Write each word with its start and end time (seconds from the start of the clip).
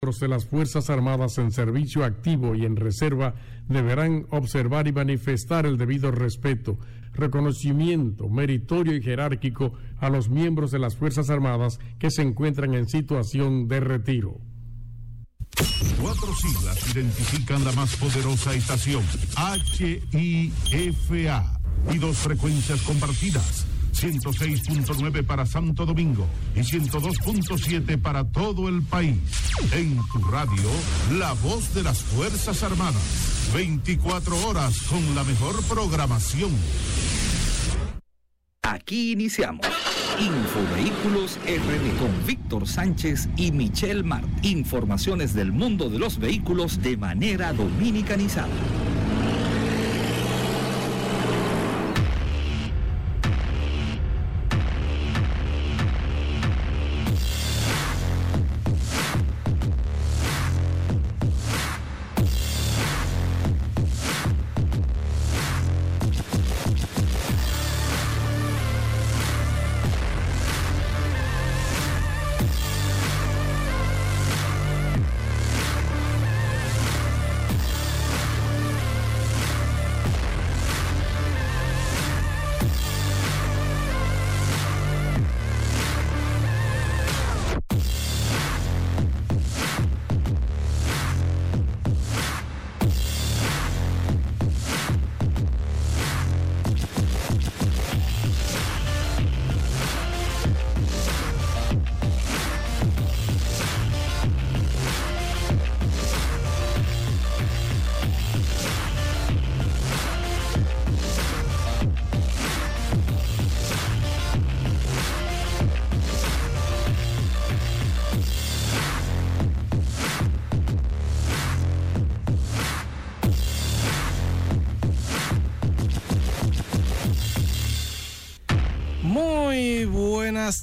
de 0.00 0.28
las 0.28 0.46
Fuerzas 0.46 0.88
Armadas 0.88 1.36
en 1.36 1.52
servicio 1.52 2.06
activo 2.06 2.54
y 2.54 2.64
en 2.64 2.76
reserva 2.76 3.34
deberán 3.68 4.26
observar 4.30 4.88
y 4.88 4.92
manifestar 4.92 5.66
el 5.66 5.76
debido 5.76 6.10
respeto, 6.10 6.78
reconocimiento 7.12 8.30
meritorio 8.30 8.96
y 8.96 9.02
jerárquico 9.02 9.74
a 9.98 10.08
los 10.08 10.30
miembros 10.30 10.70
de 10.70 10.78
las 10.78 10.96
Fuerzas 10.96 11.28
Armadas 11.28 11.80
que 11.98 12.10
se 12.10 12.22
encuentran 12.22 12.72
en 12.72 12.88
situación 12.88 13.68
de 13.68 13.80
retiro. 13.80 14.40
Cuatro 16.00 16.34
siglas 16.34 16.96
identifican 16.96 17.62
la 17.62 17.72
más 17.72 17.94
poderosa 17.96 18.54
estación, 18.54 19.04
HIFA, 20.64 21.60
y 21.92 21.98
dos 21.98 22.16
frecuencias 22.16 22.80
compartidas. 22.84 23.66
106.9 23.92 25.24
para 25.24 25.46
Santo 25.46 25.86
Domingo 25.86 26.26
y 26.54 26.60
102.7 26.60 28.00
para 28.00 28.24
todo 28.24 28.68
el 28.68 28.82
país. 28.82 29.18
En 29.72 29.96
tu 30.12 30.18
radio, 30.30 30.70
la 31.18 31.32
voz 31.34 31.74
de 31.74 31.82
las 31.82 31.98
Fuerzas 32.02 32.62
Armadas. 32.62 33.50
24 33.54 34.46
horas 34.46 34.78
con 34.82 35.14
la 35.14 35.24
mejor 35.24 35.62
programación. 35.64 36.50
Aquí 38.62 39.12
iniciamos. 39.12 39.66
Infovehículos 40.18 41.38
RD 41.46 41.98
con 41.98 42.26
Víctor 42.26 42.68
Sánchez 42.68 43.28
y 43.36 43.50
Michelle 43.52 44.02
Mart. 44.02 44.26
Informaciones 44.42 45.34
del 45.34 45.50
mundo 45.50 45.88
de 45.88 45.98
los 45.98 46.18
vehículos 46.18 46.82
de 46.82 46.96
manera 46.96 47.52
dominicanizada. 47.52 48.48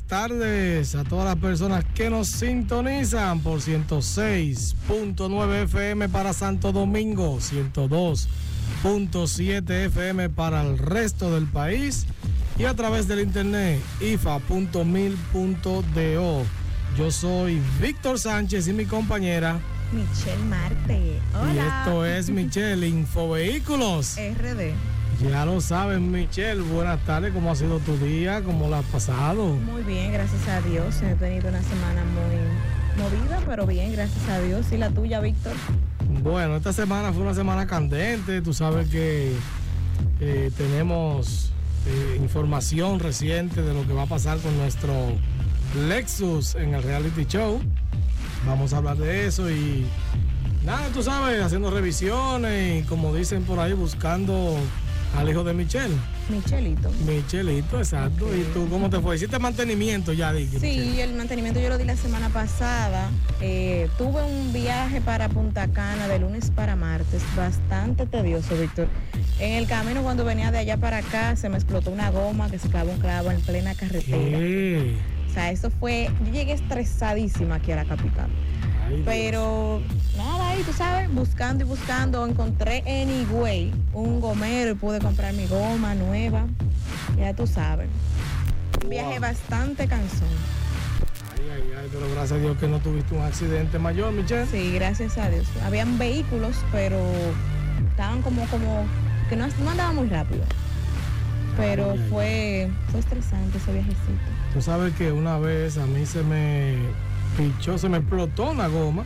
Tardes 0.07 0.95
a 0.95 1.03
todas 1.03 1.25
las 1.25 1.35
personas 1.35 1.85
que 1.93 2.09
nos 2.09 2.29
sintonizan 2.29 3.41
por 3.41 3.59
106.9 3.59 5.63
FM 5.63 6.07
para 6.09 6.33
Santo 6.33 6.71
Domingo, 6.71 7.37
102.7 7.39 9.69
FM 9.87 10.29
para 10.29 10.63
el 10.63 10.77
resto 10.77 11.33
del 11.33 11.45
país 11.45 12.05
y 12.57 12.63
a 12.65 12.73
través 12.73 13.07
del 13.07 13.19
internet 13.19 13.81
ifa.mil.do. 13.99 14.85
Yo 16.97 17.11
soy 17.11 17.61
Víctor 17.81 18.17
Sánchez 18.17 18.69
y 18.69 18.73
mi 18.73 18.85
compañera 18.85 19.59
Michelle 19.91 20.45
Marte. 20.45 21.19
Hola. 21.33 21.53
Y 21.53 21.57
esto 21.59 22.05
es 22.05 22.29
Michelle 22.29 22.87
Infovehículos 22.87 24.15
RD. 24.17 24.71
Ya 25.21 25.45
lo 25.45 25.59
saben, 25.61 26.11
Michelle. 26.11 26.61
Buenas 26.61 27.03
tardes. 27.05 27.33
¿Cómo 27.33 27.51
ha 27.51 27.55
sido 27.55 27.79
tu 27.79 27.97
día? 27.97 28.43
¿Cómo 28.43 28.67
lo 28.67 28.75
has 28.75 28.85
pasado? 28.85 29.47
Muy 29.47 29.81
bien, 29.81 30.13
gracias 30.13 30.47
a 30.47 30.61
Dios. 30.61 31.01
He 31.01 31.15
tenido 31.15 31.49
una 31.49 31.61
semana 31.63 32.03
muy 32.03 33.01
movida, 33.03 33.41
pero 33.47 33.65
bien, 33.65 33.93
gracias 33.93 34.29
a 34.29 34.39
Dios. 34.41 34.71
¿Y 34.71 34.77
la 34.77 34.91
tuya, 34.91 35.19
Víctor? 35.19 35.53
Bueno, 36.21 36.55
esta 36.57 36.71
semana 36.71 37.11
fue 37.11 37.23
una 37.23 37.33
semana 37.33 37.65
candente. 37.65 38.41
Tú 38.41 38.53
sabes 38.53 38.89
que 38.89 39.33
eh, 40.19 40.51
tenemos 40.55 41.51
eh, 41.87 42.19
información 42.21 42.99
reciente 42.99 43.63
de 43.63 43.73
lo 43.73 43.87
que 43.87 43.93
va 43.93 44.03
a 44.03 44.07
pasar 44.07 44.37
con 44.37 44.55
nuestro 44.57 44.93
Lexus 45.87 46.53
en 46.53 46.75
el 46.75 46.83
reality 46.83 47.25
show. 47.25 47.59
Vamos 48.45 48.71
a 48.71 48.77
hablar 48.77 48.97
de 48.97 49.25
eso 49.25 49.49
y 49.49 49.87
nada, 50.63 50.87
tú 50.93 51.01
sabes, 51.01 51.41
haciendo 51.41 51.71
revisiones 51.71 52.83
y 52.83 52.87
como 52.87 53.15
dicen 53.15 53.43
por 53.43 53.59
ahí, 53.59 53.73
buscando 53.73 54.55
al 55.15 55.29
hijo 55.29 55.43
de 55.43 55.53
Michelle. 55.53 55.95
Michelito. 56.29 56.91
Michelito, 57.05 57.77
exacto. 57.77 58.27
¿Y 58.35 58.41
tú 58.53 58.67
cómo 58.69 58.89
te 58.89 58.99
fue? 58.99 59.15
¿Hiciste 59.15 59.39
mantenimiento 59.39 60.13
ya? 60.13 60.33
Dije, 60.33 60.59
sí, 60.59 60.99
el 60.99 61.13
mantenimiento 61.13 61.59
yo 61.59 61.69
lo 61.69 61.77
di 61.77 61.85
la 61.85 61.95
semana 61.95 62.29
pasada. 62.29 63.09
Eh, 63.41 63.89
tuve 63.97 64.23
un 64.23 64.51
viaje 64.51 65.01
para 65.01 65.29
Punta 65.29 65.67
Cana 65.69 66.07
de 66.07 66.19
lunes 66.19 66.51
para 66.51 66.75
martes, 66.75 67.23
bastante 67.35 68.05
tedioso, 68.05 68.55
Víctor. 68.57 68.87
En 69.39 69.53
el 69.53 69.67
camino 69.67 70.01
cuando 70.03 70.25
venía 70.25 70.51
de 70.51 70.57
allá 70.57 70.77
para 70.77 70.97
acá 70.97 71.35
se 71.35 71.49
me 71.49 71.55
explotó 71.57 71.91
una 71.91 72.09
goma 72.09 72.49
que 72.49 72.59
se 72.59 72.69
clavó 72.69 72.91
un 72.91 72.99
clavo 72.99 73.31
en 73.31 73.41
plena 73.41 73.75
carretera. 73.75 74.37
O 75.29 75.33
sea, 75.33 75.51
eso 75.51 75.69
fue, 75.69 76.09
yo 76.25 76.31
llegué 76.31 76.53
estresadísima 76.53 77.55
aquí 77.55 77.71
a 77.71 77.75
la 77.75 77.85
capital. 77.85 78.29
Pero 79.05 79.81
nada, 80.15 80.49
ahí 80.49 80.63
tú 80.63 80.73
sabes, 80.73 81.13
buscando 81.13 81.63
y 81.63 81.67
buscando, 81.67 82.25
encontré 82.25 82.83
anyway 82.85 83.73
un 83.93 84.19
gomero 84.19 84.71
y 84.71 84.75
pude 84.75 84.99
comprar 84.99 85.33
mi 85.33 85.47
goma 85.47 85.95
nueva. 85.95 86.45
Ya 87.17 87.33
tú 87.33 87.47
sabes. 87.47 87.87
Un 88.83 88.89
viaje 88.89 89.19
bastante 89.19 89.87
cansón. 89.87 90.27
Ay, 91.35 91.49
ay, 91.55 91.73
ay, 91.79 91.89
pero 91.91 92.09
gracias 92.11 92.33
a 92.33 92.37
Dios 92.41 92.57
que 92.57 92.67
no 92.67 92.79
tuviste 92.79 93.15
un 93.15 93.21
accidente 93.21 93.79
mayor, 93.79 94.11
Michelle. 94.11 94.45
Sí, 94.47 94.71
gracias 94.73 95.17
a 95.17 95.29
Dios. 95.29 95.45
Habían 95.65 95.97
vehículos, 95.97 96.55
pero 96.71 96.99
estaban 97.89 98.21
como, 98.21 98.45
como, 98.45 98.85
que 99.29 99.35
no, 99.35 99.47
no 99.47 99.69
andaban 99.69 99.95
muy 99.95 100.07
rápido. 100.07 100.43
Pero 101.55 101.95
fue, 102.09 102.69
fue 102.91 102.99
estresante 102.99 103.57
ese 103.57 103.73
viajecito. 103.73 104.11
Tú 104.53 104.61
sabes 104.61 104.93
que 104.93 105.11
una 105.11 105.39
vez 105.39 105.77
a 105.77 105.87
mí 105.87 106.05
se 106.05 106.21
me 106.21 106.75
pichó, 107.37 107.77
se 107.77 107.87
me 107.87 107.99
explotó 107.99 108.51
una 108.51 108.67
goma 108.67 109.05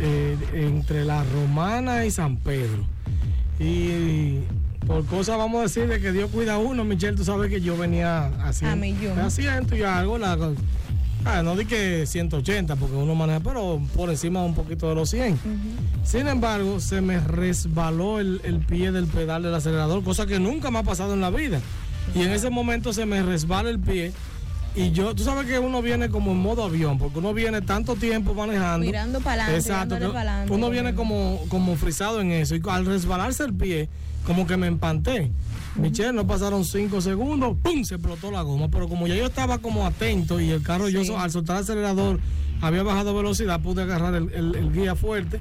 eh, 0.00 0.36
entre 0.54 1.04
la 1.04 1.24
Romana 1.24 2.06
y 2.06 2.10
San 2.10 2.36
Pedro. 2.36 2.84
Y 3.58 4.38
por 4.86 5.04
cosas 5.06 5.36
vamos 5.36 5.58
a 5.58 5.62
decir 5.64 5.86
de 5.88 6.00
que 6.00 6.12
Dios 6.12 6.30
cuida 6.30 6.54
a 6.54 6.58
uno, 6.58 6.84
Michelle, 6.84 7.16
tú 7.16 7.24
sabes 7.24 7.50
que 7.50 7.60
yo 7.60 7.76
venía 7.76 8.26
haciendo, 8.42 8.86
asiento 9.22 9.76
y 9.76 9.82
algo, 9.82 10.16
la, 10.16 10.38
ah, 11.26 11.42
no 11.42 11.56
di 11.56 11.66
que 11.66 12.06
180 12.06 12.76
porque 12.76 12.96
uno 12.96 13.14
maneja, 13.14 13.40
pero 13.40 13.80
por 13.94 14.08
encima 14.08 14.42
un 14.42 14.54
poquito 14.54 14.88
de 14.88 14.94
los 14.94 15.10
100. 15.10 15.38
Sin 16.04 16.28
embargo, 16.28 16.80
se 16.80 17.02
me 17.02 17.20
resbaló 17.20 18.20
el, 18.20 18.40
el, 18.44 18.60
pie 18.60 18.92
del 18.92 19.06
pedal 19.06 19.42
del 19.42 19.54
acelerador, 19.54 20.02
cosa 20.02 20.24
que 20.24 20.40
nunca 20.40 20.70
me 20.70 20.78
ha 20.78 20.82
pasado 20.82 21.12
en 21.12 21.20
la 21.20 21.30
vida. 21.30 21.60
Y 22.14 22.22
en 22.22 22.30
ese 22.30 22.48
momento 22.48 22.92
se 22.92 23.04
me 23.04 23.22
resbala 23.22 23.68
el 23.68 23.78
pie 23.78 24.12
y 24.74 24.92
yo, 24.92 25.14
tú 25.14 25.24
sabes 25.24 25.46
que 25.46 25.58
uno 25.58 25.82
viene 25.82 26.08
como 26.08 26.30
en 26.30 26.38
modo 26.38 26.64
avión, 26.64 26.98
porque 26.98 27.18
uno 27.18 27.34
viene 27.34 27.60
tanto 27.60 27.96
tiempo 27.96 28.34
manejando. 28.34 28.86
Mirando 28.86 29.20
para 29.20 29.46
adelante. 29.46 29.68
Exacto. 29.68 30.54
uno 30.54 30.70
viene 30.70 30.94
como, 30.94 31.40
como 31.48 31.76
frisado 31.76 32.20
en 32.20 32.30
eso. 32.30 32.54
Y 32.54 32.62
al 32.68 32.86
resbalarse 32.86 33.44
el 33.44 33.54
pie, 33.54 33.88
como 34.26 34.46
que 34.46 34.56
me 34.56 34.68
empanté. 34.68 35.32
Michelle, 35.76 36.12
no 36.12 36.26
pasaron 36.26 36.64
cinco 36.64 37.00
segundos, 37.00 37.56
¡pum! 37.62 37.84
se 37.84 37.94
explotó 37.94 38.30
la 38.30 38.42
goma. 38.42 38.68
Pero 38.68 38.88
como 38.88 39.06
ya 39.06 39.16
yo 39.16 39.26
estaba 39.26 39.58
como 39.58 39.86
atento 39.86 40.40
y 40.40 40.50
el 40.50 40.62
carro, 40.62 40.88
yo 40.88 41.18
al 41.18 41.30
soltar 41.30 41.56
el 41.56 41.62
acelerador, 41.62 42.20
había 42.60 42.82
bajado 42.82 43.14
velocidad, 43.14 43.60
pude 43.60 43.82
agarrar 43.82 44.14
el, 44.14 44.32
el 44.32 44.72
guía 44.72 44.94
fuerte 44.94 45.40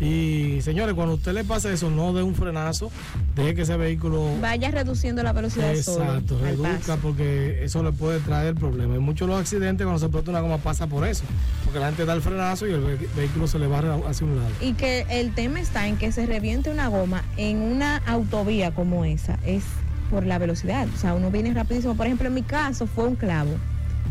Y 0.00 0.60
señores, 0.62 0.94
cuando 0.94 1.12
a 1.14 1.16
usted 1.16 1.32
le 1.32 1.42
pasa 1.44 1.72
eso, 1.72 1.90
no 1.90 2.12
dé 2.12 2.22
un 2.22 2.34
frenazo, 2.34 2.90
deje 3.34 3.54
que 3.56 3.62
ese 3.62 3.76
vehículo... 3.76 4.30
Vaya 4.40 4.70
reduciendo 4.70 5.22
la 5.24 5.32
velocidad 5.32 5.70
Exacto, 5.74 6.38
solo, 6.38 6.44
reduzca 6.44 6.96
porque 6.98 7.64
eso 7.64 7.82
le 7.82 7.90
puede 7.92 8.20
traer 8.20 8.54
problemas. 8.54 8.96
Y 8.96 9.00
muchos 9.00 9.26
de 9.26 9.32
los 9.34 9.40
accidentes 9.40 9.84
cuando 9.84 9.98
se 9.98 10.06
explota 10.06 10.30
una 10.30 10.40
goma 10.40 10.58
pasa 10.58 10.86
por 10.86 11.04
eso, 11.06 11.24
porque 11.64 11.80
la 11.80 11.86
gente 11.86 12.04
da 12.04 12.14
el 12.14 12.22
frenazo 12.22 12.68
y 12.68 12.72
el 12.72 12.80
ve- 12.80 13.08
vehículo 13.16 13.48
se 13.48 13.58
le 13.58 13.66
va 13.66 13.80
hacia 14.08 14.24
un 14.26 14.36
lado. 14.36 14.50
Y 14.60 14.74
que 14.74 15.04
el 15.10 15.34
tema 15.34 15.58
está 15.60 15.88
en 15.88 15.96
que 15.96 16.12
se 16.12 16.26
reviente 16.26 16.70
una 16.70 16.86
goma 16.88 17.24
en 17.36 17.60
una 17.62 17.96
autovía 18.06 18.70
como 18.72 19.04
esa, 19.04 19.38
es 19.44 19.64
por 20.12 20.24
la 20.26 20.38
velocidad. 20.38 20.86
O 20.94 20.98
sea, 20.98 21.14
uno 21.14 21.30
viene 21.32 21.52
rapidísimo. 21.52 21.94
Por 21.96 22.06
ejemplo, 22.06 22.28
en 22.28 22.34
mi 22.34 22.42
caso 22.42 22.86
fue 22.86 23.04
un 23.08 23.16
clavo. 23.16 23.50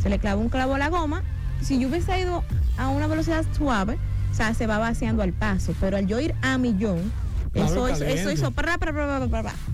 Se 0.04 0.10
le 0.10 0.20
clavó 0.20 0.42
un 0.42 0.50
clavo 0.50 0.76
a 0.76 0.80
la 0.80 0.90
goma. 0.90 1.24
Si 1.62 1.80
yo 1.80 1.88
hubiese 1.90 2.20
ido 2.20 2.44
a 2.78 2.90
una 2.90 3.08
velocidad 3.08 3.44
suave, 3.56 3.98
o 4.32 4.36
sea, 4.36 4.54
se 4.54 4.68
va 4.68 4.78
vaciando 4.78 5.24
al 5.24 5.34
paso. 5.34 5.74
Pero 5.80 5.98
al 5.98 6.08
yo 6.08 6.20
ir 6.20 6.34
a 6.42 6.58
millón, 6.58 7.12
eso, 7.54 7.90
hizo, 7.90 8.04
eso 8.06 8.32
hizo... 8.32 8.52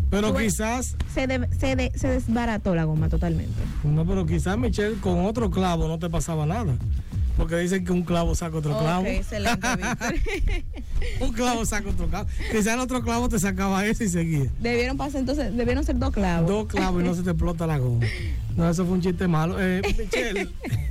Pero 0.09 0.35
quizás, 0.35 0.95
Se, 1.13 1.27
de- 1.27 1.49
se, 1.59 1.75
de- 1.75 1.91
se 1.95 2.07
desbarató 2.07 2.75
la 2.75 2.83
goma 2.85 3.09
totalmente. 3.09 3.53
no, 3.83 4.05
pero 4.05 4.25
quizás 4.25 4.57
Michelle 4.57 4.95
con 5.01 5.25
otro 5.25 5.49
clavo 5.51 5.87
no 5.87 5.99
te 5.99 6.09
pasaba 6.09 6.45
nada. 6.45 6.75
Porque 7.35 7.55
dicen 7.57 7.83
que 7.83 7.91
un 7.91 8.03
clavo 8.03 8.35
saca 8.35 8.57
otro 8.57 8.77
clavo. 8.77 9.07
Excelente, 9.07 9.67
un 11.19 11.33
clavo 11.33 11.65
saca 11.65 11.89
otro 11.89 12.07
clavo. 12.07 12.27
Quizás 12.51 12.67
el 12.75 12.79
otro 12.79 13.01
clavo 13.01 13.27
te 13.27 13.39
sacaba 13.39 13.83
ese 13.87 14.05
y 14.05 14.09
seguía. 14.09 14.51
debieron 14.59 14.97
pasar 14.97 15.21
entonces, 15.21 15.55
debieron 15.57 15.83
ser 15.83 15.97
dos 15.97 16.11
clavos. 16.13 16.47
Dos 16.47 16.67
clavos 16.67 17.01
y 17.01 17.05
no 17.07 17.15
se 17.15 17.23
te 17.23 17.31
explota 17.31 17.65
la 17.65 17.79
goma. 17.79 18.05
No, 18.55 18.69
eso 18.69 18.85
fue 18.85 18.93
un 18.93 19.01
chiste 19.01 19.27
malo. 19.27 19.55
Eh, 19.59 19.81
Michelle, 19.97 20.47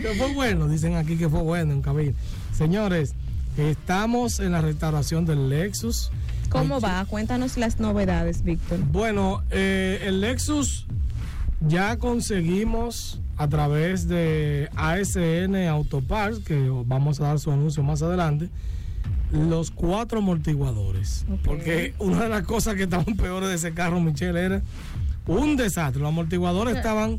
que 0.00 0.14
fue 0.14 0.32
bueno, 0.34 0.68
dicen 0.68 0.96
aquí 0.96 1.16
que 1.16 1.28
fue 1.28 1.42
bueno 1.42 1.72
en 1.72 1.82
cabina. 1.82 2.14
Señores, 2.52 3.14
estamos 3.56 4.40
en 4.40 4.52
la 4.52 4.60
restauración 4.60 5.26
del 5.26 5.48
Lexus. 5.48 6.10
¿Cómo 6.48 6.80
va? 6.80 7.04
Cuéntanos 7.04 7.56
las 7.56 7.78
novedades, 7.78 8.42
Víctor. 8.42 8.78
Bueno, 8.90 9.42
eh, 9.50 10.02
el 10.06 10.20
Lexus 10.20 10.86
ya 11.66 11.96
conseguimos 11.98 13.20
a 13.36 13.48
través 13.48 14.08
de 14.08 14.68
ASN 14.76 15.68
Autoparts, 15.68 16.40
que 16.40 16.70
vamos 16.84 17.20
a 17.20 17.24
dar 17.24 17.38
su 17.38 17.50
anuncio 17.50 17.82
más 17.82 18.02
adelante, 18.02 18.50
los 19.30 19.70
cuatro 19.70 20.18
amortiguadores. 20.18 21.24
Porque 21.44 21.94
una 21.98 22.24
de 22.24 22.28
las 22.28 22.42
cosas 22.42 22.74
que 22.74 22.82
estaban 22.82 23.16
peores 23.16 23.48
de 23.48 23.54
ese 23.54 23.72
carro, 23.72 24.00
Michelle, 24.00 24.38
era 24.38 24.62
un 25.26 25.56
desastre. 25.56 26.02
Los 26.02 26.08
amortiguadores 26.08 26.76
estaban 26.76 27.18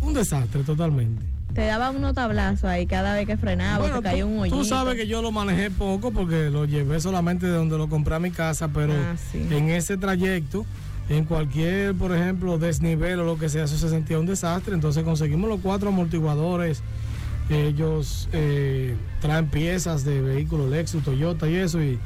un 0.00 0.14
desastre 0.14 0.64
totalmente. 0.64 1.22
Te 1.54 1.66
daba 1.66 1.90
unos 1.90 2.14
tablazos 2.14 2.64
ahí 2.64 2.86
cada 2.86 3.14
vez 3.14 3.26
que 3.26 3.36
frenaba, 3.36 3.78
Bueno, 3.78 3.96
te 3.96 4.02
caía 4.04 4.22
tú, 4.22 4.28
un 4.30 4.34
tú 4.36 4.40
hoyito. 4.42 4.64
sabes 4.64 4.94
que 4.94 5.06
yo 5.06 5.20
lo 5.20 5.32
manejé 5.32 5.70
poco 5.70 6.10
porque 6.10 6.48
lo 6.50 6.64
llevé 6.64 6.98
solamente 7.00 7.46
de 7.46 7.52
donde 7.52 7.76
lo 7.76 7.88
compré 7.88 8.14
a 8.14 8.18
mi 8.18 8.30
casa, 8.30 8.68
pero 8.68 8.94
Ah, 8.94 9.16
sí. 9.30 9.46
en 9.50 9.68
ese 9.68 9.96
trayecto, 9.98 10.64
en 11.10 11.24
cualquier, 11.24 11.94
por 11.94 12.14
ejemplo, 12.14 12.56
desnivel 12.58 13.20
o 13.20 13.24
lo 13.24 13.38
que 13.38 13.50
sea, 13.50 13.64
eso 13.64 13.76
se 13.76 13.90
sentía 13.90 14.18
un 14.18 14.24
desastre. 14.26 14.72
Entonces 14.74 15.04
conseguimos 15.04 15.50
los 15.50 15.60
cuatro 15.60 15.90
amortiguadores. 15.90 16.82
Ellos 17.50 18.28
eh, 18.32 18.96
traen 19.20 19.46
piezas 19.48 20.04
de 20.04 20.22
vehículos 20.22 20.70
Lexus, 20.70 21.02
Toyota 21.04 21.48
y 21.50 21.56
eso, 21.56 21.82
y, 21.82 21.98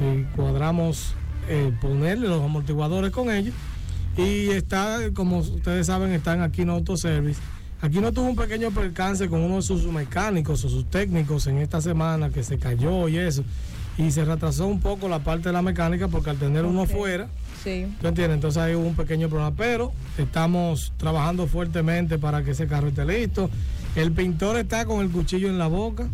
y 0.00 0.22
cuadramos 0.34 1.12
eh, 1.48 1.72
ponerle 1.80 2.26
los 2.26 2.42
amortiguadores 2.42 3.12
con 3.12 3.30
ellos. 3.30 3.54
Y 4.16 4.48
está, 4.48 4.98
como 5.14 5.38
ustedes 5.38 5.86
saben, 5.86 6.10
están 6.12 6.40
aquí 6.42 6.62
en 6.62 6.70
Autoservice. 6.70 7.40
Aquí 7.80 8.00
no 8.00 8.12
tuvo 8.12 8.30
un 8.30 8.36
pequeño 8.36 8.70
percance 8.72 9.28
con 9.28 9.40
uno 9.40 9.56
de 9.56 9.62
sus 9.62 9.84
mecánicos 9.84 10.64
o 10.64 10.68
sus 10.68 10.90
técnicos 10.90 11.46
en 11.46 11.58
esta 11.58 11.80
semana 11.80 12.30
que 12.30 12.42
se 12.42 12.58
cayó 12.58 13.08
y 13.08 13.18
eso. 13.18 13.44
Y 13.96 14.10
se 14.10 14.24
retrasó 14.24 14.66
un 14.66 14.80
poco 14.80 15.08
la 15.08 15.20
parte 15.20 15.48
de 15.48 15.52
la 15.52 15.62
mecánica 15.62 16.08
porque 16.08 16.30
al 16.30 16.38
tener 16.38 16.64
uno 16.64 16.86
fuera, 16.86 17.28
Sí. 17.62 17.86
¿tú 18.00 18.06
entiendes? 18.06 18.36
Entonces 18.36 18.62
ahí 18.62 18.74
hubo 18.74 18.86
un 18.86 18.94
pequeño 18.94 19.28
problema. 19.28 19.52
Pero 19.56 19.92
estamos 20.16 20.92
trabajando 20.96 21.46
fuertemente 21.46 22.18
para 22.18 22.42
que 22.44 22.52
ese 22.52 22.66
carro 22.66 22.88
esté 22.88 23.04
listo. 23.04 23.50
El 23.96 24.12
pintor 24.12 24.56
está 24.58 24.84
con 24.84 25.00
el 25.00 25.10
cuchillo 25.10 25.48
en 25.48 25.58
la 25.58 25.66
boca, 25.66 26.06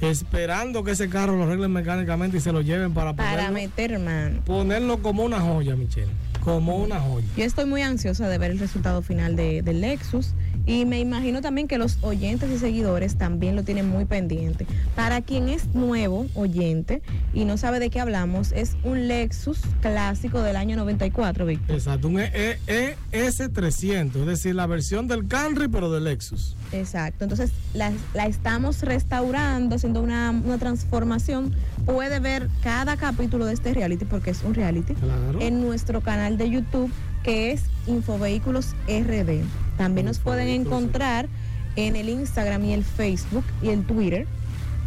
esperando 0.00 0.82
que 0.84 0.92
ese 0.92 1.08
carro 1.08 1.36
lo 1.36 1.44
arreglen 1.44 1.72
mecánicamente 1.72 2.36
y 2.38 2.40
se 2.40 2.52
lo 2.52 2.60
lleven 2.60 2.94
para 2.94 3.14
Para 3.14 3.30
ponerlo, 3.48 3.52
meter 3.54 3.98
mano. 3.98 4.40
ponerlo 4.44 4.98
como 5.02 5.24
una 5.24 5.40
joya, 5.40 5.76
Michelle. 5.76 6.10
Como 6.44 6.76
una 6.76 7.00
joya. 7.00 7.26
Yo 7.36 7.44
estoy 7.44 7.66
muy 7.66 7.82
ansiosa 7.82 8.28
de 8.28 8.38
ver 8.38 8.52
el 8.52 8.58
resultado 8.58 9.02
final 9.02 9.36
de, 9.36 9.62
del 9.62 9.80
Lexus 9.80 10.32
y 10.68 10.84
me 10.84 11.00
imagino 11.00 11.40
también 11.40 11.66
que 11.66 11.78
los 11.78 11.98
oyentes 12.02 12.48
y 12.50 12.58
seguidores 12.58 13.16
también 13.16 13.56
lo 13.56 13.64
tienen 13.64 13.88
muy 13.88 14.04
pendiente. 14.04 14.66
Para 14.94 15.22
quien 15.22 15.48
es 15.48 15.74
nuevo 15.74 16.26
oyente 16.34 17.02
y 17.34 17.44
no 17.46 17.56
sabe 17.56 17.80
de 17.80 17.88
qué 17.90 17.98
hablamos, 18.00 18.52
es 18.52 18.76
un 18.84 19.08
Lexus 19.08 19.58
clásico 19.80 20.42
del 20.42 20.54
año 20.56 20.76
94, 20.76 21.46
Víctor. 21.46 21.74
Exacto, 21.74 22.08
un 22.08 22.20
E- 22.20 22.58
E- 22.66 22.96
ES300, 23.12 24.16
es 24.20 24.26
decir, 24.26 24.54
la 24.54 24.66
versión 24.66 25.08
del 25.08 25.26
Camry 25.26 25.68
pero 25.68 25.90
del 25.90 26.04
Lexus. 26.04 26.54
Exacto, 26.72 27.24
entonces 27.24 27.50
la, 27.74 27.90
la 28.14 28.26
estamos 28.26 28.82
restaurando, 28.82 29.76
haciendo 29.76 30.02
una, 30.02 30.30
una 30.30 30.58
transformación. 30.58 31.54
Puede 31.86 32.20
ver 32.20 32.48
cada 32.62 32.96
capítulo 32.98 33.46
de 33.46 33.54
este 33.54 33.72
reality, 33.72 34.04
porque 34.04 34.30
es 34.30 34.42
un 34.44 34.54
reality, 34.54 34.92
Claro. 34.94 35.40
en 35.40 35.60
nuestro 35.62 36.02
canal 36.02 36.36
de 36.36 36.50
YouTube, 36.50 36.90
que 37.28 37.52
es 37.52 37.60
Infovehículos 37.86 38.74
RD. 38.88 39.42
También 39.76 40.06
nos 40.06 40.18
pueden 40.18 40.48
encontrar 40.48 41.28
en 41.76 41.94
el 41.94 42.08
Instagram 42.08 42.64
y 42.64 42.72
el 42.72 42.84
Facebook 42.84 43.44
y 43.62 43.68
el 43.68 43.84
Twitter 43.84 44.26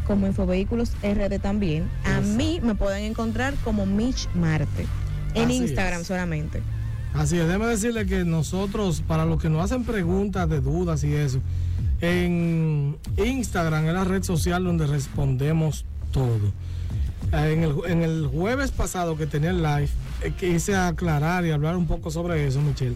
como 0.07 0.25
Infovehículos 0.25 0.93
RD 1.03 1.39
también. 1.39 1.83
A 2.03 2.17
Exacto. 2.17 2.29
mí 2.38 2.59
me 2.63 2.73
pueden 2.73 3.03
encontrar 3.05 3.53
como 3.63 3.85
Mitch 3.85 4.27
Marte, 4.33 4.88
en 5.35 5.45
Así 5.49 5.55
Instagram 5.57 6.01
es. 6.01 6.07
solamente. 6.07 6.63
Así 7.13 7.38
es, 7.38 7.45
déjeme 7.45 7.67
decirle 7.67 8.07
que 8.07 8.25
nosotros, 8.25 9.03
para 9.07 9.23
los 9.25 9.39
que 9.39 9.47
nos 9.49 9.63
hacen 9.63 9.83
preguntas 9.83 10.49
de 10.49 10.61
dudas 10.61 11.03
y 11.03 11.13
eso, 11.13 11.39
en 12.01 12.97
Instagram 13.23 13.85
es 13.85 13.93
la 13.93 14.03
red 14.03 14.23
social 14.23 14.63
donde 14.63 14.88
respondemos 14.88 15.85
todo. 16.11 16.47
Eh, 17.33 17.53
En 17.53 17.63
el, 17.63 17.75
en 17.88 18.01
el 18.01 18.27
jueves 18.27 18.71
pasado 18.71 19.15
que 19.15 19.27
tenía 19.27 19.51
el 19.51 19.61
live, 19.61 19.89
quise 20.39 20.75
aclarar 20.75 21.45
y 21.45 21.51
hablar 21.51 21.75
un 21.75 21.88
poco 21.88 22.12
sobre 22.12 22.45
eso, 22.45 22.62
Michelle. 22.62 22.95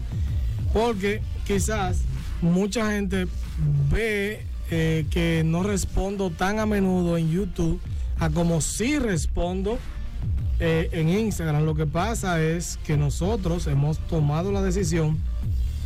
Porque 0.72 1.22
quizás 1.46 2.02
mucha 2.40 2.90
gente 2.90 3.26
ve 3.90 4.44
eh, 4.70 5.06
que 5.10 5.42
no 5.44 5.62
respondo 5.62 6.30
tan 6.30 6.58
a 6.58 6.66
menudo 6.66 7.16
en 7.16 7.30
YouTube 7.30 7.80
a 8.18 8.30
como 8.30 8.60
sí 8.60 8.98
respondo 8.98 9.78
eh, 10.58 10.88
en 10.92 11.08
Instagram. 11.08 11.64
Lo 11.64 11.74
que 11.74 11.86
pasa 11.86 12.42
es 12.42 12.78
que 12.84 12.96
nosotros 12.96 13.66
hemos 13.66 13.98
tomado 13.98 14.52
la 14.52 14.62
decisión 14.62 15.18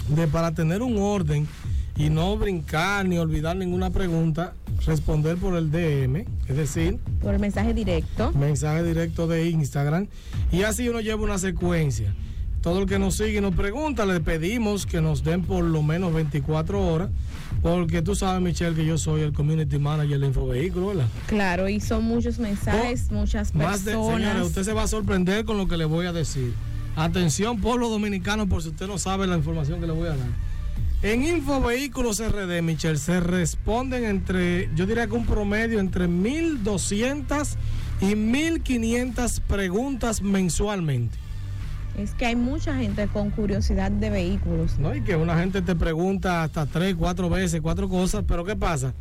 de 0.08 0.26
para 0.26 0.52
tener 0.52 0.82
un 0.82 0.96
orden 0.98 1.46
y 2.00 2.08
no 2.08 2.36
brincar 2.38 3.06
ni 3.06 3.18
olvidar 3.18 3.56
ninguna 3.56 3.90
pregunta, 3.90 4.54
responder 4.86 5.36
por 5.36 5.54
el 5.54 5.70
DM, 5.70 6.24
es 6.48 6.56
decir, 6.56 6.98
Por 7.20 7.34
el 7.34 7.40
mensaje 7.40 7.74
directo. 7.74 8.32
mensaje 8.32 8.82
directo 8.82 9.26
de 9.26 9.50
Instagram 9.50 10.06
y 10.50 10.62
así 10.62 10.88
uno 10.88 11.00
lleva 11.00 11.22
una 11.22 11.36
secuencia. 11.36 12.14
Todo 12.62 12.80
el 12.80 12.86
que 12.86 12.98
nos 12.98 13.16
sigue 13.16 13.38
y 13.38 13.40
nos 13.40 13.54
pregunta, 13.54 14.06
le 14.06 14.20
pedimos 14.20 14.86
que 14.86 15.00
nos 15.00 15.24
den 15.24 15.42
por 15.42 15.64
lo 15.64 15.82
menos 15.82 16.12
24 16.14 16.80
horas, 16.86 17.10
porque 17.62 18.00
tú 18.02 18.14
sabes, 18.14 18.42
Michelle, 18.42 18.74
que 18.74 18.84
yo 18.84 18.96
soy 18.96 19.20
el 19.22 19.32
community 19.32 19.78
manager 19.78 20.20
de 20.20 20.26
Infovehículo, 20.26 20.88
¿verdad? 20.88 21.06
Claro, 21.26 21.68
y 21.68 21.80
son 21.80 22.04
muchos 22.04 22.38
mensajes, 22.38 23.10
muchas 23.10 23.52
personas. 23.52 23.72
Más 23.72 23.84
de, 23.84 23.92
señores, 23.92 24.42
usted 24.46 24.62
se 24.62 24.72
va 24.72 24.82
a 24.84 24.88
sorprender 24.88 25.44
con 25.44 25.56
lo 25.58 25.68
que 25.68 25.76
le 25.76 25.84
voy 25.86 26.06
a 26.06 26.12
decir. 26.12 26.52
Atención, 26.96 27.60
pueblo 27.60 27.88
dominicano, 27.88 28.46
por 28.46 28.62
si 28.62 28.68
usted 28.68 28.86
no 28.86 28.98
sabe 28.98 29.26
la 29.26 29.36
información 29.36 29.80
que 29.80 29.86
le 29.86 29.92
voy 29.92 30.08
a 30.08 30.16
dar. 30.16 30.49
En 31.02 31.24
Infovehículos 31.24 32.20
RD, 32.20 32.60
Michelle, 32.60 32.98
se 32.98 33.20
responden 33.20 34.04
entre, 34.04 34.68
yo 34.74 34.84
diría 34.84 35.06
que 35.06 35.14
un 35.14 35.24
promedio 35.24 35.80
entre 35.80 36.06
1.200 36.06 37.56
y 38.02 38.12
1.500 38.12 39.40
preguntas 39.40 40.20
mensualmente. 40.20 41.16
Es 41.96 42.12
que 42.12 42.26
hay 42.26 42.36
mucha 42.36 42.76
gente 42.76 43.08
con 43.08 43.30
curiosidad 43.30 43.90
de 43.90 44.10
vehículos. 44.10 44.78
¿no? 44.78 44.94
Y 44.94 45.00
que 45.00 45.16
una 45.16 45.38
gente 45.38 45.62
te 45.62 45.74
pregunta 45.74 46.42
hasta 46.42 46.66
tres, 46.66 46.94
cuatro 46.98 47.30
veces, 47.30 47.62
cuatro 47.62 47.88
cosas, 47.88 48.22
pero 48.28 48.44
¿qué 48.44 48.54
pasa? 48.54 48.92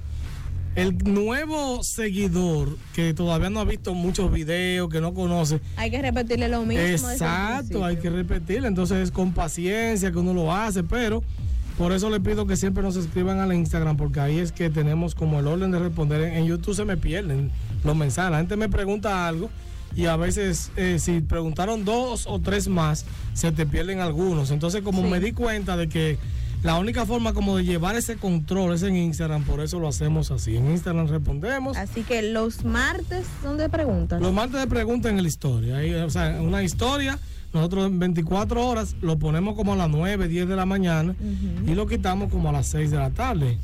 El 0.76 0.98
nuevo 1.00 1.84
seguidor 1.84 2.78
que 2.94 3.14
todavía 3.14 3.50
no 3.50 3.60
ha 3.60 3.66
visto 3.66 3.94
muchos 3.94 4.32
videos, 4.32 4.90
que 4.90 5.02
no 5.02 5.14
conoce, 5.14 5.60
Hay 5.76 5.92
que 5.92 6.02
repetirle 6.02 6.48
lo 6.48 6.64
mismo. 6.64 7.10
Exacto, 7.10 7.84
hay 7.84 7.98
que 7.98 8.10
repetirlo. 8.10 8.70
Entonces 8.70 9.00
es 9.00 9.12
con 9.12 9.34
paciencia 9.34 10.14
que 10.14 10.18
uno 10.18 10.34
lo 10.34 10.54
hace, 10.56 10.84
pero 10.84 11.22
por 11.80 11.94
eso 11.94 12.10
le 12.12 12.20
pido 12.20 12.46
que 12.46 12.56
siempre 12.58 12.84
nos 12.84 12.96
escriban 12.96 13.40
al 13.40 13.54
Instagram, 13.54 13.98
porque 13.98 14.20
ahí 14.20 14.38
es 14.38 14.52
que 14.52 14.70
tenemos 14.70 15.16
como 15.16 15.40
el 15.40 15.48
orden 15.48 15.72
de 15.72 15.80
responder. 15.80 16.22
En, 16.22 16.34
en 16.36 16.46
YouTube 16.46 16.76
se 16.76 16.86
me 16.86 16.96
pierden 16.98 17.50
los 17.84 17.96
mensajes. 17.96 18.30
La 18.32 18.38
gente 18.38 18.56
me 18.58 18.70
pregunta 18.70 19.28
algo 19.28 19.50
y 19.96 20.06
a 20.06 20.16
veces 20.18 20.72
eh, 20.76 20.98
si 21.00 21.22
preguntaron 21.22 21.86
dos 21.86 22.28
o 22.28 22.40
tres 22.40 22.68
más, 22.68 23.06
se 23.34 23.52
te 23.52 23.66
pierden 23.66 24.02
algunos. 24.02 24.52
Entonces 24.52 24.82
como 24.84 25.02
Sí. 25.04 25.08
me 25.10 25.20
di 25.20 25.32
cuenta 25.32 25.76
de 25.78 25.90
que 25.90 26.18
la 26.62 26.78
única 26.78 27.06
forma 27.06 27.32
como 27.34 27.56
de 27.56 27.64
llevar 27.64 27.96
ese 27.96 28.18
control 28.18 28.74
es 28.74 28.84
en 28.84 28.98
Instagram, 28.98 29.46
por 29.46 29.62
eso 29.62 29.80
lo 29.80 29.88
hacemos 29.88 30.30
así. 30.30 30.58
En 30.58 30.70
Instagram 30.72 31.08
respondemos. 31.08 31.78
Así 31.78 32.04
que 32.04 32.22
los 32.22 32.66
martes 32.66 33.26
son 33.42 33.58
de 33.58 33.70
preguntas. 33.70 34.22
Los 34.22 34.34
martes 34.34 34.60
de 34.60 34.68
preguntas 34.68 35.10
en 35.14 35.22
la 35.22 35.28
historia. 35.30 35.78
Ahí, 35.78 35.94
o 35.94 36.10
sea, 36.10 36.38
una 36.42 36.62
historia, 36.62 37.18
nosotros 37.54 37.88
en 37.88 38.00
24 38.00 38.66
horas 38.66 38.96
lo 39.02 39.18
ponemos 39.18 39.56
como 39.56 39.74
a 39.74 39.76
las 39.76 39.90
9, 39.90 40.28
10 40.28 40.48
de 40.48 40.56
la 40.56 40.66
mañana 40.66 41.16
y 41.66 41.74
lo 41.74 41.88
quitamos 41.88 42.32
como 42.32 42.50
a 42.50 42.52
las 42.52 42.68
6 42.68 42.92
de 42.92 42.98
la 42.98 43.10
tarde. 43.10 43.58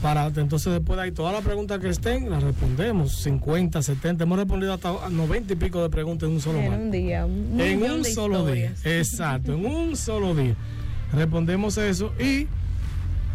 Para 0.00 0.26
entonces 0.26 0.72
después 0.72 0.96
de 0.96 1.04
ahí 1.04 1.12
todas 1.12 1.32
las 1.32 1.44
preguntas 1.44 1.78
que 1.78 1.88
estén 1.88 2.28
las 2.28 2.42
respondemos 2.42 3.12
50, 3.22 3.82
70, 3.82 4.24
hemos 4.24 4.38
respondido 4.38 4.72
hasta 4.72 4.92
90 5.08 5.52
y 5.52 5.56
pico 5.56 5.80
de 5.80 5.90
preguntas 5.90 6.28
en 6.28 6.34
un 6.34 6.40
solo 6.40 6.58
en 6.58 6.72
un 6.72 6.90
día. 6.90 7.24
Un 7.24 7.60
En 7.60 7.82
un 7.82 8.04
solo 8.04 8.44
día. 8.46 8.72
Exacto, 8.84 9.54
en 9.54 9.64
un 9.64 9.96
solo 9.96 10.34
día. 10.34 10.56
Respondemos 11.12 11.78
eso 11.78 12.12
y 12.18 12.48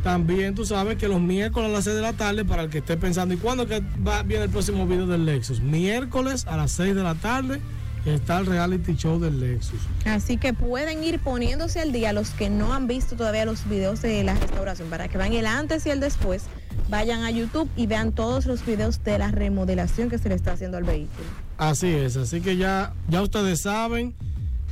también 0.04 0.56
tú 0.56 0.66
sabes 0.66 0.98
que 0.98 1.08
los 1.08 1.22
miércoles 1.22 1.70
a 1.70 1.74
las 1.74 1.84
6 1.84 1.96
de 1.96 2.02
la 2.02 2.14
tarde, 2.14 2.46
para 2.46 2.64
el 2.64 2.70
que 2.70 2.80
esté 2.80 2.98
pensando, 2.98 3.34
¿y 3.34 3.38
cuándo 3.38 3.66
que 3.68 3.82
va, 4.06 4.24
viene 4.24 4.46
el 4.46 4.50
próximo 4.50 4.86
video 4.88 5.08
del 5.08 5.26
Lexus? 5.26 5.62
Miércoles 5.62 6.46
a 6.48 6.58
las 6.58 6.72
6 6.72 6.96
de 6.96 7.04
la 7.04 7.16
tarde 7.16 7.62
está 8.06 8.40
el 8.40 8.46
reality 8.46 8.96
show 8.96 9.20
del 9.20 9.40
Lexus. 9.40 9.80
Así 10.06 10.38
que 10.38 10.54
pueden 10.54 11.04
ir 11.04 11.20
poniéndose 11.20 11.82
al 11.82 11.92
día 11.92 12.14
los 12.14 12.32
que 12.32 12.50
no 12.50 12.74
han 12.74 12.88
visto 12.88 13.16
todavía 13.16 13.46
los 13.46 13.68
videos 13.68 14.02
de 14.02 14.24
la 14.24 14.36
restauración 14.36 14.90
para 14.90 15.08
que 15.08 15.18
vean 15.18 15.34
el 15.34 15.46
antes 15.46 15.86
y 15.86 15.90
el 15.90 16.00
después. 16.00 16.44
Vayan 16.90 17.24
a 17.24 17.32
YouTube 17.32 17.70
y 17.76 17.88
vean 17.88 18.14
todos 18.14 18.46
los 18.46 18.66
videos 18.66 19.04
de 19.04 19.18
la 19.18 19.32
remodelación 19.32 20.10
que 20.10 20.18
se 20.18 20.30
le 20.30 20.36
está 20.36 20.54
haciendo 20.54 20.78
al 20.78 20.84
vehículo. 20.84 21.28
Así 21.58 21.88
es, 21.88 22.16
así 22.16 22.40
que 22.40 22.56
ya, 22.56 22.94
ya 23.10 23.22
ustedes 23.22 23.62
saben, 23.62 24.16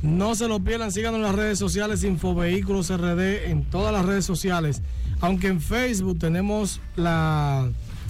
no 0.02 0.34
se 0.34 0.48
lo 0.48 0.60
pierdan, 0.60 0.92
síganos 0.92 1.18
en 1.18 1.24
las 1.24 1.34
redes 1.34 1.58
sociales 1.58 2.04
Infovehículos 2.04 2.90
RD, 2.90 3.50
en 3.50 3.64
todas 3.64 3.92
las 3.92 4.06
redes 4.06 4.24
sociales, 4.24 4.82
aunque 5.20 5.48
en 5.48 5.60
Facebook 5.60 6.18
tenemos 6.18 6.80
la, 6.94 7.68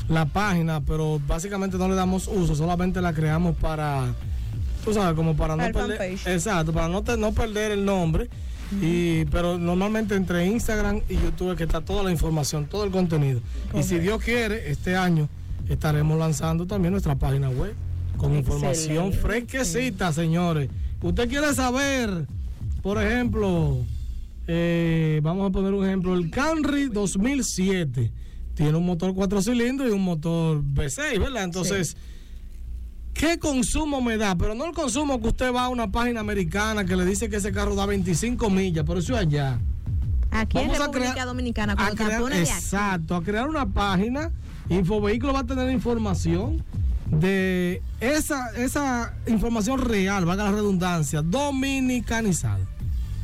la 0.08 0.26
página, 0.26 0.80
pero 0.82 1.20
básicamente 1.26 1.78
no 1.78 1.88
le 1.88 1.94
damos 1.94 2.28
uso, 2.28 2.54
solamente 2.54 3.00
la 3.00 3.12
creamos 3.12 3.56
para, 3.56 4.14
tú 4.86 4.94
sabes, 4.94 5.14
como 5.14 5.36
para 5.36 5.54
no 5.56 5.66
el 5.66 5.72
perder, 5.72 5.98
fanpage. 5.98 6.26
exacto, 6.26 6.72
para 6.72 6.88
no, 6.88 7.02
te- 7.02 7.16
no 7.18 7.32
perder 7.32 7.72
el 7.72 7.84
nombre. 7.84 8.30
Y, 8.80 9.24
pero 9.26 9.58
normalmente 9.58 10.14
entre 10.16 10.44
Instagram 10.46 11.00
y 11.08 11.14
YouTube 11.14 11.52
es 11.52 11.56
que 11.58 11.64
está 11.64 11.80
toda 11.82 12.02
la 12.02 12.10
información, 12.10 12.66
todo 12.66 12.84
el 12.84 12.90
contenido. 12.90 13.40
Y 13.74 13.82
si. 13.82 13.98
Dios 13.98 14.20
quiere, 14.22 14.70
este 14.70 14.96
año 14.96 15.28
estaremos 15.68 16.18
lanzando 16.18 16.66
también 16.66 16.92
nuestra 16.92 17.14
página 17.16 17.48
web 17.48 17.74
con 18.16 18.34
información 18.34 19.12
fresquecita, 19.12 20.12
señores. 20.12 20.68
Usted 21.02 21.28
quiere 21.28 21.52
saber, 21.54 22.26
por 22.82 23.00
ejemplo, 23.00 23.78
eh, 24.48 25.20
vamos 25.22 25.48
a 25.48 25.52
poner 25.52 25.72
un 25.74 25.84
ejemplo, 25.84 26.14
el 26.14 26.30
Camry 26.30 26.86
2007 26.88 28.10
tiene 28.54 28.76
un 28.76 28.86
motor 28.86 29.14
cuatro 29.14 29.42
cilindros 29.42 29.88
y 29.90 29.92
un 29.92 30.02
motor 30.02 30.62
V6, 30.62 31.20
¿verdad? 31.20 31.44
Entonces, 31.44 31.96
¿qué 33.18 33.38
consumo 33.38 34.00
me 34.00 34.16
da? 34.16 34.36
Pero 34.36 34.54
no 34.54 34.64
el 34.66 34.72
consumo 34.72 35.20
que 35.20 35.28
usted 35.28 35.52
va 35.52 35.64
a 35.64 35.68
una 35.68 35.90
página 35.90 36.20
americana 36.20 36.84
que 36.84 36.96
le 36.96 37.04
dice 37.04 37.28
que 37.28 37.36
ese 37.36 37.52
carro 37.52 37.74
da 37.74 37.86
25 37.86 38.50
millas, 38.50 38.84
pero 38.86 38.98
eso 39.00 39.14
es 39.14 39.20
allá. 39.20 39.58
Aquí 40.30 40.58
en 40.58 40.64
Vamos 40.68 40.80
a 40.80 40.86
República 40.86 41.12
crear- 41.12 41.26
Dominicana, 41.26 41.72
a 41.78 41.90
crear- 41.92 42.24
de. 42.24 42.40
Exacto, 42.42 43.14
a 43.14 43.22
crear 43.22 43.48
una 43.48 43.66
página. 43.66 44.30
Infovehículo 44.68 45.32
va 45.32 45.40
a 45.40 45.44
tener 45.46 45.70
información 45.70 46.62
de 47.10 47.80
esa, 48.00 48.50
esa 48.56 49.14
información 49.28 49.80
real, 49.80 50.24
valga 50.24 50.44
la 50.44 50.52
redundancia, 50.52 51.22
dominicanizada. 51.22 52.58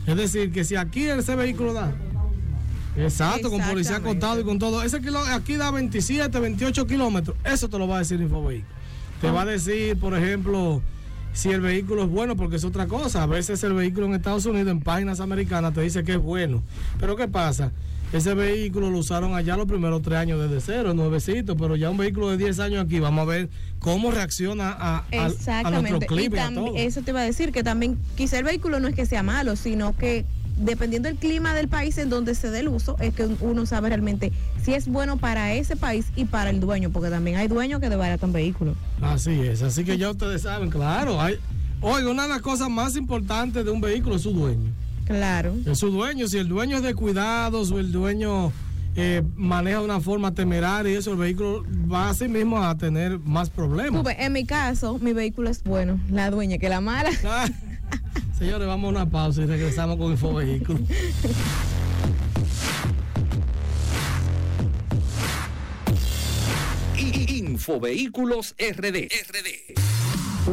Es 0.06 0.16
decir, 0.16 0.52
que 0.52 0.64
si 0.64 0.76
aquí 0.76 1.04
ese 1.04 1.34
vehículo 1.34 1.72
da. 1.72 1.92
Exacto, 2.96 3.50
con 3.50 3.60
policía 3.62 3.96
acotado 3.96 4.40
y 4.40 4.44
con 4.44 4.58
todo. 4.58 4.82
Ese 4.82 5.00
kilo, 5.00 5.18
aquí 5.18 5.56
da 5.56 5.70
27, 5.70 6.38
28 6.38 6.86
kilómetros. 6.86 7.36
Eso 7.44 7.68
te 7.68 7.78
lo 7.78 7.88
va 7.88 7.96
a 7.96 7.98
decir 8.00 8.20
Infovehículo. 8.20 8.81
Te 9.22 9.30
va 9.30 9.42
a 9.42 9.46
decir, 9.46 9.96
por 9.98 10.14
ejemplo, 10.18 10.82
si 11.32 11.48
el 11.50 11.60
vehículo 11.62 12.02
es 12.02 12.10
bueno, 12.10 12.36
porque 12.36 12.56
es 12.56 12.64
otra 12.64 12.86
cosa. 12.88 13.22
A 13.22 13.26
veces 13.26 13.62
el 13.64 13.72
vehículo 13.72 14.06
en 14.06 14.14
Estados 14.14 14.44
Unidos, 14.46 14.68
en 14.70 14.80
páginas 14.80 15.20
americanas, 15.20 15.72
te 15.72 15.80
dice 15.80 16.02
que 16.04 16.12
es 16.12 16.18
bueno. 16.18 16.62
Pero 17.00 17.16
¿qué 17.16 17.28
pasa? 17.28 17.72
Ese 18.12 18.34
vehículo 18.34 18.90
lo 18.90 18.98
usaron 18.98 19.34
allá 19.34 19.56
los 19.56 19.66
primeros 19.66 20.02
tres 20.02 20.18
años 20.18 20.38
desde 20.38 20.60
cero, 20.60 20.92
nuevecito, 20.92 21.56
pero 21.56 21.76
ya 21.76 21.88
un 21.88 21.96
vehículo 21.96 22.28
de 22.28 22.36
10 22.36 22.58
años 22.60 22.84
aquí, 22.84 23.00
vamos 23.00 23.22
a 23.22 23.24
ver 23.30 23.48
cómo 23.78 24.10
reacciona 24.10 24.68
a, 24.70 24.96
a- 24.98 24.98
a 24.98 25.22
nuestro 25.28 25.28
Exactamente. 25.28 26.04
Y 26.04 26.08
clima 26.08 26.36
y 26.36 26.40
a 26.40 26.48
tam- 26.50 26.54
todo. 26.56 26.76
eso 26.76 27.00
te 27.00 27.10
iba 27.12 27.20
a 27.20 27.24
decir 27.24 27.52
que 27.52 27.62
también 27.62 27.96
quizá 28.14 28.36
el 28.38 28.44
vehículo 28.44 28.80
no 28.80 28.88
es 28.88 28.94
que 28.94 29.06
sea 29.06 29.22
malo, 29.22 29.56
sino 29.56 29.96
que 29.96 30.26
dependiendo 30.62 31.08
del 31.08 31.18
clima 31.18 31.54
del 31.54 31.68
país 31.68 31.98
en 31.98 32.08
donde 32.08 32.34
se 32.34 32.50
dé 32.50 32.60
el 32.60 32.68
uso, 32.68 32.96
es 33.00 33.14
que 33.14 33.24
uno 33.40 33.66
sabe 33.66 33.88
realmente 33.88 34.32
si 34.62 34.74
es 34.74 34.88
bueno 34.88 35.16
para 35.18 35.52
ese 35.54 35.76
país 35.76 36.06
y 36.16 36.24
para 36.24 36.50
el 36.50 36.60
dueño, 36.60 36.90
porque 36.90 37.10
también 37.10 37.36
hay 37.36 37.48
dueños 37.48 37.80
que 37.80 37.88
desbaratan 37.88 38.32
vehículos. 38.32 38.76
Así 39.00 39.40
es, 39.40 39.62
así 39.62 39.84
que 39.84 39.98
ya 39.98 40.10
ustedes 40.10 40.42
saben, 40.42 40.70
claro. 40.70 41.20
Hay, 41.20 41.36
oiga, 41.80 42.10
una 42.10 42.24
de 42.24 42.28
las 42.28 42.42
cosas 42.42 42.70
más 42.70 42.96
importantes 42.96 43.64
de 43.64 43.70
un 43.70 43.80
vehículo 43.80 44.16
es 44.16 44.22
su 44.22 44.32
dueño. 44.32 44.70
Claro. 45.04 45.54
Es 45.66 45.78
su 45.78 45.90
dueño. 45.90 46.28
Si 46.28 46.38
el 46.38 46.48
dueño 46.48 46.76
es 46.76 46.82
de 46.82 46.94
cuidados 46.94 47.72
o 47.72 47.80
el 47.80 47.90
dueño 47.90 48.52
eh, 48.94 49.22
maneja 49.36 49.78
de 49.78 49.84
una 49.84 50.00
forma 50.00 50.32
temeraria 50.32 50.92
y 50.92 50.96
eso, 50.96 51.12
el 51.12 51.18
vehículo 51.18 51.64
va 51.90 52.10
así 52.10 52.28
mismo 52.28 52.62
a 52.62 52.76
tener 52.76 53.18
más 53.18 53.50
problemas. 53.50 54.04
En 54.18 54.32
mi 54.32 54.44
caso, 54.44 54.98
mi 55.00 55.12
vehículo 55.12 55.50
es 55.50 55.62
bueno, 55.64 55.98
la 56.10 56.30
dueña 56.30 56.58
que 56.58 56.68
la 56.68 56.80
mala. 56.80 57.10
Señores, 58.42 58.66
vamos 58.66 58.88
a 58.88 58.90
una 58.90 59.08
pausa 59.08 59.42
y 59.42 59.46
regresamos 59.46 59.96
con 59.98 60.10
Infovehículo. 60.10 60.80
Infovehículos 67.28 68.56
RD. 68.58 69.06
RD. 69.06 69.78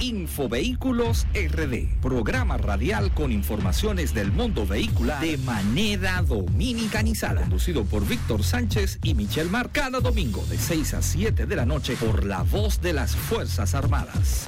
Infovehículos 0.03 1.25
RD. 1.33 2.01
Programa 2.01 2.57
radial 2.57 3.13
con 3.13 3.31
informaciones 3.31 4.13
del 4.13 4.33
mundo 4.33 4.67
vehicular 4.67 5.21
de 5.21 5.37
manera 5.37 6.21
dominicanizada. 6.21 7.39
Conducido 7.39 7.85
por 7.85 8.05
Víctor 8.05 8.43
Sánchez 8.43 8.99
y 9.01 9.13
Michel 9.13 9.49
Mar. 9.49 9.69
Cada 9.71 10.01
domingo 10.01 10.43
de 10.49 10.57
6 10.57 10.95
a 10.95 11.01
7 11.01 11.45
de 11.45 11.55
la 11.55 11.65
noche 11.65 11.95
por 11.95 12.25
la 12.25 12.43
voz 12.43 12.81
de 12.81 12.91
las 12.91 13.15
Fuerzas 13.15 13.75
Armadas. 13.75 14.47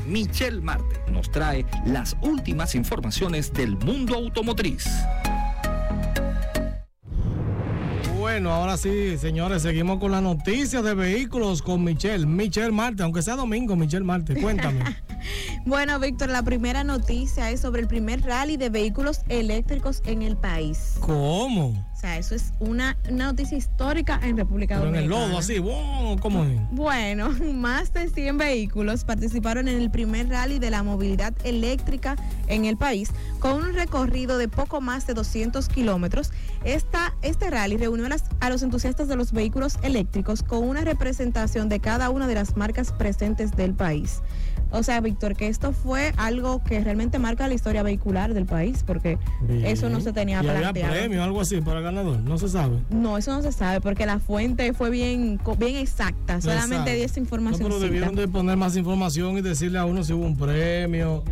Michel 0.07 0.61
Marte 0.61 1.01
nos 1.11 1.29
trae 1.29 1.65
las 1.85 2.15
últimas 2.21 2.73
informaciones 2.75 3.51
del 3.53 3.77
mundo 3.77 4.15
automotriz. 4.15 4.87
Bueno, 8.27 8.51
ahora 8.51 8.75
sí, 8.75 9.17
señores, 9.17 9.61
seguimos 9.61 9.99
con 9.99 10.11
las 10.11 10.21
noticias 10.21 10.83
de 10.83 10.93
vehículos 10.93 11.61
con 11.61 11.81
Michelle. 11.81 12.25
Michelle 12.25 12.73
Marte, 12.73 13.01
aunque 13.03 13.21
sea 13.21 13.37
domingo, 13.37 13.77
Michelle 13.77 14.03
Marte, 14.03 14.35
cuéntame. 14.41 14.83
Bueno, 15.65 15.99
Víctor, 15.99 16.29
la 16.29 16.43
primera 16.43 16.85
noticia 16.85 17.49
es 17.51 17.59
sobre 17.59 17.81
el 17.81 17.87
primer 17.87 18.21
rally 18.21 18.55
de 18.55 18.69
vehículos 18.69 19.21
eléctricos 19.27 20.01
en 20.05 20.21
el 20.21 20.37
país. 20.37 20.95
¿Cómo? 21.01 21.69
O 21.69 21.99
sea, 21.99 22.17
eso 22.17 22.35
es 22.35 22.53
una, 22.59 22.95
una 23.09 23.25
noticia 23.25 23.57
histórica 23.57 24.19
en 24.23 24.37
República 24.37 24.75
Pero 24.77 24.89
en 24.89 24.95
el 24.95 25.09
Dominicana. 25.09 25.27
lodo, 25.29 25.39
así, 25.39 25.59
¡wow! 25.59 26.17
¿cómo 26.19 26.45
es? 26.45 26.59
Bueno, 26.71 27.31
más 27.53 27.91
de 27.91 28.07
100 28.07 28.37
vehículos 28.37 29.03
participaron 29.03 29.67
en 29.67 29.81
el 29.81 29.89
primer 29.89 30.29
rally 30.29 30.59
de 30.59 30.69
la 30.69 30.83
movilidad 30.83 31.33
eléctrica 31.43 32.15
en 32.45 32.65
el 32.65 32.77
país, 32.77 33.09
con 33.39 33.55
un 33.55 33.73
recorrido 33.73 34.37
de 34.37 34.47
poco 34.47 34.79
más 34.79 35.07
de 35.07 35.15
200 35.15 35.67
kilómetros. 35.67 36.31
Esta, 36.67 37.15
este 37.21 37.49
rally 37.49 37.77
reunió 37.77 38.05
a, 38.41 38.49
los 38.49 38.61
entusiastas 38.61 39.07
de 39.07 39.15
los 39.15 39.31
vehículos 39.31 39.77
eléctricos 39.83 40.43
con 40.43 40.67
una 40.67 40.81
representación 40.81 41.69
de 41.69 41.79
cada 41.79 42.09
una 42.09 42.27
de 42.27 42.35
las 42.35 42.57
marcas 42.57 42.91
presentes 42.91 43.55
del 43.55 43.73
país. 43.73 44.21
O 44.71 44.83
sea, 44.83 44.99
Víctor, 44.99 45.37
que 45.37 45.47
esto 45.47 45.71
fue 45.71 46.11
algo 46.17 46.61
que 46.61 46.83
realmente 46.83 47.19
marca 47.19 47.47
la 47.47 47.53
historia 47.53 47.83
vehicular 47.83 48.33
del 48.33 48.45
país, 48.45 48.83
porque 48.85 49.17
eso 49.63 49.87
no 49.87 50.01
se 50.01 50.11
tenía 50.11 50.43
y 50.43 50.45
había 50.45 50.59
planteado. 50.59 50.93
premio, 50.93 51.23
algo 51.23 51.39
así 51.39 51.61
para 51.61 51.77
el 51.77 51.85
ganador, 51.85 52.19
no 52.19 52.37
se 52.37 52.49
sabe. 52.49 52.79
No, 52.89 53.17
eso 53.17 53.31
no 53.31 53.41
se 53.41 53.53
sabe, 53.53 53.79
porque 53.79 54.05
la 54.05 54.19
fuente 54.19 54.73
fue 54.73 54.89
bien, 54.89 55.39
bien 55.57 55.77
exacta. 55.77 56.41
Solamente 56.41 56.75
Exacto. 56.75 56.91
di 56.91 57.01
esa 57.01 57.15
No, 57.15 57.23
información. 57.23 57.63
pero 57.63 57.79
debieron 57.79 58.13
de 58.13 58.27
poner 58.27 58.57
más 58.57 58.75
información 58.75 59.37
y 59.37 59.41
decirle 59.41 59.79
a 59.79 59.85
uno 59.85 60.03
si 60.03 60.11
hubo 60.11 60.25
un 60.25 60.35
premio, 60.35 61.23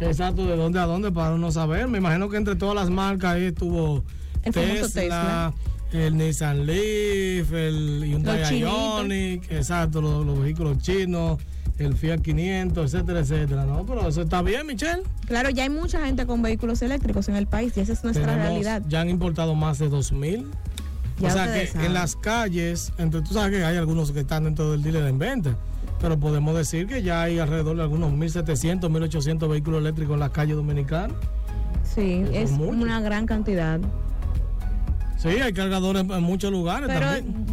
exacto, 0.00 0.46
de 0.46 0.56
dónde 0.56 0.78
a 0.78 0.86
dónde 0.86 1.12
para 1.12 1.34
uno 1.34 1.52
saber. 1.52 1.86
Me 1.86 1.98
imagino 1.98 2.30
que 2.30 2.38
entre 2.38 2.56
todas 2.56 2.74
las 2.74 2.88
marcas 2.88 3.32
ahí 3.34 3.44
estuvo 3.44 4.04
El 4.42 4.52
famoso 4.52 4.88
Tesla, 4.92 5.52
el 5.92 6.16
Nissan 6.16 6.66
Leaf, 6.66 7.52
el 7.52 8.04
Hyundai. 8.06 8.60
Ioniq, 8.60 9.50
exacto, 9.52 10.00
los, 10.00 10.24
los 10.24 10.40
vehículos 10.40 10.78
chinos, 10.78 11.38
el 11.78 11.94
Fiat 11.94 12.20
500, 12.20 12.92
etcétera, 12.94 13.20
etcétera. 13.20 13.64
No, 13.64 13.84
pero 13.86 14.08
eso 14.08 14.22
está 14.22 14.42
bien, 14.42 14.66
Michelle. 14.66 15.02
Claro, 15.26 15.50
ya 15.50 15.64
hay 15.64 15.70
mucha 15.70 16.04
gente 16.04 16.26
con 16.26 16.42
vehículos 16.42 16.80
eléctricos 16.82 17.28
en 17.28 17.36
el 17.36 17.46
país 17.46 17.76
y 17.76 17.80
esa 17.80 17.92
es 17.92 18.04
nuestra 18.04 18.26
Tenemos- 18.26 18.42
realidad. 18.48 18.82
Ya 18.88 19.00
han 19.00 19.08
importado 19.10 19.54
más 19.54 19.78
de 19.78 19.88
2.000. 19.90 20.46
Ya 21.18 21.28
o 21.28 21.32
sea 21.32 21.52
que 21.52 21.66
saben. 21.66 21.86
en 21.88 21.94
las 21.94 22.16
calles, 22.16 22.92
entre, 22.96 23.20
tú 23.20 23.34
sabes 23.34 23.50
que 23.58 23.62
hay 23.64 23.76
algunos 23.76 24.10
que 24.12 24.20
están 24.20 24.44
dentro 24.44 24.70
del 24.70 24.82
dealer 24.82 25.04
en 25.06 25.18
venta, 25.18 25.54
pero 26.00 26.18
podemos 26.18 26.56
decir 26.56 26.86
que 26.86 27.02
ya 27.02 27.22
hay 27.22 27.38
alrededor 27.38 27.76
de 27.76 27.82
algunos 27.82 28.10
1.700, 28.12 28.88
1.800 28.90 29.48
vehículos 29.50 29.80
eléctricos 29.80 30.14
en 30.14 30.20
las 30.20 30.30
calles 30.30 30.56
dominicanas. 30.56 31.14
Sí, 31.94 32.24
es 32.32 32.52
una 32.52 33.00
gran 33.00 33.26
cantidad. 33.26 33.80
Sí, 35.20 35.28
hay 35.28 35.52
cargadores 35.52 36.02
en, 36.08 36.22
muchos 36.22 36.50
lugares 36.50 36.88
Pero 36.88 37.06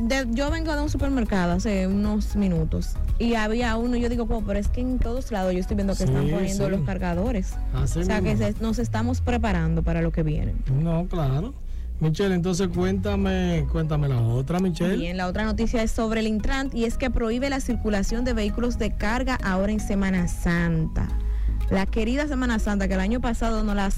de- 0.08 0.26
yo 0.34 0.50
vengo 0.50 0.74
de 0.74 0.82
un 0.82 0.90
supermercado 0.90 1.54
hace 1.54 1.86
unos 1.88 2.36
minutos 2.38 2.94
y 3.20 3.34
había 3.36 3.76
uno, 3.76 3.98
yo 3.98 4.08
digo, 4.08 4.26
"Wow, 4.26 4.44
pero 4.46 4.58
es 4.60 4.70
que 4.70 4.80
en 4.80 5.00
todos 5.00 5.32
lados 5.32 5.52
yo 5.54 5.60
estoy 5.60 5.76
viendo 5.76 5.94
que 5.94 5.98
Sí, 6.00 6.04
están 6.06 6.30
poniendo 6.30 6.66
sí. 6.66 6.72
los 6.72 6.82
cargadores. 6.82 7.54
Así 7.74 8.00
o 8.00 8.04
sea 8.06 8.22
que 8.22 8.38
se- 8.38 8.56
nos 8.62 8.80
estamos 8.80 9.20
preparando 9.20 9.84
para 9.84 10.02
lo 10.02 10.12
que 10.14 10.24
viene. 10.24 10.56
No, 10.82 11.08
claro. 11.08 11.54
Michelle, 12.00 12.36
entonces 12.36 12.68
cuéntame, 12.70 13.66
cuéntame 13.72 14.08
la 14.08 14.22
otra, 14.22 14.60
Michelle. 14.60 14.96
Bien, 14.98 15.18
la 15.18 15.28
otra 15.28 15.44
noticia 15.46 15.82
es 15.84 15.92
sobre 15.92 16.20
el 16.22 16.28
Intrant 16.28 16.74
y 16.76 16.86
es 16.86 16.96
que 16.96 17.10
prohíbe 17.10 17.50
la 17.50 17.60
circulación 17.60 18.24
de 18.24 18.34
vehículos 18.34 18.78
de 18.78 18.96
carga 18.96 19.38
ahora 19.44 19.72
en 19.74 19.80
Semana 19.80 20.28
Santa. 20.28 21.08
La 21.72 21.86
querida 21.88 22.28
Semana 22.28 22.60
Santa 22.60 22.88
que 22.88 22.94
el 22.94 23.00
año 23.00 23.20
pasado 23.20 23.64
no 23.64 23.74
las 23.74 23.98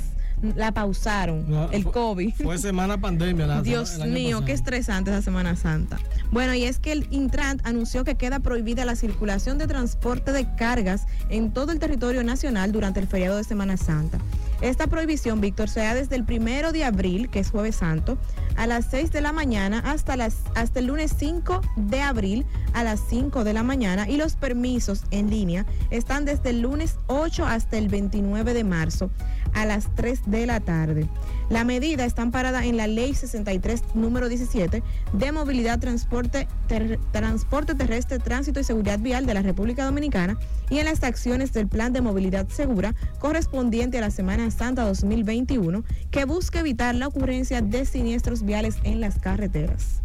la 0.55 0.71
pausaron, 0.71 1.49
No, 1.49 1.69
el 1.71 1.85
COVID. 1.85 2.33
Fue 2.43 2.57
semana 2.57 2.99
pandemia. 2.99 3.47
la- 3.47 3.61
Dios 3.63 3.95
el 3.95 4.03
año 4.03 4.13
mío, 4.13 4.27
pasado. 4.37 4.45
qué 4.45 4.51
estresante 4.53 5.11
esa 5.11 5.21
Semana 5.21 5.55
Santa. 5.55 5.99
Bueno, 6.31 6.53
y 6.53 6.63
es 6.63 6.79
que 6.79 6.91
el 6.91 7.07
Intrant 7.11 7.65
anunció 7.65 8.03
que 8.03 8.15
queda 8.15 8.39
prohibida 8.39 8.85
la 8.85 8.95
circulación 8.95 9.57
de 9.57 9.67
transporte 9.67 10.31
de 10.31 10.47
cargas 10.55 11.05
en 11.29 11.51
todo 11.51 11.71
el 11.71 11.79
territorio 11.79 12.23
nacional 12.23 12.71
durante 12.71 12.99
el 12.99 13.07
feriado 13.07 13.37
de 13.37 13.43
Semana 13.43 13.77
Santa. 13.77 14.19
Esta 14.61 14.87
prohibición, 14.87 15.39
Víctor, 15.39 15.69
se 15.69 15.79
da 15.79 15.93
desde 15.93 16.15
el 16.17 16.25
primero 16.25 16.71
de 16.73 16.83
abril, 16.83 17.29
que 17.29 17.39
es 17.39 17.49
Jueves 17.49 17.77
Santo, 17.77 18.17
a 18.57 18.67
las 18.67 18.87
6 18.91 19.11
de 19.13 19.21
la 19.21 19.31
mañana 19.31 19.79
hasta, 19.79 20.17
las, 20.17 20.35
hasta 20.53 20.79
el 20.79 20.87
lunes 20.87 21.13
5 21.17 21.61
de 21.77 22.01
abril 22.01 22.45
a 22.73 22.83
las 22.83 22.99
5 23.09 23.45
de 23.45 23.53
la 23.53 23.63
mañana 23.63 24.09
y 24.09 24.17
los 24.17 24.35
permisos 24.35 25.03
en 25.11 25.29
línea 25.29 25.65
están 25.91 26.25
desde 26.25 26.49
el 26.49 26.59
lunes 26.61 26.97
8 27.07 27.45
hasta 27.45 27.77
el 27.77 27.87
29 27.87 28.53
de 28.53 28.63
marzo 28.65 29.09
a 29.53 29.65
las 29.65 29.93
3 29.95 30.21
de 30.27 30.45
la 30.45 30.59
tarde. 30.59 31.07
La 31.49 31.63
medida 31.63 32.05
está 32.05 32.21
amparada 32.21 32.65
en 32.65 32.77
la 32.77 32.85
Ley 32.87 33.13
63, 33.15 33.83
número 33.95 34.29
17, 34.29 34.83
de 35.13 35.31
movilidad, 35.31 35.79
transporte, 35.79 36.47
ter- 36.67 36.99
transporte 37.11 37.73
terrestre, 37.75 38.19
tránsito 38.19 38.59
y 38.59 38.63
seguridad 38.63 38.99
vial 38.99 39.25
de 39.25 39.33
la 39.33 39.41
República 39.41 39.85
Dominicana 39.85 40.37
y 40.69 40.77
en 40.77 40.85
las 40.85 41.03
acciones 41.03 41.51
del 41.53 41.67
Plan 41.67 41.91
de 41.91 42.01
Movilidad 42.01 42.47
Segura 42.49 42.93
correspondiente 43.19 43.97
a 43.97 44.01
la 44.01 44.11
Semana 44.11 44.51
Santa 44.51 44.85
2021, 44.85 45.83
que 46.11 46.25
busca 46.25 46.59
evitar 46.59 46.93
la 46.95 47.07
ocurrencia 47.07 47.61
de 47.61 47.85
siniestros 47.85 48.43
viales 48.43 48.75
en 48.83 49.01
las 49.01 49.17
carreteras. 49.17 50.01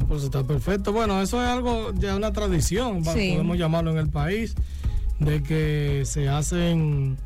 Ah, 0.00 0.04
Pues 0.06 0.22
está 0.22 0.44
perfecto. 0.44 0.92
Bueno, 0.92 1.20
eso 1.20 1.42
es 1.42 1.48
algo, 1.48 1.92
ya 1.94 2.14
una 2.14 2.32
tradición, 2.32 3.04
Sí. 3.04 3.32
podemos 3.32 3.58
llamarlo 3.58 3.90
en 3.90 3.98
el 3.98 4.08
país, 4.10 4.54
de 5.18 5.42
que 5.42 6.04
se 6.06 6.28
hacen 6.28 7.16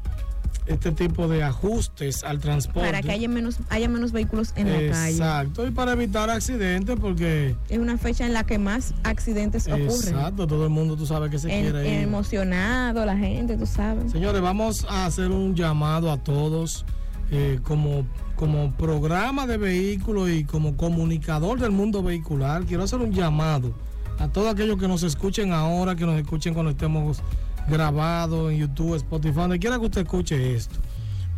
este 0.67 0.93
tipo 0.93 1.27
de 1.29 1.43
ajustes 1.43 2.23
al 2.25 2.39
transporte. 2.39 2.89
Para 2.89 3.03
que 3.03 3.11
haya 3.11 3.29
menos, 3.29 3.59
haya 3.69 3.89
menos 3.89 4.13
vehículos 4.13 4.53
en 4.57 4.69
la 4.71 4.93
calle. 4.93 5.11
Exacto, 5.13 5.67
y 5.67 5.71
para 5.73 5.93
evitar 5.93 6.31
accidentes, 6.31 6.97
porque 7.01 7.57
Es 7.69 7.79
una 7.79 7.99
fecha 7.99 8.25
en 8.27 8.33
la 8.33 8.45
que 8.45 8.59
más 8.59 8.95
accidentes 9.03 9.67
ocurren. 9.67 9.89
exacto, 9.89 10.47
todo 10.47 10.65
el 10.65 10.71
mundo 10.71 10.97
tú 10.97 11.05
sabes 11.07 11.31
que 11.31 11.39
se 11.39 11.53
En- 11.53 11.63
quiere 11.73 11.89
ir. 11.89 12.01
emocionado, 12.03 13.05
la 13.05 13.17
gente, 13.17 13.57
tú 13.57 13.67
sabes. 13.67 14.13
Señores, 14.13 14.41
vamos 14.41 14.87
a 14.89 15.07
hacer 15.07 15.31
un 15.31 15.55
llamado 15.55 16.11
a 16.13 16.17
todos 16.19 16.85
eh, 17.31 17.59
como, 17.63 18.07
como 18.37 18.73
programa 18.73 19.47
de 19.47 19.57
vehículos 19.57 20.29
y 20.31 20.45
como 20.45 20.77
comunicador 20.77 21.59
del 21.59 21.71
mundo 21.71 22.03
vehicular. 22.03 22.65
Quiero 22.67 22.83
hacer 22.85 23.01
un 23.01 23.11
llamado 23.13 23.73
a 24.19 24.29
todos 24.29 24.53
aquellos 24.53 24.79
que 24.79 24.87
nos 24.87 25.03
escuchen 25.03 25.53
ahora, 25.53 25.97
que 25.97 26.05
nos 26.07 26.21
escuchen 26.21 26.53
cuando 26.55 26.71
estemos 26.71 27.21
grabados 27.69 28.53
en 28.53 28.59
YouTube, 28.59 28.97
Spotify, 28.97 29.35
donde 29.41 29.59
quiera 29.59 29.79
que 29.79 29.87
usted 29.87 30.03
escuche 30.03 30.55
esto. 30.55 30.79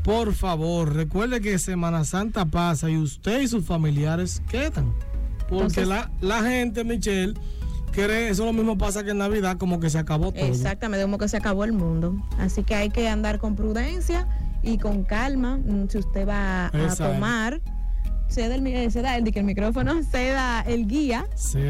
Por 0.02 0.34
favor, 0.34 0.94
recuerde 0.94 1.40
que 1.40 1.58
Semana 1.58 2.04
Santa 2.04 2.44
pasa 2.44 2.90
y 2.90 2.96
usted 2.98 3.40
y 3.40 3.48
sus 3.48 3.64
familiares 3.64 4.42
quedan. 4.48 4.92
Porque 5.48 5.80
Entonces- 5.80 5.88
la, 5.88 6.10
la 6.20 6.42
gente, 6.42 6.84
Michelle, 6.84 7.34
cree, 7.92 8.28
eso 8.28 8.44
lo 8.44 8.52
mismo 8.52 8.76
pasa 8.76 9.02
que 9.04 9.10
en 9.10 9.18
Navidad, 9.18 9.56
como 9.56 9.80
que 9.80 9.88
se 9.88 9.98
acabó 9.98 10.32
todo. 10.32 10.44
Exactamente, 10.44 11.04
como 11.04 11.16
que 11.18 11.28
se 11.28 11.36
acabó 11.36 11.64
el 11.64 11.72
mundo. 11.72 12.16
Así 12.38 12.62
que 12.64 12.74
hay 12.74 12.90
que 12.90 13.08
andar 13.08 13.38
con 13.38 13.54
prudencia 13.56 14.26
y 14.62 14.78
con 14.78 15.04
calma. 15.04 15.56
Mm, 15.58 15.88
Si 15.88 15.98
usted 15.98 16.28
va 16.28 16.66
a 16.66 16.96
tomar, 16.96 17.60
ceda 18.28 18.54
el, 18.54 18.62
mi- 18.62 18.74
eh, 18.74 18.90
ceda 18.90 19.16
el, 19.16 19.30
el 19.34 19.44
micrófono, 19.44 20.02
ceda 20.02 20.60
el 20.62 20.86
guía 20.86 21.26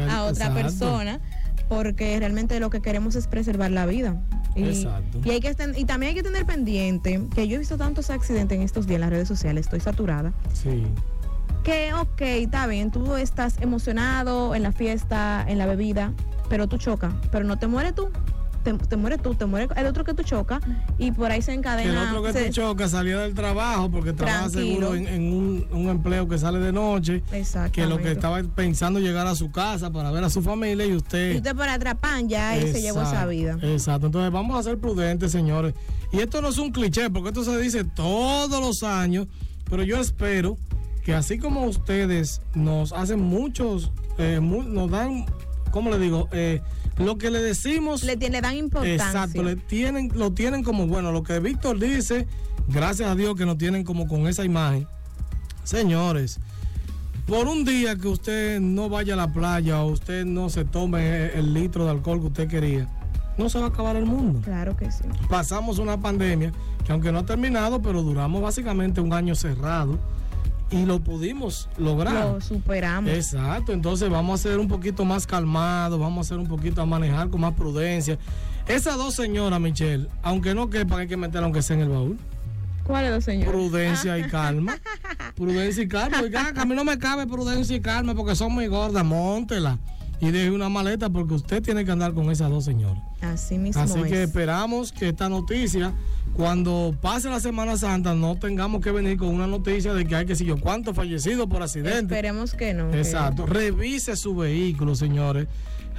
a 0.09 0.23
otra 0.23 0.47
exacto. 0.47 0.53
persona, 0.55 1.19
porque 1.67 2.17
realmente 2.19 2.59
lo 2.59 2.69
que 2.69 2.81
queremos 2.81 3.15
es 3.15 3.27
preservar 3.27 3.71
la 3.71 3.85
vida. 3.85 4.21
Y, 4.55 4.63
Exacto. 4.63 5.19
y 5.23 5.31
hay 5.31 5.39
que 5.41 5.55
y 5.75 5.85
también 5.85 6.09
hay 6.09 6.15
que 6.15 6.23
tener 6.23 6.45
pendiente, 6.45 7.21
que 7.35 7.47
yo 7.47 7.55
he 7.55 7.59
visto 7.59 7.77
tantos 7.77 8.09
accidentes 8.09 8.55
en 8.57 8.63
estos 8.63 8.87
días 8.87 8.95
en 8.95 9.01
las 9.01 9.09
redes 9.09 9.27
sociales, 9.27 9.65
estoy 9.65 9.81
saturada. 9.81 10.33
Sí. 10.53 10.85
que, 11.63 11.93
ok, 11.93 12.21
está 12.21 12.67
bien, 12.67 12.91
tú 12.91 13.15
estás 13.15 13.59
emocionado 13.59 14.53
en 14.53 14.63
la 14.63 14.71
fiesta, 14.71 15.43
en 15.47 15.57
la 15.57 15.65
bebida, 15.65 16.13
pero 16.47 16.67
tú 16.67 16.77
chocas, 16.77 17.13
pero 17.31 17.43
no 17.43 17.57
te 17.57 17.67
mueres 17.67 17.95
tú. 17.95 18.09
Te, 18.65 18.73
te 18.73 18.97
mueres 18.97 19.21
tú, 19.21 19.35
te 19.35 19.45
muere 19.45 19.67
el 19.77 19.85
otro 19.85 20.03
que 20.03 20.13
tú 20.15 20.23
chocas 20.23 20.59
y 20.97 21.11
por 21.11 21.31
ahí 21.31 21.41
se 21.41 21.51
Que 21.51 21.53
el 21.53 21.59
encadena. 21.59 22.09
otro 22.09 22.23
que 22.23 22.33
se- 22.33 22.43
te 22.45 22.49
choca 22.49 22.89
salía 22.89 23.19
del 23.19 23.33
trabajo 23.35 23.89
porque 23.91 24.11
trabaja 24.11 24.49
seguro 24.49 24.95
en, 24.95 25.07
en 25.07 25.31
un, 25.31 25.67
un 25.71 25.87
empleo 25.89 26.27
que 26.27 26.37
sale 26.39 26.57
de 26.59 26.73
noche, 26.73 27.21
que 27.71 27.85
lo 27.85 27.99
que 27.99 28.11
estaba 28.11 28.41
pensando 28.43 28.99
llegar 28.99 29.27
a 29.27 29.35
su 29.35 29.51
casa 29.51 29.91
para 29.91 30.09
ver 30.11 30.23
a 30.23 30.29
su 30.31 30.41
familia 30.41 30.83
y 30.85 30.93
usted... 30.95 31.33
Y 31.33 31.37
usted 31.37 31.55
para 31.55 31.75
atrapan 31.75 32.27
ya 32.27 32.57
y 32.57 32.71
se 32.73 32.81
llevó 32.81 33.03
esa 33.03 33.25
vida. 33.27 33.57
Exacto, 33.61 34.07
entonces 34.07 34.31
vamos 34.31 34.59
a 34.59 34.63
ser 34.63 34.79
prudentes, 34.79 35.31
señores. 35.31 35.75
Y 36.11 36.19
esto 36.19 36.41
no 36.41 36.47
es 36.49 36.57
un 36.57 36.71
cliché, 36.71 37.09
porque 37.11 37.29
esto 37.29 37.43
se 37.43 37.57
dice 37.59 37.83
todos 37.83 38.59
los 38.59 38.81
años, 38.81 39.27
pero 39.69 39.83
yo 39.83 39.99
espero 39.99 40.57
que 41.03 41.13
así 41.13 41.37
como 41.37 41.65
ustedes 41.65 42.41
nos 42.55 42.93
hacen 42.93 43.19
muchos, 43.21 43.91
eh, 44.17 44.39
nos 44.41 44.89
dan, 44.89 45.25
¿cómo 45.69 45.91
le 45.91 45.99
digo? 45.99 46.27
Eh, 46.31 46.61
lo 46.97 47.17
que 47.17 47.29
le 47.31 47.41
decimos... 47.41 48.03
Le, 48.03 48.15
tiene- 48.17 48.37
le 48.37 48.41
dan 48.41 48.55
importancia. 48.55 48.95
Exacto, 49.07 49.43
le 49.43 49.55
tienen, 49.55 50.11
lo 50.15 50.31
tienen 50.31 50.63
como 50.63 50.87
bueno. 50.87 51.11
Lo 51.11 51.23
que 51.23 51.39
Víctor 51.39 51.79
dice, 51.79 52.27
gracias 52.67 53.09
a 53.09 53.15
Dios 53.15 53.35
que 53.35 53.45
nos 53.45 53.57
tienen 53.57 53.83
como 53.83 54.07
con 54.07 54.27
esa 54.27 54.43
imagen. 54.45 54.87
Señores, 55.63 56.39
por 57.27 57.47
un 57.47 57.65
día 57.65 57.95
que 57.95 58.07
usted 58.07 58.59
no 58.59 58.87
vaya 58.87 59.15
a 59.15 59.17
la 59.17 59.33
playa 59.33 59.81
o 59.81 59.87
usted 59.91 60.25
no 60.25 60.49
se 60.49 60.63
tome 60.63 61.27
el 61.33 61.53
litro 61.53 61.85
de 61.85 61.91
alcohol 61.91 62.19
que 62.21 62.27
usted 62.27 62.47
quería, 62.47 62.87
no 63.37 63.49
se 63.49 63.59
va 63.59 63.65
a 63.65 63.69
acabar 63.69 63.95
el 63.95 64.05
mundo. 64.05 64.41
Claro 64.43 64.77
que 64.77 64.91
sí. 64.91 65.03
Pasamos 65.29 65.79
una 65.79 65.99
pandemia 65.99 66.53
que 66.85 66.91
aunque 66.91 67.11
no 67.11 67.19
ha 67.19 67.25
terminado, 67.25 67.81
pero 67.81 68.03
duramos 68.03 68.41
básicamente 68.41 69.01
un 69.01 69.11
año 69.11 69.33
cerrado 69.35 69.97
y 70.71 70.85
lo 70.85 70.99
pudimos 70.99 71.69
lograr. 71.77 72.33
Lo 72.33 72.41
superamos. 72.41 73.11
Exacto, 73.11 73.71
entonces 73.71 74.09
vamos 74.09 74.39
a 74.39 74.43
ser 74.43 74.59
un 74.59 74.67
poquito 74.67 75.05
más 75.05 75.27
calmados, 75.27 75.99
vamos 75.99 76.25
a 76.25 76.29
ser 76.29 76.37
un 76.37 76.47
poquito 76.47 76.81
a 76.81 76.85
manejar 76.85 77.29
con 77.29 77.41
más 77.41 77.53
prudencia. 77.53 78.17
Esas 78.67 78.97
dos 78.97 79.13
señoras, 79.13 79.59
Michelle, 79.59 80.07
aunque 80.23 80.55
no 80.55 80.69
quepan, 80.69 81.01
hay 81.01 81.07
que 81.07 81.17
meter 81.17 81.43
aunque 81.43 81.61
sea 81.61 81.75
en 81.75 81.83
el 81.83 81.89
baúl. 81.89 82.17
¿Cuál 82.83 83.05
es, 83.05 83.25
señor? 83.25 83.51
Prudencia 83.51 84.17
y 84.17 84.23
calma. 84.23 84.77
prudencia 85.35 85.83
y 85.83 85.87
calma. 85.87 86.21
Oiga, 86.21 86.53
a 86.55 86.65
mí 86.65 86.75
no 86.75 86.83
me 86.83 86.97
cabe 86.99 87.25
prudencia 87.25 87.75
y 87.75 87.81
calma 87.81 88.13
porque 88.13 88.35
son 88.35 88.53
muy 88.53 88.67
gordas, 88.67 89.03
montela. 89.03 89.79
Y 90.19 90.31
deje 90.31 90.51
una 90.51 90.69
maleta 90.69 91.09
porque 91.09 91.33
usted 91.33 91.61
tiene 91.61 91.83
que 91.83 91.91
andar 91.91 92.13
con 92.13 92.29
esas 92.31 92.49
dos 92.49 92.63
señoras. 92.63 93.01
Así 93.33 93.57
mismo 93.57 93.81
Así 93.81 93.99
es. 93.99 94.05
que 94.07 94.23
esperamos 94.23 94.91
que 94.91 95.09
esta 95.09 95.29
noticia, 95.29 95.93
cuando 96.33 96.95
pase 97.01 97.29
la 97.29 97.39
Semana 97.39 97.77
Santa, 97.77 98.13
no 98.13 98.35
tengamos 98.37 98.81
que 98.81 98.91
venir 98.91 99.17
con 99.17 99.29
una 99.29 99.47
noticia 99.47 99.93
de 99.93 100.05
que 100.05 100.15
hay 100.15 100.25
que 100.25 100.35
si 100.35 100.45
yo 100.45 100.59
cuántos 100.59 100.95
fallecidos 100.95 101.47
por 101.47 101.61
accidente. 101.63 102.13
Esperemos 102.13 102.53
que 102.53 102.73
no. 102.73 102.91
que- 102.91 102.97
Exacto. 102.99 103.45
Revise 103.45 104.15
su 104.15 104.35
vehículo, 104.35 104.95
señores. 104.95 105.47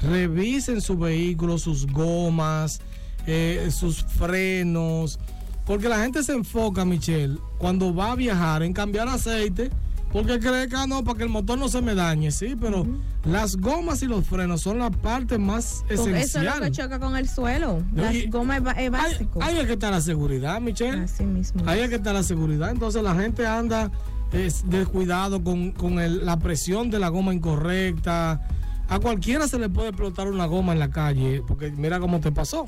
Revisen 0.02 0.80
su 0.80 0.96
vehículo, 0.98 1.58
sus 1.58 1.86
gomas, 1.86 2.80
eh, 3.26 3.68
sus 3.70 4.02
frenos. 4.04 5.18
Porque 5.64 5.88
la 5.88 6.00
gente 6.02 6.22
se 6.22 6.32
enfoca, 6.32 6.84
Michelle, 6.84 7.38
cuando 7.58 7.94
va 7.94 8.12
a 8.12 8.14
viajar 8.14 8.62
en 8.62 8.72
cambiar 8.72 9.08
aceite, 9.08 9.70
porque 10.12 10.38
cree 10.38 10.68
que 10.68 10.76
ah, 10.76 10.86
no, 10.86 11.04
para 11.04 11.18
que 11.18 11.24
el 11.24 11.30
motor 11.30 11.58
no 11.58 11.68
se 11.68 11.82
me 11.82 11.94
dañe, 11.94 12.30
sí, 12.30 12.56
pero 12.58 12.86
las 13.24 13.56
gomas 13.56 14.02
y 14.02 14.06
los 14.06 14.24
frenos 14.26 14.62
son 14.62 14.78
la 14.78 14.90
parte 14.90 15.36
más 15.36 15.84
Con- 15.86 15.92
Eso 15.92 16.02
es 16.02 16.08
lo 16.08 16.14
que 16.14 16.20
esencial. 16.22 16.72
choca 16.72 16.98
con 17.00 17.16
el 17.16 17.28
suelo. 17.28 17.82
Las 17.94 18.14
Y- 18.14 18.26
gomas 18.28 18.62
es 18.78 18.90
básico. 18.90 19.42
ahí 19.42 19.58
es 19.58 19.66
que 19.66 19.72
está 19.74 19.90
la 19.90 20.00
seguridad, 20.00 20.60
Michelle. 20.60 21.02
Así 21.04 21.24
mismo. 21.24 21.62
Ahí 21.66 21.80
es 21.80 21.88
que 21.90 21.96
está 21.96 22.12
la 22.12 22.22
seguridad. 22.22 22.70
Entonces 22.70 23.02
la 23.02 23.14
gente 23.14 23.46
anda 23.46 23.90
es, 24.32 24.64
descuidado 24.68 25.42
con, 25.44 25.72
con 25.72 25.98
el- 25.98 26.24
la 26.24 26.38
presión 26.38 26.88
de 26.90 26.98
la 26.98 27.08
goma 27.08 27.34
incorrecta. 27.34 28.40
A 28.88 28.98
cualquiera 29.00 29.48
se 29.48 29.58
le 29.58 29.68
puede 29.68 29.88
explotar 29.88 30.28
una 30.28 30.46
goma 30.46 30.72
en 30.72 30.78
la 30.78 30.90
calle, 30.90 31.42
porque 31.46 31.70
mira 31.72 31.98
cómo 32.00 32.20
te 32.20 32.30
pasó. 32.32 32.64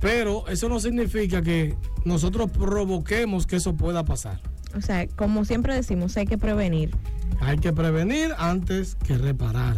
Pero 0.00 0.46
eso 0.48 0.68
no 0.68 0.80
significa 0.80 1.42
que 1.42 1.76
nosotros 2.04 2.50
provoquemos 2.50 3.46
que 3.46 3.56
eso 3.56 3.74
pueda 3.74 4.04
pasar. 4.04 4.40
O 4.76 4.80
sea, 4.80 5.06
como 5.08 5.44
siempre 5.44 5.74
decimos, 5.74 6.16
hay 6.16 6.26
que 6.26 6.38
prevenir. 6.38 6.94
Hay 7.40 7.58
que 7.58 7.72
prevenir 7.72 8.30
antes 8.38 8.96
que 9.06 9.18
reparar. 9.18 9.76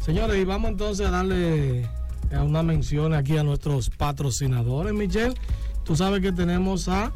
Señores, 0.00 0.40
y 0.40 0.44
vamos 0.44 0.70
entonces 0.70 1.06
a 1.06 1.10
darle 1.10 1.88
una 2.32 2.62
mención 2.62 3.14
aquí 3.14 3.36
a 3.36 3.42
nuestros 3.42 3.90
patrocinadores, 3.90 4.92
Michelle. 4.92 5.34
Tú 5.84 5.96
sabes 5.96 6.20
que 6.20 6.32
tenemos 6.32 6.88
a 6.88 7.12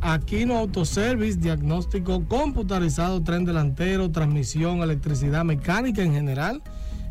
Aquino 0.00 0.58
Autoservice, 0.58 1.38
diagnóstico 1.38 2.24
computarizado, 2.26 3.22
tren 3.22 3.44
delantero, 3.44 4.10
transmisión, 4.10 4.80
electricidad, 4.80 5.44
mecánica 5.44 6.02
en 6.02 6.12
general. 6.12 6.62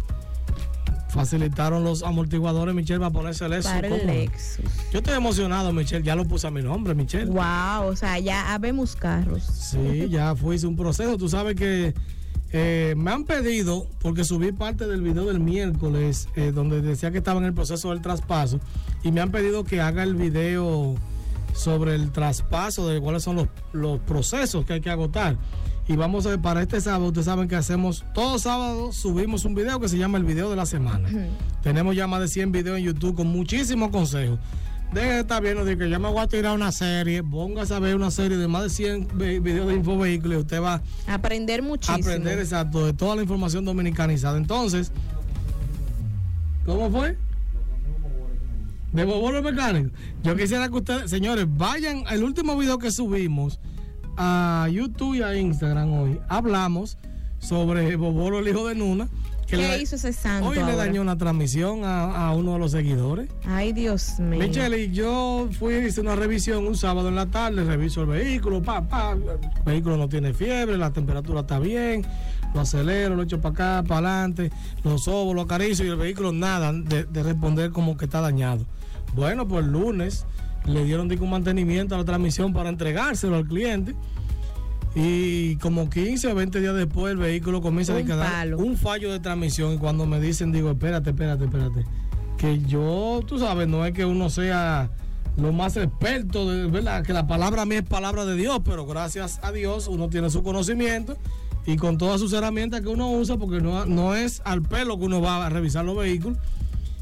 facilitaron 1.08 1.84
los 1.84 2.02
amortiguadores, 2.02 2.74
Michelle, 2.74 3.00
para 3.00 3.10
ponérsele 3.10 3.58
eso. 3.58 3.68
Para 3.68 3.88
el. 3.88 4.06
Lexus. 4.06 4.64
Yo 4.92 4.98
estoy 4.98 5.14
emocionado, 5.14 5.72
Michelle. 5.72 6.04
Ya 6.04 6.14
lo 6.14 6.24
puse 6.24 6.46
a 6.46 6.50
mi 6.50 6.62
nombre, 6.62 6.94
Michelle. 6.94 7.26
Wow, 7.26 7.88
o 7.88 7.96
sea, 7.96 8.18
ya 8.18 8.54
habemos 8.54 8.96
carros. 8.96 9.44
Sí, 9.44 10.08
ya 10.08 10.34
hice 10.52 10.66
un 10.66 10.76
proceso. 10.76 11.16
Tú 11.16 11.28
sabes 11.28 11.56
que 11.56 11.94
eh, 12.52 12.94
me 12.96 13.10
han 13.10 13.24
pedido, 13.24 13.86
porque 14.00 14.24
subí 14.24 14.52
parte 14.52 14.86
del 14.86 15.02
video 15.02 15.26
del 15.26 15.40
miércoles, 15.40 16.28
eh, 16.36 16.52
donde 16.52 16.80
decía 16.80 17.10
que 17.10 17.18
estaba 17.18 17.40
en 17.40 17.46
el 17.46 17.54
proceso 17.54 17.90
del 17.90 18.00
traspaso, 18.00 18.60
y 19.02 19.12
me 19.12 19.20
han 19.20 19.30
pedido 19.30 19.64
que 19.64 19.80
haga 19.80 20.02
el 20.02 20.14
video 20.14 20.94
sobre 21.54 21.94
el 21.94 22.10
traspaso, 22.10 22.88
de 22.88 23.00
cuáles 23.00 23.22
son 23.22 23.36
los, 23.36 23.48
los 23.72 23.98
procesos 24.00 24.64
que 24.64 24.74
hay 24.74 24.80
que 24.80 24.90
agotar. 24.90 25.36
Y 25.88 25.96
vamos 25.96 26.26
a 26.26 26.30
ver, 26.30 26.40
para 26.40 26.60
este 26.60 26.80
sábado, 26.82 27.06
ustedes 27.06 27.24
saben 27.24 27.48
que 27.48 27.56
hacemos, 27.56 28.04
todos 28.14 28.42
sábados 28.42 28.94
subimos 28.94 29.46
un 29.46 29.54
video 29.54 29.80
que 29.80 29.88
se 29.88 29.96
llama 29.96 30.18
el 30.18 30.24
video 30.24 30.50
de 30.50 30.56
la 30.56 30.66
semana. 30.66 31.08
Tenemos 31.62 31.96
ya 31.96 32.06
más 32.06 32.20
de 32.20 32.28
100 32.28 32.52
videos 32.52 32.78
en 32.78 32.84
YouTube 32.84 33.16
con 33.16 33.26
muchísimos 33.28 33.88
consejos. 33.90 34.38
Deje 34.92 35.06
de 35.12 35.20
estar 35.20 35.42
viendo 35.42 35.64
de 35.66 35.76
que 35.76 35.90
ya 35.90 35.98
me 35.98 36.08
voy 36.08 36.18
a 36.20 36.26
tirar 36.26 36.54
una 36.54 36.72
serie, 36.72 37.22
póngase 37.22 37.74
a 37.74 37.78
ver 37.78 37.94
una 37.94 38.10
serie 38.10 38.38
de 38.38 38.48
más 38.48 38.62
de 38.62 38.70
100 38.70 39.08
ve- 39.14 39.38
videos 39.40 39.68
de 39.68 39.74
infovehículos 39.74 40.38
y 40.38 40.40
usted 40.40 40.62
va 40.62 40.80
Aprender 41.06 41.60
a 41.60 41.62
muchísimo. 41.62 41.98
aprender 41.98 42.38
exacto 42.38 42.86
de 42.86 42.94
toda 42.94 43.14
la 43.16 43.22
información 43.22 43.66
dominicanizada. 43.66 44.38
Entonces, 44.38 44.90
¿cómo 46.64 46.90
fue? 46.90 47.18
De 48.92 49.04
Bobolo 49.04 49.42
Mecánico. 49.42 49.90
Yo 50.22 50.34
quisiera 50.36 50.68
que 50.70 50.76
ustedes, 50.76 51.10
señores, 51.10 51.44
vayan 51.46 52.04
al 52.06 52.24
último 52.24 52.56
video 52.56 52.78
que 52.78 52.90
subimos 52.90 53.60
a 54.16 54.68
YouTube 54.72 55.16
y 55.16 55.22
a 55.22 55.36
Instagram 55.36 55.92
hoy. 55.92 56.18
Hablamos 56.28 56.96
sobre 57.40 57.94
Bobolo, 57.96 58.38
el 58.38 58.48
hijo 58.48 58.66
de 58.66 58.74
Nuna. 58.74 59.06
¿Qué 59.48 59.78
hizo 59.80 59.96
ese 59.96 60.12
santo? 60.12 60.48
Hoy 60.48 60.56
le 60.56 60.76
dañó 60.76 61.00
una 61.00 61.16
transmisión 61.16 61.80
a, 61.84 62.32
uno 62.32 62.54
de 62.54 62.58
los 62.58 62.72
seguidores. 62.72 63.30
Ay, 63.46 63.72
Dios 63.72 64.18
mío. 64.18 64.40
Michelle, 64.40 64.90
yo 64.90 65.48
fui 65.58 65.74
a 65.74 65.86
hacer 65.86 66.04
una 66.04 66.16
revisión 66.16 66.66
un 66.66 66.76
sábado 66.76 67.08
en 67.08 67.14
la 67.14 67.26
tarde, 67.26 67.64
reviso 67.64 68.02
el 68.02 68.08
vehículo, 68.08 68.62
pa, 68.62 68.82
pa, 68.82 69.12
el 69.12 69.38
vehículo 69.64 69.96
no 69.96 70.08
tiene 70.08 70.34
fiebre, 70.34 70.76
la 70.76 70.92
temperatura 70.92 71.40
está 71.40 71.58
bien, 71.58 72.04
lo 72.54 72.60
acelero, 72.60 73.16
lo 73.16 73.22
echo 73.22 73.40
para 73.40 73.78
acá, 73.78 73.88
para 73.88 74.08
adelante, 74.08 74.50
lo 74.84 74.98
sobo, 74.98 75.32
lo 75.32 75.42
acaricio 75.42 75.86
y 75.86 75.88
el 75.88 75.96
vehículo 75.96 76.32
nada 76.32 76.72
de, 76.72 77.22
responder 77.22 77.70
como 77.70 77.96
que 77.96 78.04
está 78.04 78.20
dañado. 78.20 78.66
Bueno, 79.14 79.48
pues 79.48 79.64
el 79.64 79.72
lunes 79.72 80.26
le 80.66 80.84
dieron 80.84 81.10
un 81.10 81.30
mantenimiento 81.30 81.94
a 81.94 81.98
la 81.98 82.04
transmisión 82.04 82.52
para 82.52 82.68
entregárselo 82.68 83.36
al 83.36 83.46
cliente 83.46 83.94
y 84.94 85.56
como 85.56 85.90
15 85.90 86.32
o 86.32 86.34
20 86.34 86.60
días 86.60 86.74
después 86.74 87.12
el 87.12 87.18
vehículo 87.18 87.60
comienza 87.60 87.96
a 87.96 88.02
quedar 88.02 88.54
un 88.54 88.76
fallo 88.76 89.12
de 89.12 89.20
transmisión. 89.20 89.74
Y 89.74 89.78
cuando 89.78 90.06
me 90.06 90.20
dicen, 90.20 90.52
digo, 90.52 90.70
espérate, 90.70 91.10
espérate, 91.10 91.44
espérate. 91.44 91.84
Que 92.36 92.60
yo, 92.60 93.20
tú 93.26 93.38
sabes, 93.38 93.68
no 93.68 93.84
es 93.84 93.92
que 93.92 94.04
uno 94.04 94.30
sea 94.30 94.90
lo 95.36 95.52
más 95.52 95.76
experto, 95.76 96.50
de, 96.50 96.66
¿verdad? 96.66 97.04
Que 97.04 97.12
la 97.12 97.26
palabra 97.26 97.62
a 97.62 97.66
mí 97.66 97.76
es 97.76 97.82
palabra 97.82 98.24
de 98.24 98.34
Dios, 98.34 98.60
pero 98.64 98.86
gracias 98.86 99.38
a 99.42 99.52
Dios 99.52 99.86
uno 99.88 100.08
tiene 100.08 100.30
su 100.30 100.42
conocimiento 100.42 101.16
y 101.66 101.76
con 101.76 101.98
todas 101.98 102.20
sus 102.20 102.32
herramientas 102.32 102.80
que 102.80 102.88
uno 102.88 103.10
usa, 103.10 103.36
porque 103.36 103.60
no, 103.60 103.84
no 103.84 104.14
es 104.14 104.40
al 104.44 104.62
pelo 104.62 104.98
que 104.98 105.04
uno 105.04 105.20
va 105.20 105.46
a 105.46 105.48
revisar 105.48 105.84
los 105.84 105.96
vehículos. 105.96 106.38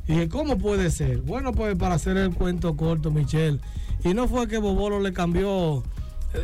Y 0.07 0.13
dije, 0.13 0.29
¿cómo 0.29 0.59
puede 0.59 0.91
ser? 0.91 1.23
Bueno, 1.23 1.53
pues 1.53 1.77
para 1.77 1.95
hacer 1.95 2.17
el 2.17 2.35
cuento 2.35 2.77
corto, 2.77 3.11
Michelle. 3.11 3.61
Y 4.05 4.13
no 4.13 4.29
fue 4.29 4.49
que 4.49 4.59
Bobolo 4.59 5.01
le 5.01 5.13
cambió 5.13 5.83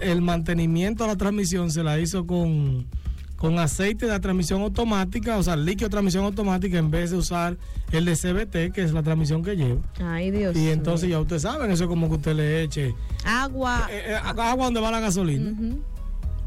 el 0.00 0.22
mantenimiento 0.22 1.04
a 1.04 1.06
la 1.06 1.16
transmisión 1.16 1.70
se 1.70 1.82
la 1.82 1.98
hizo 1.98 2.26
con, 2.26 2.86
con 3.36 3.58
aceite 3.58 4.06
de 4.06 4.20
transmisión 4.20 4.62
automática, 4.62 5.36
o 5.36 5.42
sea, 5.42 5.56
líquido 5.56 5.88
de 5.88 5.90
transmisión 5.90 6.24
automática 6.24 6.78
en 6.78 6.90
vez 6.90 7.10
de 7.10 7.16
usar 7.16 7.58
el 7.90 8.04
de 8.04 8.14
CBT, 8.14 8.72
que 8.72 8.82
es 8.82 8.92
la 8.92 9.02
transmisión 9.02 9.42
que 9.42 9.56
lleva. 9.56 9.80
Ay, 10.00 10.30
Dios. 10.30 10.56
Y 10.56 10.70
entonces 10.70 11.10
ya 11.10 11.18
ustedes 11.18 11.42
saben, 11.42 11.70
eso 11.72 11.84
es 11.84 11.88
como 11.88 12.08
que 12.08 12.14
usted 12.14 12.36
le 12.36 12.62
eche 12.62 12.94
agua. 13.24 13.88
Eh, 13.90 14.12
eh, 14.12 14.14
agua 14.14 14.66
donde 14.66 14.80
va 14.80 14.92
la 14.92 15.00
gasolina. 15.00 15.52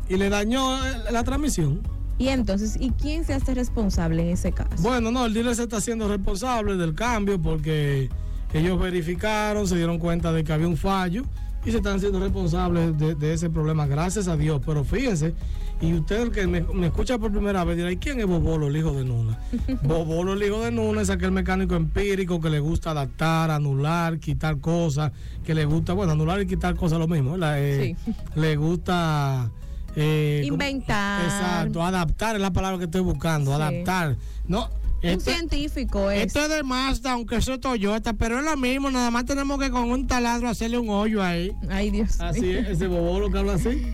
Y 0.08 0.16
le 0.16 0.30
dañó 0.30 0.78
eh, 0.86 1.12
la 1.12 1.24
transmisión. 1.24 1.82
Y 2.18 2.30
entonces, 2.30 2.78
¿y 2.80 2.92
quién 2.92 3.26
se 3.26 3.34
hace 3.34 3.54
responsable 3.54 4.22
en 4.22 4.30
ese 4.30 4.54
caso? 4.54 4.82
Bueno, 4.82 5.12
no, 5.12 5.26
el 5.26 5.34
dealer 5.34 5.54
se 5.54 5.64
está 5.64 5.78
haciendo 5.78 6.08
responsable 6.08 6.78
del 6.78 6.96
cambio 6.96 7.42
porque 7.42 8.10
ellos 8.54 8.80
verificaron, 8.80 9.68
se 9.68 9.76
dieron 9.76 10.00
cuenta 10.00 10.32
de 10.32 10.46
que 10.46 10.54
había 10.54 10.68
un 10.68 10.78
fallo 10.78 11.26
y 11.66 11.72
se 11.72 11.78
están 11.78 12.00
siendo 12.00 12.20
responsables 12.20 12.98
de, 12.98 13.34
ese 13.34 13.50
problema, 13.50 13.88
gracias 13.88 14.28
a 14.28 14.38
Dios. 14.38 14.62
Pero 14.66 14.84
fíjense, 14.84 15.34
y 15.82 15.94
usted 15.94 16.32
que 16.32 16.46
me, 16.46 16.64
escucha 16.86 17.18
por 17.18 17.32
primera 17.32 17.64
vez 17.64 17.78
dirá, 17.78 17.92
¿y 17.92 17.98
quién 17.98 18.20
es 18.20 18.28
Bobolo, 18.28 18.68
el 18.68 18.78
hijo 18.78 18.92
de 18.92 19.04
Nuna? 19.04 19.40
Bobolo, 19.84 20.34
el 20.34 20.44
hijo 20.44 20.62
de 20.62 20.72
Nuna, 20.72 21.02
es 21.02 21.10
aquel 21.10 21.32
mecánico 21.32 21.76
empírico 21.76 22.40
que 22.40 22.50
le 22.50 22.60
gusta 22.60 22.92
adaptar, 22.92 23.50
anular, 23.50 24.20
quitar 24.20 24.60
cosas, 24.60 25.12
que 25.44 25.56
le 25.56 25.66
gusta, 25.66 25.94
bueno, 25.94 26.12
anular 26.12 26.40
y 26.42 26.46
quitar 26.46 26.76
cosas 26.76 27.00
lo 27.00 27.08
mismo, 27.08 27.36
eh, 27.42 27.96
le 28.36 28.56
gusta... 28.56 29.50
Eh, 29.98 30.44
Inventar. 30.46 31.24
exacto, 31.24 31.82
adaptar 31.82 32.36
es 32.36 32.42
la 32.42 32.52
palabra 32.52 32.78
que 32.78 32.84
estoy 32.84 33.00
buscando, 33.00 33.54
adaptar. 33.54 34.18
No, 34.46 34.70
un 35.04 35.10
este, 35.10 35.32
científico 35.32 36.10
es. 36.10 36.28
Este 36.28 36.44
es 36.44 36.50
de 36.50 36.64
Mazda, 36.64 37.12
aunque 37.12 37.38
eso 37.38 37.54
es 37.54 37.60
Toyota, 37.60 38.14
pero 38.14 38.40
es 38.40 38.46
lo 38.46 38.58
mismo, 38.58 38.90
nada 38.90 39.12
más 39.12 39.26
tenemos 39.26 39.60
que 39.60 39.70
con 39.70 39.90
un 39.90 40.08
taladro 40.08 40.50
hacerle 40.50 40.78
un 40.78 40.90
hoyo 40.90 41.22
ahí. 41.22 41.52
Ay, 41.70 41.92
Dios. 41.92 42.20
Así 42.20 42.52
es, 42.52 42.68
ese 42.68 42.88
bobolo 42.88 43.32
que 43.32 43.38
habla 43.38 43.54
así. 43.54 43.94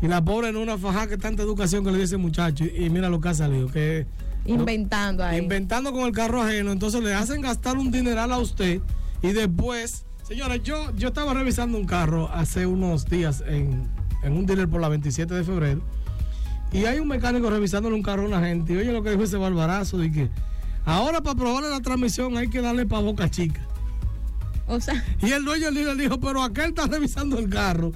Y 0.00 0.06
la 0.06 0.24
pobre 0.24 0.48
en 0.48 0.56
una 0.56 0.78
faja 0.78 1.08
que 1.08 1.16
tanta 1.16 1.42
educación 1.42 1.84
que 1.84 1.90
le 1.90 1.98
dice 1.98 2.16
muchacho. 2.16 2.64
Y, 2.64 2.88
mira 2.90 3.08
lo 3.08 3.20
que 3.20 3.28
ha 3.28 3.34
salido, 3.34 3.68
que... 3.68 4.06
Inventando 4.44 5.24
ahí. 5.24 5.38
Inventando 5.38 5.92
con 5.92 6.02
el 6.06 6.12
carro 6.12 6.40
ajeno. 6.40 6.72
Entonces 6.72 7.02
le 7.02 7.12
hacen 7.14 7.40
gastar 7.40 7.76
un 7.76 7.90
dineral 7.90 8.32
a 8.32 8.38
usted 8.38 8.80
y 9.22 9.32
después... 9.32 10.04
Señores, 10.22 10.62
yo, 10.62 10.94
yo 10.94 11.08
estaba 11.08 11.32
revisando 11.34 11.78
un 11.78 11.86
carro 11.86 12.28
hace 12.30 12.66
unos 12.66 13.06
días 13.06 13.42
en, 13.46 13.88
en 14.22 14.36
un 14.36 14.44
dealer 14.44 14.68
por 14.68 14.80
la 14.80 14.88
27 14.88 15.34
de 15.34 15.42
febrero 15.42 15.82
y 16.72 16.84
hay 16.84 16.98
un 16.98 17.08
mecánico 17.08 17.48
revisándole 17.50 17.94
un 17.94 18.02
carro 18.02 18.22
a 18.22 18.26
una 18.26 18.40
gente. 18.40 18.72
Y 18.72 18.76
oye 18.76 18.92
lo 18.92 19.02
que 19.02 19.10
dijo 19.10 19.22
ese 19.22 19.36
barbarazo 19.36 19.98
de 19.98 20.10
que 20.10 20.28
ahora 20.84 21.22
para 21.22 21.36
probarle 21.36 21.70
la 21.70 21.80
transmisión 21.80 22.36
hay 22.36 22.48
que 22.48 22.60
darle 22.60 22.86
para 22.86 23.02
boca 23.02 23.30
chica. 23.30 23.60
O 24.66 24.80
sea. 24.80 25.02
Y 25.22 25.32
el 25.32 25.44
dueño 25.44 25.70
le 25.70 25.94
dijo, 25.96 26.20
pero 26.20 26.42
aquel 26.42 26.70
está 26.70 26.86
revisando 26.86 27.38
el 27.38 27.48
carro. 27.48 27.92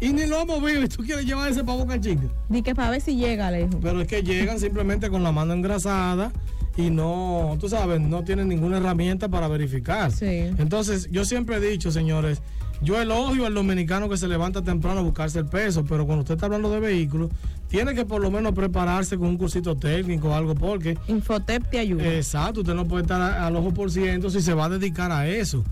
Y 0.00 0.12
ni 0.12 0.26
lo 0.26 0.40
ha 0.40 0.44
movido 0.44 0.82
y 0.82 0.88
tú 0.88 1.02
quieres 1.02 1.26
llevar 1.26 1.50
ese 1.50 1.64
para 1.64 1.78
boca 1.78 2.00
chica. 2.00 2.22
Di 2.48 2.62
que 2.62 2.74
para 2.74 2.90
ver 2.90 3.00
si 3.00 3.16
llega, 3.16 3.50
le 3.50 3.66
dijo. 3.66 3.80
Pero 3.80 4.00
es 4.00 4.08
que 4.08 4.22
llegan 4.22 4.60
simplemente 4.60 5.10
con 5.10 5.22
la 5.22 5.32
mano 5.32 5.52
engrasada 5.54 6.32
y 6.76 6.90
no, 6.90 7.56
tú 7.60 7.68
sabes, 7.68 8.00
no 8.00 8.22
tienen 8.22 8.48
ninguna 8.48 8.76
herramienta 8.76 9.28
para 9.28 9.48
verificar. 9.48 10.12
Sí. 10.12 10.50
Entonces, 10.58 11.08
yo 11.10 11.24
siempre 11.24 11.56
he 11.56 11.60
dicho, 11.60 11.90
señores, 11.90 12.40
yo 12.80 13.00
elogio 13.00 13.46
al 13.46 13.54
dominicano 13.54 14.08
que 14.08 14.16
se 14.16 14.28
levanta 14.28 14.62
temprano 14.62 15.00
a 15.00 15.02
buscarse 15.02 15.40
el 15.40 15.46
peso, 15.46 15.84
pero 15.84 16.06
cuando 16.06 16.22
usted 16.22 16.34
está 16.34 16.46
hablando 16.46 16.70
de 16.70 16.78
vehículos, 16.78 17.30
tiene 17.68 17.94
que 17.94 18.04
por 18.04 18.20
lo 18.20 18.30
menos 18.30 18.52
prepararse 18.54 19.18
con 19.18 19.28
un 19.28 19.36
cursito 19.36 19.76
técnico 19.76 20.30
o 20.30 20.34
algo, 20.34 20.54
porque. 20.54 20.98
Infotep 21.06 21.70
te 21.70 21.78
ayuda. 21.78 22.06
Exacto, 22.14 22.60
usted 22.60 22.74
no 22.74 22.86
puede 22.86 23.02
estar 23.02 23.20
al 23.20 23.54
ojo 23.56 23.72
por 23.72 23.90
ciento 23.90 24.30
si 24.30 24.40
se 24.40 24.54
va 24.54 24.66
a 24.66 24.68
dedicar 24.70 25.12
a 25.12 25.28
eso. 25.28 25.64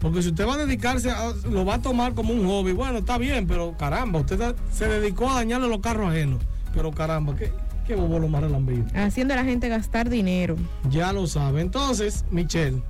Porque 0.00 0.22
si 0.22 0.30
usted 0.30 0.46
va 0.46 0.54
a 0.54 0.58
dedicarse, 0.58 1.10
a, 1.10 1.32
lo 1.48 1.64
va 1.64 1.74
a 1.74 1.82
tomar 1.82 2.14
como 2.14 2.34
un 2.34 2.44
hobby, 2.46 2.72
bueno, 2.72 2.98
está 2.98 3.18
bien, 3.18 3.46
pero 3.46 3.76
caramba, 3.76 4.20
usted 4.20 4.56
se 4.72 4.88
dedicó 4.88 5.30
a 5.30 5.34
dañarle 5.34 5.68
los 5.68 5.78
carros 5.78 6.10
ajenos. 6.10 6.42
Pero 6.74 6.90
caramba, 6.90 7.36
¿qué, 7.36 7.52
qué 7.86 7.94
bobo 7.94 8.18
lo 8.18 8.28
más 8.28 8.42
relambido? 8.42 8.84
Haciendo 8.94 9.34
a 9.34 9.36
la 9.36 9.44
gente 9.44 9.68
gastar 9.68 10.08
dinero. 10.08 10.56
Ya 10.90 11.12
lo 11.12 11.26
sabe. 11.26 11.60
Entonces, 11.60 12.24
Michelle, 12.30 12.82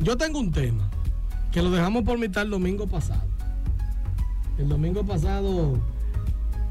yo 0.00 0.16
tengo 0.16 0.38
un 0.38 0.52
tema 0.52 0.88
que 1.50 1.60
lo 1.60 1.70
dejamos 1.70 2.04
por 2.04 2.18
mitad 2.18 2.44
el 2.44 2.50
domingo 2.50 2.86
pasado. 2.86 3.24
El 4.56 4.68
domingo 4.68 5.04
pasado 5.04 5.78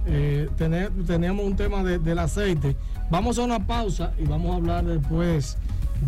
eh, 0.05 0.49
teníamos 0.57 1.45
un 1.45 1.55
tema 1.55 1.83
del 1.83 2.19
aceite. 2.19 2.75
Vamos 3.09 3.37
a 3.37 3.43
una 3.43 3.65
pausa 3.65 4.13
y 4.17 4.23
vamos 4.25 4.53
a 4.53 4.55
hablar 4.55 4.85
después 4.85 5.57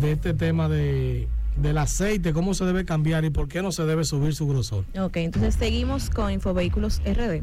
de 0.00 0.12
este 0.12 0.34
tema 0.34 0.68
de, 0.68 1.28
del 1.56 1.78
aceite, 1.78 2.32
cómo 2.32 2.54
se 2.54 2.64
debe 2.64 2.84
cambiar 2.84 3.24
y 3.24 3.30
por 3.30 3.48
qué 3.48 3.62
no 3.62 3.72
se 3.72 3.84
debe 3.84 4.04
subir 4.04 4.34
su 4.34 4.46
grosor. 4.48 4.84
Ok, 4.98 5.18
entonces 5.18 5.54
seguimos 5.54 6.10
con 6.10 6.30
Infovehículos 6.32 7.00
RD. 7.04 7.42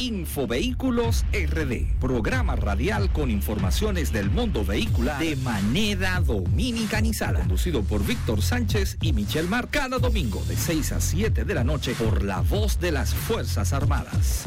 Infovehículos 0.00 1.26
RD, 1.30 1.98
programa 2.00 2.56
radial 2.56 3.12
con 3.12 3.30
informaciones 3.30 4.12
del 4.14 4.30
mundo 4.30 4.64
vehicular 4.64 5.18
de 5.18 5.36
manera 5.36 6.20
dominicanizada, 6.20 7.40
conducido 7.40 7.82
por 7.82 8.06
Víctor 8.06 8.40
Sánchez 8.40 8.96
y 9.02 9.12
Michel 9.12 9.46
Mar, 9.46 9.68
cada 9.70 9.98
domingo 9.98 10.42
de 10.48 10.56
6 10.56 10.92
a 10.92 11.00
7 11.02 11.44
de 11.44 11.54
la 11.54 11.64
noche 11.64 11.94
por 11.98 12.22
la 12.22 12.40
voz 12.40 12.80
de 12.80 12.92
las 12.92 13.14
Fuerzas 13.14 13.74
Armadas. 13.74 14.46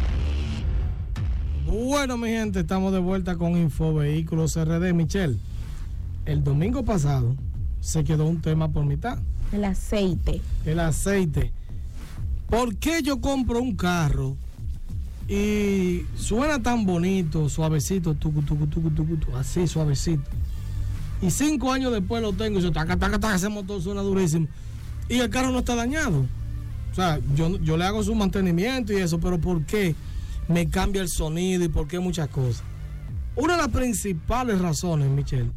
Bueno, 1.71 2.17
mi 2.17 2.27
gente, 2.27 2.59
estamos 2.59 2.91
de 2.91 2.99
vuelta 2.99 3.37
con 3.37 3.55
Info 3.55 3.93
Vehículos 3.93 4.57
RD. 4.57 4.93
Michelle, 4.93 5.37
el 6.25 6.43
domingo 6.43 6.83
pasado 6.83 7.33
se 7.79 8.03
quedó 8.03 8.25
un 8.25 8.41
tema 8.41 8.67
por 8.67 8.83
mitad. 8.83 9.17
El 9.53 9.63
aceite. 9.63 10.41
El 10.65 10.81
aceite. 10.81 11.53
¿Por 12.49 12.75
qué 12.75 13.01
yo 13.01 13.21
compro 13.21 13.61
un 13.61 13.77
carro 13.77 14.35
y 15.29 16.01
suena 16.17 16.61
tan 16.61 16.85
bonito, 16.85 17.47
suavecito, 17.47 18.15
tucu, 18.15 18.41
tucu, 18.41 18.67
tucu, 18.67 19.37
así 19.37 19.65
suavecito? 19.65 20.29
Y 21.21 21.31
cinco 21.31 21.71
años 21.71 21.93
después 21.93 22.21
lo 22.21 22.33
tengo 22.33 22.59
y 22.59 22.63
se 22.63 22.71
taca, 22.71 22.97
taca, 22.97 23.17
taca, 23.17 23.35
ese 23.35 23.47
motor 23.47 23.81
suena 23.81 24.01
durísimo. 24.01 24.45
Y 25.07 25.19
el 25.19 25.29
carro 25.29 25.51
no 25.51 25.59
está 25.59 25.75
dañado. 25.75 26.25
O 26.91 26.95
sea, 26.95 27.21
yo, 27.33 27.57
yo 27.59 27.77
le 27.77 27.85
hago 27.85 28.03
su 28.03 28.13
mantenimiento 28.13 28.91
y 28.91 28.97
eso, 28.97 29.21
pero 29.21 29.39
¿por 29.39 29.63
qué 29.63 29.95
me 30.51 30.69
cambia 30.69 31.01
el 31.01 31.09
sonido 31.09 31.63
y 31.63 31.69
por 31.69 31.87
qué 31.87 31.99
muchas 31.99 32.27
cosas? 32.29 32.63
Una 33.35 33.53
de 33.53 33.59
las 33.59 33.69
principales 33.69 34.59
razones, 34.59 35.09
Michelle, 35.09 35.51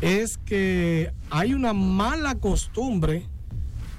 es 0.00 0.38
que 0.38 1.12
hay 1.30 1.54
una 1.54 1.72
mala 1.72 2.34
costumbre 2.36 3.26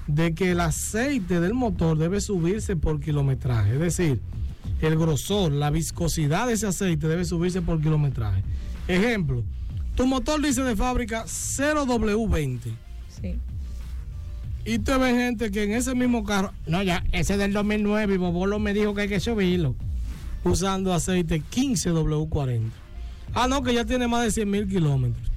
de 0.06 0.34
que 0.34 0.52
el 0.52 0.60
aceite 0.60 1.40
del 1.40 1.54
motor 1.54 1.98
debe 1.98 2.20
subirse 2.20 2.76
por 2.76 3.00
kilometraje. 3.00 3.74
Es 3.74 3.80
decir, 3.80 4.20
el 4.80 4.96
grosor, 4.96 5.52
la 5.52 5.70
viscosidad 5.70 6.46
de 6.46 6.54
ese 6.54 6.66
aceite 6.66 7.08
debe 7.08 7.24
subirse 7.24 7.62
por 7.62 7.80
kilometraje. 7.80 8.42
Ejemplo, 8.88 9.44
tu 9.94 10.06
motor 10.06 10.40
dice 10.42 10.62
de 10.62 10.76
fábrica 10.76 11.24
0W20. 11.24 12.60
Sí. 13.20 13.38
Y 14.64 14.80
te 14.80 14.98
ves 14.98 15.14
gente 15.14 15.50
que 15.50 15.62
en 15.62 15.72
ese 15.72 15.94
mismo 15.94 16.24
carro, 16.24 16.52
no, 16.66 16.82
ya, 16.82 17.04
ese 17.12 17.34
es 17.34 17.38
del 17.38 17.52
2009 17.52 18.14
y 18.14 18.16
Bobolo 18.16 18.58
me 18.58 18.74
dijo 18.74 18.94
que 18.94 19.02
hay 19.02 19.08
que 19.08 19.20
subirlo, 19.20 19.76
usando 20.46 20.92
aceite 20.92 21.42
15W40. 21.42 22.70
Ah, 23.34 23.48
no, 23.48 23.62
que 23.62 23.74
ya 23.74 23.84
tiene 23.84 24.08
más 24.08 24.24
de 24.24 24.30
100 24.30 24.50
mil 24.50 24.68
kilómetros. 24.68 25.30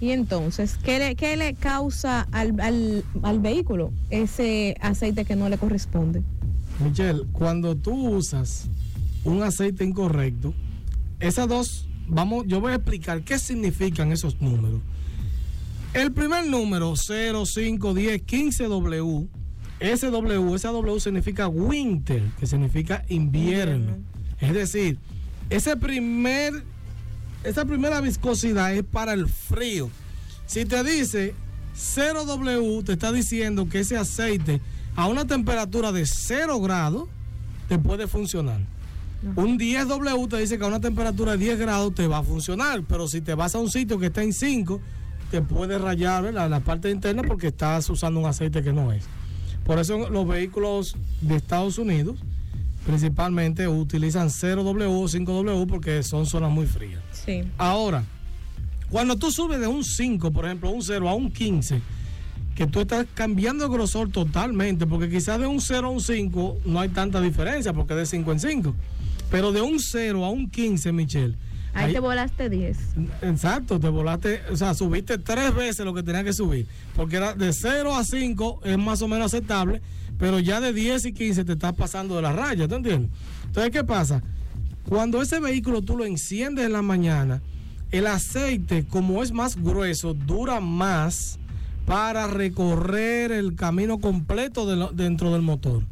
Y 0.00 0.10
entonces, 0.10 0.78
¿qué 0.82 0.98
le, 0.98 1.16
qué 1.16 1.36
le 1.36 1.54
causa 1.54 2.22
al, 2.30 2.58
al, 2.60 3.04
al 3.22 3.40
vehículo 3.40 3.92
ese 4.10 4.76
aceite 4.80 5.24
que 5.24 5.34
no 5.34 5.48
le 5.48 5.58
corresponde? 5.58 6.22
Michelle, 6.78 7.24
cuando 7.32 7.74
tú 7.76 8.16
usas 8.16 8.68
un 9.24 9.42
aceite 9.42 9.84
incorrecto, 9.84 10.54
esas 11.18 11.48
dos, 11.48 11.88
vamos, 12.06 12.44
yo 12.46 12.60
voy 12.60 12.72
a 12.72 12.76
explicar 12.76 13.24
qué 13.24 13.38
significan 13.40 14.12
esos 14.12 14.40
números. 14.40 14.80
El 15.94 16.12
primer 16.12 16.46
número, 16.46 16.94
0, 16.94 17.44
5, 17.44 17.94
10, 17.94 18.22
15 18.22 18.64
W, 18.68 19.26
ese 19.80 20.10
W, 20.10 20.54
esa 20.54 20.70
W 20.70 21.00
significa 21.00 21.48
winter, 21.48 22.22
que 22.38 22.46
significa 22.46 23.04
invierno. 23.08 23.96
Es 24.40 24.52
decir, 24.54 24.98
ese 25.50 25.76
primer, 25.76 26.64
esa 27.44 27.64
primera 27.64 28.00
viscosidad 28.00 28.72
es 28.74 28.84
para 28.84 29.12
el 29.12 29.28
frío. 29.28 29.90
Si 30.46 30.64
te 30.64 30.82
dice 30.84 31.34
0 31.74 32.24
W, 32.24 32.82
te 32.84 32.92
está 32.92 33.12
diciendo 33.12 33.68
que 33.68 33.80
ese 33.80 33.96
aceite 33.96 34.60
a 34.96 35.06
una 35.06 35.26
temperatura 35.26 35.92
de 35.92 36.06
0 36.06 36.60
grados 36.60 37.08
te 37.68 37.78
puede 37.78 38.06
funcionar. 38.06 38.60
Un 39.34 39.58
10W 39.58 40.28
te 40.28 40.36
dice 40.38 40.58
que 40.58 40.64
a 40.64 40.68
una 40.68 40.80
temperatura 40.80 41.32
de 41.32 41.38
10 41.38 41.58
grados 41.58 41.94
te 41.94 42.06
va 42.06 42.18
a 42.18 42.22
funcionar, 42.22 42.84
pero 42.88 43.08
si 43.08 43.20
te 43.20 43.34
vas 43.34 43.54
a 43.54 43.58
un 43.58 43.70
sitio 43.70 43.98
que 43.98 44.06
está 44.06 44.22
en 44.22 44.32
5, 44.32 44.80
te 45.30 45.42
puede 45.42 45.76
rayar 45.78 46.32
la 46.32 46.60
parte 46.60 46.90
interna 46.90 47.22
porque 47.22 47.48
estás 47.48 47.90
usando 47.90 48.20
un 48.20 48.26
aceite 48.26 48.62
que 48.62 48.72
no 48.72 48.92
es. 48.92 49.04
Por 49.64 49.78
eso 49.78 50.08
los 50.08 50.26
vehículos 50.26 50.96
de 51.20 51.36
Estados 51.36 51.78
Unidos 51.78 52.18
principalmente 52.88 53.68
utilizan 53.68 54.30
0W 54.30 54.86
o 54.86 55.04
5W 55.04 55.66
porque 55.66 56.02
son 56.02 56.24
zonas 56.24 56.50
muy 56.50 56.64
frías. 56.64 57.02
Sí. 57.12 57.42
Ahora, 57.58 58.02
cuando 58.88 59.16
tú 59.16 59.30
subes 59.30 59.60
de 59.60 59.66
un 59.66 59.84
5, 59.84 60.30
por 60.30 60.46
ejemplo, 60.46 60.70
un 60.70 60.82
0 60.82 61.06
a 61.06 61.14
un 61.14 61.30
15, 61.30 61.82
que 62.54 62.66
tú 62.66 62.80
estás 62.80 63.06
cambiando 63.12 63.66
el 63.66 63.70
grosor 63.70 64.10
totalmente, 64.10 64.86
porque 64.86 65.10
quizás 65.10 65.38
de 65.38 65.46
un 65.46 65.60
0 65.60 65.86
a 65.86 65.90
un 65.90 66.00
5 66.00 66.60
no 66.64 66.80
hay 66.80 66.88
tanta 66.88 67.20
diferencia, 67.20 67.74
porque 67.74 67.94
de 67.94 68.06
5 68.06 68.32
en 68.32 68.40
5. 68.40 68.74
Pero 69.30 69.52
de 69.52 69.60
un 69.60 69.80
0 69.80 70.24
a 70.24 70.30
un 70.30 70.48
15, 70.48 70.90
Michelle. 70.92 71.34
Ahí, 71.74 71.92
te 71.92 72.00
volaste 72.00 72.48
10. 72.48 72.78
Exacto, 73.20 73.78
te 73.78 73.90
volaste, 73.90 74.40
o 74.50 74.56
sea, 74.56 74.72
subiste 74.72 75.18
tres 75.18 75.54
veces 75.54 75.84
lo 75.84 75.92
que 75.92 76.02
tenía 76.02 76.24
que 76.24 76.32
subir, 76.32 76.66
porque 76.96 77.16
era 77.16 77.34
de 77.34 77.52
0 77.52 77.94
a 77.94 78.02
5 78.02 78.60
es 78.64 78.78
más 78.78 79.02
o 79.02 79.08
menos 79.08 79.26
aceptable, 79.26 79.82
pero 80.18 80.38
ya 80.40 80.60
de 80.60 80.72
10 80.72 81.06
y 81.06 81.12
15 81.12 81.44
te 81.44 81.52
estás 81.52 81.72
pasando 81.74 82.16
de 82.16 82.22
la 82.22 82.32
raya, 82.32 82.66
¿te 82.68 82.74
entiendes? 82.74 83.10
Entonces, 83.46 83.70
¿qué 83.72 83.84
pasa? 83.84 84.22
Cuando 84.88 85.20
ese 85.22 85.38
vehículo 85.40 85.82
tú 85.82 85.96
lo 85.96 86.04
enciendes 86.04 86.66
en 86.66 86.72
la 86.72 86.82
mañana, 86.82 87.40
el 87.90 88.06
aceite, 88.06 88.86
como 88.86 89.22
es 89.22 89.32
más 89.32 89.56
grueso, 89.56 90.14
dura 90.14 90.60
más 90.60 91.38
para 91.86 92.26
recorrer 92.26 93.32
el 93.32 93.54
camino 93.54 93.98
completo 93.98 94.66
de 94.66 94.76
lo- 94.76 94.92
dentro 94.92 95.32
del 95.32 95.42
motor. 95.42 95.82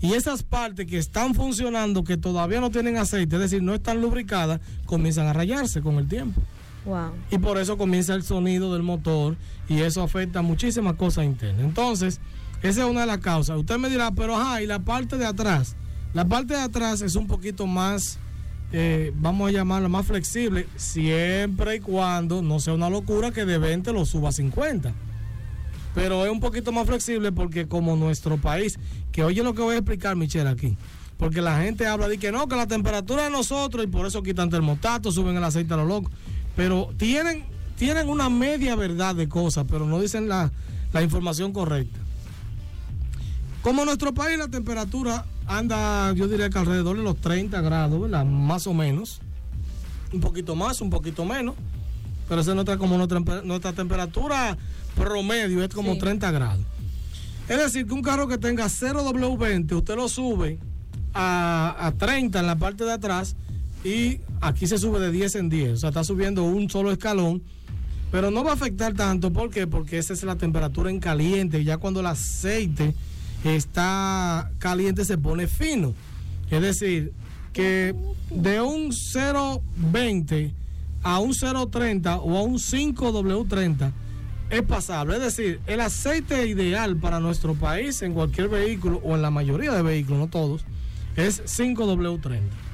Y 0.00 0.12
esas 0.12 0.42
partes 0.42 0.86
que 0.86 0.98
están 0.98 1.34
funcionando, 1.34 2.04
que 2.04 2.16
todavía 2.16 2.60
no 2.60 2.70
tienen 2.70 2.96
aceite, 2.98 3.36
es 3.36 3.42
decir, 3.42 3.62
no 3.62 3.74
están 3.74 4.00
lubricadas, 4.00 4.60
comienzan 4.86 5.26
a 5.26 5.32
rayarse 5.32 5.80
con 5.80 5.96
el 5.96 6.06
tiempo. 6.06 6.40
Wow. 6.84 7.10
Y 7.30 7.38
por 7.38 7.58
eso 7.58 7.76
comienza 7.76 8.14
el 8.14 8.22
sonido 8.22 8.72
del 8.72 8.82
motor 8.82 9.36
y 9.68 9.80
eso 9.80 10.02
afecta 10.02 10.40
muchísimas 10.42 10.94
cosas 10.94 11.24
internas. 11.24 11.64
Entonces, 11.64 12.20
esa 12.62 12.82
es 12.82 12.90
una 12.90 13.02
de 13.02 13.06
las 13.06 13.18
causas. 13.18 13.56
Usted 13.56 13.78
me 13.78 13.88
dirá, 13.88 14.10
pero 14.10 14.36
ajá, 14.36 14.62
y 14.62 14.66
la 14.66 14.80
parte 14.80 15.16
de 15.16 15.26
atrás. 15.26 15.76
La 16.14 16.26
parte 16.26 16.54
de 16.54 16.60
atrás 16.60 17.02
es 17.02 17.14
un 17.14 17.26
poquito 17.26 17.66
más, 17.66 18.18
eh, 18.72 19.12
vamos 19.14 19.48
a 19.48 19.52
llamarla 19.52 19.88
más 19.88 20.06
flexible, 20.06 20.66
siempre 20.76 21.76
y 21.76 21.80
cuando 21.80 22.42
no 22.42 22.58
sea 22.58 22.74
una 22.74 22.90
locura 22.90 23.30
que 23.30 23.44
de 23.44 23.58
20 23.58 23.92
lo 23.92 24.04
suba 24.04 24.30
a 24.30 24.32
50. 24.32 24.92
Pero 25.94 26.24
es 26.24 26.32
un 26.32 26.40
poquito 26.40 26.72
más 26.72 26.86
flexible 26.86 27.30
porque 27.30 27.68
como 27.68 27.94
nuestro 27.96 28.38
país, 28.38 28.78
que 29.12 29.22
oye 29.22 29.42
lo 29.42 29.54
que 29.54 29.62
voy 29.62 29.74
a 29.74 29.78
explicar, 29.78 30.16
Michelle, 30.16 30.48
aquí. 30.48 30.76
Porque 31.16 31.42
la 31.42 31.60
gente 31.60 31.86
habla 31.86 32.08
de 32.08 32.18
que 32.18 32.32
no, 32.32 32.48
que 32.48 32.56
la 32.56 32.66
temperatura 32.66 33.24
de 33.24 33.30
nosotros 33.30 33.84
y 33.84 33.88
por 33.88 34.06
eso 34.06 34.22
quitan 34.22 34.50
termostatos, 34.50 35.14
suben 35.14 35.36
el 35.36 35.44
aceite 35.44 35.74
a 35.74 35.76
lo 35.76 35.84
loco. 35.84 36.10
Pero 36.56 36.90
tienen, 36.96 37.44
tienen 37.76 38.08
una 38.08 38.30
media 38.30 38.76
verdad 38.76 39.14
de 39.14 39.28
cosas, 39.28 39.66
pero 39.68 39.86
no 39.86 40.00
dicen 40.00 40.28
la, 40.28 40.50
la 40.92 41.02
información 41.02 41.52
correcta. 41.52 41.98
Como 43.62 43.80
en 43.82 43.86
nuestro 43.86 44.14
país 44.14 44.38
la 44.38 44.48
temperatura 44.48 45.26
anda, 45.46 46.12
yo 46.12 46.28
diría 46.28 46.48
que 46.50 46.58
alrededor 46.58 46.96
de 46.96 47.02
los 47.02 47.16
30 47.20 47.60
grados, 47.60 48.00
¿verdad? 48.00 48.24
Más 48.24 48.66
o 48.66 48.74
menos. 48.74 49.20
Un 50.12 50.20
poquito 50.20 50.54
más, 50.54 50.80
un 50.80 50.90
poquito 50.90 51.24
menos. 51.24 51.54
Pero 52.28 52.40
esa 52.40 52.50
es 52.50 52.54
nuestra, 52.54 52.78
como 52.78 52.96
nuestra, 52.96 53.20
nuestra 53.42 53.72
temperatura 53.72 54.56
promedio, 54.94 55.62
es 55.62 55.70
como 55.70 55.94
Sí. 55.94 55.98
30 56.00 56.30
grados. 56.30 56.64
Es 57.48 57.58
decir, 57.58 57.86
que 57.86 57.94
un 57.94 58.02
carro 58.02 58.28
que 58.28 58.36
tenga 58.38 58.66
0W20, 58.68 59.72
usted 59.72 59.96
lo 59.96 60.08
sube 60.08 60.58
a, 61.14 61.74
a 61.78 61.92
30 61.92 62.40
en 62.40 62.46
la 62.46 62.56
parte 62.56 62.84
de 62.84 62.92
atrás 62.92 63.34
y 63.84 64.20
aquí 64.40 64.66
se 64.66 64.76
sube 64.78 65.00
de 65.00 65.10
10 65.10 65.34
en 65.36 65.48
10. 65.48 65.72
O 65.72 65.76
sea, 65.78 65.88
está 65.88 66.04
subiendo 66.04 66.42
un 66.44 66.68
solo 66.70 66.92
escalón. 66.92 67.42
Pero 68.10 68.30
no 68.30 68.42
va 68.42 68.52
a 68.52 68.54
afectar 68.54 68.94
tanto, 68.94 69.30
¿por 69.32 69.50
qué? 69.50 69.66
Porque 69.66 69.98
esa 69.98 70.14
es 70.14 70.22
la 70.22 70.36
temperatura 70.36 70.88
en 70.90 70.98
caliente. 70.98 71.62
Ya 71.64 71.76
cuando 71.76 72.00
el 72.00 72.06
aceite 72.06 72.94
está 73.44 74.50
caliente 74.58 75.04
se 75.04 75.18
pone 75.18 75.46
fino. 75.46 75.94
Es 76.50 76.62
decir, 76.62 77.12
que 77.52 77.94
de 78.30 78.60
un 78.60 78.90
0.20 78.90 80.52
a 81.02 81.18
un 81.18 81.32
0.30 81.32 82.20
o 82.22 82.36
a 82.36 82.42
un 82.42 82.58
5W30 82.58 83.92
es 84.50 84.62
pasable. 84.62 85.16
Es 85.16 85.22
decir, 85.22 85.60
el 85.66 85.80
aceite 85.80 86.46
ideal 86.46 86.96
para 86.96 87.20
nuestro 87.20 87.54
país 87.54 88.02
en 88.02 88.14
cualquier 88.14 88.48
vehículo 88.48 89.00
o 89.04 89.14
en 89.14 89.22
la 89.22 89.30
mayoría 89.30 89.72
de 89.72 89.82
vehículos, 89.82 90.20
no 90.20 90.28
todos, 90.28 90.64
es 91.16 91.42
5W30. 91.44 92.67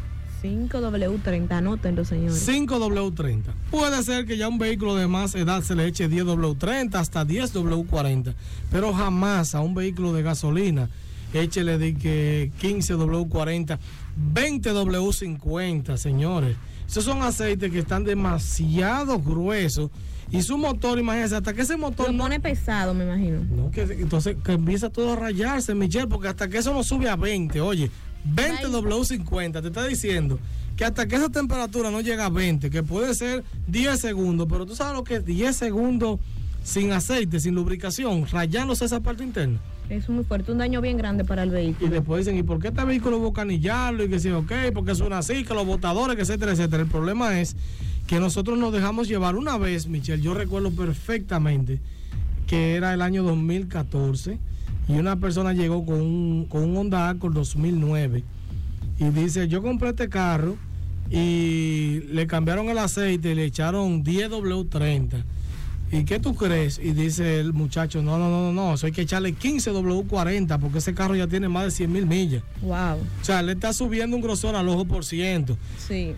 5W30, 0.45 1.51
anótenlo, 1.53 2.05
señores. 2.05 2.47
5W30. 2.47 3.45
Puede 3.71 4.03
ser 4.03 4.27
que 4.27 4.37
ya 4.37 4.49
un 4.49 4.59
vehículo 4.59 4.95
de 4.95 5.07
más 5.07 5.35
edad 5.35 5.63
se 5.63 5.75
le 5.75 5.87
eche 5.87 6.11
10W30 6.11 6.95
hasta 6.97 7.27
10W40, 7.27 8.35
pero 8.71 8.93
jamás 8.93 9.55
a 9.55 9.61
un 9.61 9.75
vehículo 9.75 10.13
de 10.13 10.23
gasolina 10.23 10.91
échele 11.33 11.79
de 11.79 11.95
que 11.95 12.53
15W40, 12.61 13.79
20W50, 14.35 15.97
señores. 15.97 16.57
Esos 16.87 17.05
son 17.05 17.23
aceites 17.23 17.73
que 17.73 17.81
están 17.81 18.05
demasiado 18.05 19.19
gruesos 19.19 19.91
y 20.31 20.43
su 20.43 20.59
motor, 20.59 20.99
imagínense, 20.99 21.37
hasta 21.37 21.53
que 21.53 21.63
ese 21.63 21.77
motor 21.77 22.07
Lo 22.09 22.13
no 22.13 22.25
pone 22.25 22.41
pesado, 22.41 22.95
me 22.95 23.05
imagino. 23.05 23.41
no, 23.51 23.71
que, 23.71 23.83
entonces 23.83 24.37
que 24.45 24.53
empieza 24.53 24.91
todo 24.91 25.13
a 25.13 25.17
rayarse, 25.17 25.75
Michelle, 25.75 26.07
porque 26.07 26.29
hasta 26.29 26.49
que 26.49 26.59
eso 26.59 26.73
no 26.73 26.83
sube 26.83 27.09
a 27.09 27.17
20, 27.17 27.61
oye, 27.61 27.91
20 28.25 28.67
Ay. 28.67 28.73
W50, 28.73 29.61
te 29.63 29.69
está 29.69 29.87
diciendo 29.87 30.39
que 30.77 30.85
hasta 30.85 31.07
que 31.07 31.17
esa 31.17 31.29
temperatura 31.29 31.91
no 31.91 32.01
llega 32.01 32.27
a 32.27 32.31
20, 32.31 32.69
que 32.71 32.83
puede 32.83 33.15
ser 33.15 33.45
10 33.69 34.01
segundos, 34.01 34.47
pero 34.51 34.67
tú 34.67 34.75
sabes 34.75 34.95
lo 34.95 35.05
que 35.05 35.17
es 35.17 35.25
10 35.25 35.55
segundos 35.57 36.19
sin 36.63 36.93
aceite, 36.93 37.39
sin 37.41 37.55
lubricación, 37.55 38.27
rayándose 38.27 38.85
esa 38.87 39.01
parte 39.01 39.23
interna. 39.23 39.59
Es 39.91 40.09
muy 40.09 40.25
fuerte, 40.25 40.51
un 40.51 40.59
daño 40.59 40.81
bien 40.81 40.97
grande 40.97 41.25
para 41.25 41.43
el 41.43 41.51
Y 41.51 41.53
vehículo. 41.53 41.91
después 41.91 42.25
dicen, 42.25 42.39
¿y 42.39 42.43
por 42.43 42.59
qué 42.59 42.69
este 42.69 42.85
vehículo 42.85 43.19
hubo 43.19 43.35
que 43.35 43.43
anillarlo? 43.43 44.03
Y 44.05 44.09
que 44.09 44.19
sí, 44.19 44.31
ok, 44.31 44.51
porque 44.73 44.95
suena 44.95 45.19
así, 45.19 45.45
que 45.45 45.53
los 45.53 45.67
botadores, 45.67 46.19
etcétera, 46.19 46.53
etcétera. 46.53 46.83
El 46.83 46.89
problema 46.89 47.39
es 47.39 47.55
que 48.07 48.19
nosotros 48.19 48.59
nos 48.59 48.73
dejamos 48.73 49.07
llevar 49.09 49.37
una 49.37 49.59
vez, 49.59 49.87
Michelle, 49.87 50.23
yo 50.23 50.33
recuerdo 50.33 50.71
perfectamente 50.71 51.81
que 52.47 52.75
era 52.77 52.95
el 52.95 53.03
año 53.03 53.23
2014 53.23 54.39
y 54.89 54.93
una 54.95 55.17
persona 55.17 55.53
llegó 55.53 55.85
con 55.85 56.01
un, 56.01 56.47
con 56.47 56.65
un 56.65 56.77
Honda 56.77 57.09
Accord 57.09 57.35
2009 57.35 58.25
y 58.99 59.05
dice, 59.07 59.49
yo 59.49 59.63
compré 59.63 59.91
este 59.91 60.09
carro 60.09 60.57
y 61.11 62.01
le 62.11 62.27
cambiaron 62.27 62.69
el 62.69 62.79
aceite 62.79 63.33
y 63.33 63.35
le 63.35 63.45
echaron 63.45 64.05
10W30 64.05 65.25
¿y 65.99 66.05
qué 66.05 66.19
tú 66.19 66.35
crees? 66.35 66.79
Y 66.79 66.93
dice 66.93 67.41
el 67.41 67.53
muchacho, 67.53 68.03
no, 68.03 68.19
no, 68.19 68.29
no, 68.31 68.43
no, 68.43 68.53
no, 68.53 68.75
eso 68.75 68.87
hay 68.87 68.93
que 68.93 69.03
echarle 69.03 69.33
15 69.33 69.73
W40 69.73 70.59
porque 70.59 70.79
ese 70.79 70.95
carro 70.95 71.15
ya 71.15 71.27
tiene 71.27 71.49
más 71.49 71.65
de 71.65 71.71
100 71.71 71.93
mil 71.93 72.07
millas. 72.07 72.43
Wow. 72.63 72.99
O 73.21 73.25
sea, 73.25 73.43
le 73.43 73.53
está 73.53 73.73
subiendo 73.73 74.17
un 74.17 74.23
grosor 74.23 74.57
al 74.57 74.69
ojo 74.69 74.85
por 74.85 75.05
ciento. 75.05 75.57
Sí. 75.79 76.13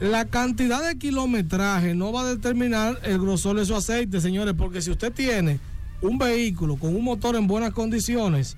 La 0.00 0.24
cantidad 0.24 0.86
de 0.86 0.98
kilometraje 0.98 1.94
no 1.94 2.12
va 2.12 2.22
a 2.22 2.24
determinar 2.24 2.98
el 3.04 3.18
grosor 3.18 3.58
de 3.58 3.66
su 3.66 3.76
aceite, 3.76 4.20
señores, 4.20 4.54
porque 4.56 4.80
si 4.80 4.90
usted 4.90 5.12
tiene 5.12 5.60
un 6.02 6.18
vehículo 6.18 6.76
con 6.76 6.94
un 6.96 7.04
motor 7.04 7.36
en 7.36 7.46
buenas 7.46 7.72
condiciones, 7.72 8.56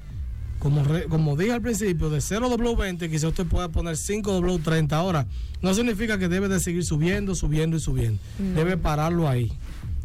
como, 0.59 0.85
re- 0.85 1.05
como 1.07 1.37
dije 1.37 1.53
al 1.53 1.61
principio, 1.63 2.09
de 2.09 2.19
0W20, 2.19 3.11
quizá 3.11 3.29
usted 3.29 3.47
pueda 3.47 3.69
poner 3.69 3.97
5W30. 3.97 4.93
Ahora, 4.93 5.27
no 5.61 5.75
significa 5.75 6.19
que 6.19 6.29
debe 6.29 6.49
de 6.49 6.61
seguir 6.61 6.85
subiendo, 6.85 7.35
subiendo 7.35 7.77
y 7.77 7.81
subiendo. 7.81 8.19
Debe 8.55 8.77
pararlo 8.77 9.29
ahí. 9.29 9.51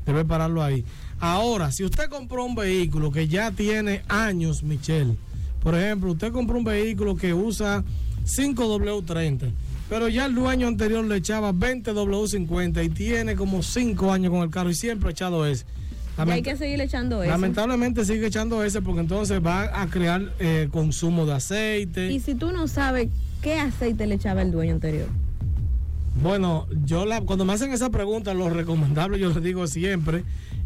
Debe 0.05 0.25
pararlo 0.25 0.63
ahí. 0.63 0.83
Ahora, 1.19 1.71
si 1.71 1.83
usted 1.83 2.09
compró 2.09 2.43
un 2.45 2.55
vehículo 2.55 3.11
que 3.11 3.27
ya 3.27 3.51
tiene 3.51 4.01
años, 4.07 4.63
Michelle, 4.63 5.15
por 5.61 5.75
ejemplo, 5.75 6.11
usted 6.13 6.31
compró 6.31 6.57
un 6.57 6.63
vehículo 6.63 7.15
que 7.15 7.33
usa 7.33 7.83
5W30, 8.25 9.51
pero 9.89 10.07
ya 10.07 10.25
el 10.25 10.35
dueño 10.35 10.67
anterior 10.67 11.03
le 11.05 11.17
echaba 11.17 11.51
20W50 11.53 12.83
y 12.85 12.89
tiene 12.89 13.35
como 13.35 13.61
5 13.63 14.11
años 14.11 14.31
con 14.31 14.41
el 14.43 14.49
carro 14.49 14.69
y 14.69 14.75
siempre 14.75 15.09
ha 15.09 15.11
echado 15.11 15.45
ese. 15.45 15.65
Y 16.25 16.29
hay 16.31 16.41
que 16.41 16.57
seguir 16.57 16.81
echando 16.81 17.21
eso. 17.21 17.31
Lamentablemente 17.31 18.05
sigue 18.05 18.27
echando 18.27 18.63
ese 18.63 18.81
porque 18.81 19.01
entonces 19.01 19.39
va 19.45 19.81
a 19.81 19.87
crear 19.87 20.33
eh, 20.39 20.67
consumo 20.71 21.25
de 21.25 21.33
aceite. 21.33 22.11
Y 22.11 22.19
si 22.19 22.35
tú 22.35 22.51
no 22.51 22.67
sabes 22.67 23.09
qué 23.41 23.59
aceite 23.59 24.07
le 24.07 24.15
echaba 24.15 24.41
el 24.41 24.51
dueño 24.51 24.73
anterior. 24.73 25.07
Bueno, 26.21 26.67
yo 26.85 27.05
la, 27.05 27.21
cuando 27.21 27.45
me 27.45 27.53
hacen 27.53 27.71
esa 27.71 27.91
pregunta, 27.91 28.33
lo 28.33 28.49
recomendable 28.49 29.19
yo 29.19 29.29
les 29.29 29.43
digo 29.43 29.67
siempre, 29.67 30.23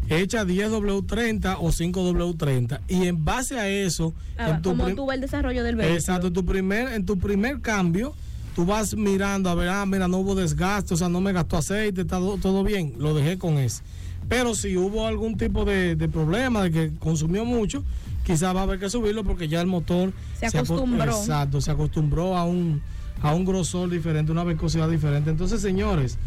echa 0.08 0.44
10W30 0.44 1.58
o 1.60 1.68
5W30 1.68 2.80
y 2.88 3.06
en 3.06 3.22
base 3.24 3.58
a 3.58 3.68
eso, 3.68 4.14
Ah, 4.38 4.50
en 4.50 4.62
tu 4.62 4.70
como 4.70 4.94
tú 4.94 5.06
ves 5.06 5.16
el 5.16 5.20
desarrollo 5.20 5.62
del 5.62 5.76
vehículo. 5.76 5.98
Exacto, 5.98 6.28
en 6.28 6.32
tu 6.32 6.44
primer, 6.46 6.92
en 6.94 7.04
tu 7.04 7.18
primer 7.18 7.60
cambio, 7.60 8.14
tú 8.54 8.64
vas 8.64 8.94
mirando 8.96 9.50
a 9.50 9.54
ver, 9.54 9.68
ah, 9.68 9.84
mira, 9.84 10.08
no 10.08 10.18
hubo 10.18 10.34
desgaste, 10.34 10.94
o 10.94 10.96
sea, 10.96 11.10
no 11.10 11.20
me 11.20 11.32
gastó 11.32 11.58
aceite, 11.58 12.00
está 12.00 12.16
todo, 12.16 12.38
todo 12.38 12.64
bien, 12.64 12.94
lo 12.98 13.14
dejé 13.14 13.36
con 13.36 13.58
ese. 13.58 13.82
Pero 14.28 14.54
si 14.54 14.76
hubo 14.76 15.06
algún 15.06 15.36
tipo 15.36 15.64
de, 15.64 15.96
de 15.96 16.08
problema, 16.08 16.62
de 16.62 16.70
que 16.70 16.92
consumió 16.98 17.44
mucho, 17.44 17.84
quizás 18.24 18.54
va 18.54 18.60
a 18.60 18.62
haber 18.62 18.78
que 18.78 18.88
subirlo 18.88 19.24
porque 19.24 19.48
ya 19.48 19.60
el 19.60 19.66
motor 19.66 20.12
Se 20.38 20.46
aco- 20.46 20.58
acostumbró. 20.58 21.04
exacto, 21.04 21.60
se 21.60 21.70
acostumbró 21.70 22.36
a 22.36 22.44
un, 22.44 22.80
a 23.20 23.34
un 23.34 23.44
grosor 23.44 23.90
diferente, 23.90 24.32
una 24.32 24.44
viscosidad 24.44 24.88
diferente. 24.88 25.30
Entonces, 25.30 25.60
señores, 25.60 26.18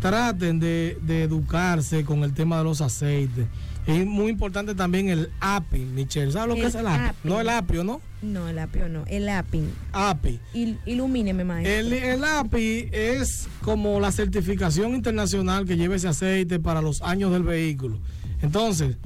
traten 0.00 0.60
de, 0.60 0.98
de 1.02 1.22
educarse 1.24 2.04
con 2.04 2.22
el 2.24 2.32
tema 2.34 2.58
de 2.58 2.64
los 2.64 2.80
aceites. 2.80 3.46
Es 3.86 4.04
muy 4.06 4.30
importante 4.30 4.74
también 4.74 5.08
el 5.08 5.30
API, 5.40 5.78
Michelle. 5.78 6.30
¿Sabes 6.30 6.48
lo 6.48 6.54
que 6.56 6.60
El 6.62 6.66
es 6.68 6.74
el 6.74 6.86
API? 6.86 7.04
API. 7.08 7.16
No 7.28 7.40
el 7.40 7.48
apio, 7.48 7.84
¿no? 7.84 8.00
No, 8.20 8.46
el 8.48 8.58
apio 8.58 8.88
no. 8.88 9.04
El 9.06 9.28
API. 9.30 9.62
API. 9.92 10.40
Il- 10.52 10.78
ilumíneme, 10.84 11.42
maestro. 11.44 11.72
El, 11.74 11.92
el 11.94 12.22
API 12.24 12.88
es 12.92 13.48
como 13.62 13.98
la 13.98 14.12
certificación 14.12 14.94
internacional 14.94 15.64
que 15.64 15.76
lleva 15.78 15.96
ese 15.96 16.08
aceite 16.08 16.60
para 16.60 16.82
los 16.82 17.00
años 17.00 17.32
del 17.32 17.44
vehículo. 17.44 17.98
Entonces, 18.42 18.98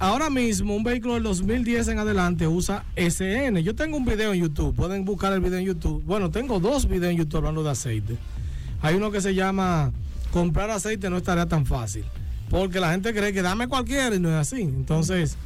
ahora 0.00 0.30
mismo 0.30 0.74
un 0.74 0.82
vehículo 0.82 1.14
del 1.14 1.22
2010 1.22 1.86
en 1.88 1.98
adelante 2.00 2.48
usa 2.48 2.84
SN. 2.96 3.62
Yo 3.62 3.76
tengo 3.76 3.96
un 3.96 4.04
video 4.04 4.32
en 4.32 4.40
YouTube, 4.40 4.74
pueden 4.74 5.04
buscar 5.04 5.32
el 5.32 5.40
video 5.40 5.60
en 5.60 5.64
YouTube. 5.66 6.02
Bueno, 6.04 6.28
tengo 6.32 6.58
dos 6.58 6.88
videos 6.88 7.12
en 7.12 7.18
YouTube 7.18 7.36
hablando 7.38 7.62
de 7.62 7.70
aceite. 7.70 8.16
Hay 8.82 8.96
uno 8.96 9.12
que 9.12 9.20
se 9.20 9.34
llama 9.34 9.92
Comprar 10.32 10.70
aceite 10.70 11.10
no 11.10 11.16
estaría 11.16 11.46
tan 11.46 11.66
fácil, 11.66 12.04
porque 12.50 12.80
la 12.80 12.90
gente 12.92 13.14
cree 13.14 13.32
que 13.32 13.42
dame 13.42 13.68
cualquiera 13.68 14.14
y 14.14 14.20
no 14.20 14.28
es 14.28 14.36
así. 14.36 14.60
Entonces, 14.60 15.36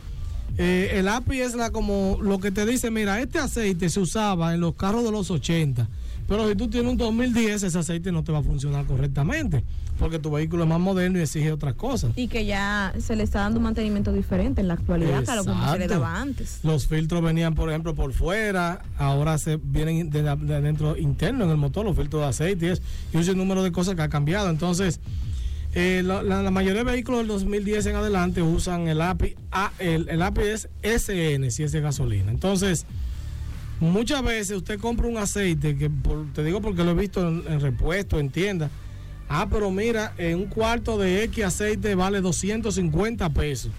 eh, 0.58 0.90
el 0.94 1.08
API 1.08 1.40
es 1.40 1.54
la 1.54 1.70
como 1.70 2.18
lo 2.20 2.38
que 2.38 2.50
te 2.50 2.66
dice, 2.66 2.90
mira, 2.90 3.20
este 3.20 3.38
aceite 3.38 3.88
se 3.88 4.00
usaba 4.00 4.54
en 4.54 4.60
los 4.60 4.74
carros 4.74 5.04
de 5.04 5.10
los 5.10 5.30
80, 5.30 5.88
pero 6.28 6.48
si 6.48 6.54
tú 6.56 6.68
tienes 6.68 6.92
un 6.92 6.98
2010, 6.98 7.62
ese 7.62 7.78
aceite 7.78 8.12
no 8.12 8.22
te 8.22 8.32
va 8.32 8.38
a 8.38 8.42
funcionar 8.42 8.84
correctamente, 8.84 9.64
porque 9.98 10.18
tu 10.18 10.30
vehículo 10.30 10.64
es 10.64 10.68
más 10.68 10.80
moderno 10.80 11.18
y 11.18 11.22
exige 11.22 11.52
otras 11.52 11.74
cosas. 11.74 12.12
Y 12.16 12.28
que 12.28 12.44
ya 12.44 12.92
se 12.98 13.14
le 13.14 13.22
está 13.22 13.40
dando 13.40 13.58
un 13.58 13.64
mantenimiento 13.64 14.12
diferente 14.12 14.60
en 14.60 14.68
la 14.68 14.74
actualidad 14.74 15.28
a 15.28 15.36
lo 15.36 15.44
como 15.44 15.70
se 15.72 15.78
le 15.78 15.86
daba 15.86 16.20
antes. 16.20 16.58
Los 16.64 16.86
filtros 16.88 17.22
venían, 17.22 17.54
por 17.54 17.68
ejemplo, 17.70 17.94
por 17.94 18.12
fuera, 18.12 18.82
ahora 18.98 19.38
se 19.38 19.58
vienen 19.62 20.10
de, 20.10 20.22
de 20.22 20.54
adentro 20.54 20.96
interno 20.96 21.44
en 21.44 21.50
el 21.50 21.56
motor, 21.56 21.84
los 21.84 21.96
filtros 21.96 22.22
de 22.22 22.28
aceite 22.28 22.66
y 22.66 22.68
eso, 22.70 22.82
y 23.12 23.16
un 23.18 23.24
sinnúmero 23.24 23.62
de 23.62 23.70
cosas 23.70 23.94
que 23.94 24.02
ha 24.02 24.08
cambiado. 24.08 24.50
Entonces, 24.50 24.98
eh, 25.74 26.02
la, 26.04 26.22
la- 26.22 26.42
la 26.42 26.50
mayoría 26.50 26.84
de 26.84 26.90
vehículos 26.90 27.20
del 27.20 27.28
2010 27.28 27.86
en 27.86 27.96
adelante 27.96 28.42
usan 28.42 28.88
el 28.88 29.00
API, 29.00 29.36
A- 29.52 29.72
el, 29.78 30.08
el 30.08 30.20
API 30.22 30.42
es 30.42 30.68
SN, 30.82 31.50
si 31.50 31.62
es 31.62 31.72
de 31.72 31.80
gasolina. 31.80 32.30
Entonces, 32.30 32.84
muchas 33.80 34.22
veces 34.22 34.56
usted 34.56 34.78
compra 34.78 35.06
un 35.06 35.16
aceite, 35.16 35.76
que 35.76 35.88
por- 35.90 36.26
te 36.32 36.44
digo 36.44 36.60
porque 36.60 36.84
lo 36.84 36.90
he 36.90 36.94
visto 36.94 37.26
en, 37.26 37.42
en 37.50 37.60
repuesto, 37.60 38.18
en 38.18 38.30
tiendas. 38.30 38.70
Ah, 39.34 39.48
pero 39.50 39.70
mira, 39.70 40.12
en 40.18 40.40
un 40.40 40.46
cuarto 40.46 40.98
de 40.98 41.24
X 41.24 41.44
aceite 41.46 41.94
vale 41.94 42.20
250 42.20 43.30
pesos 43.30 43.72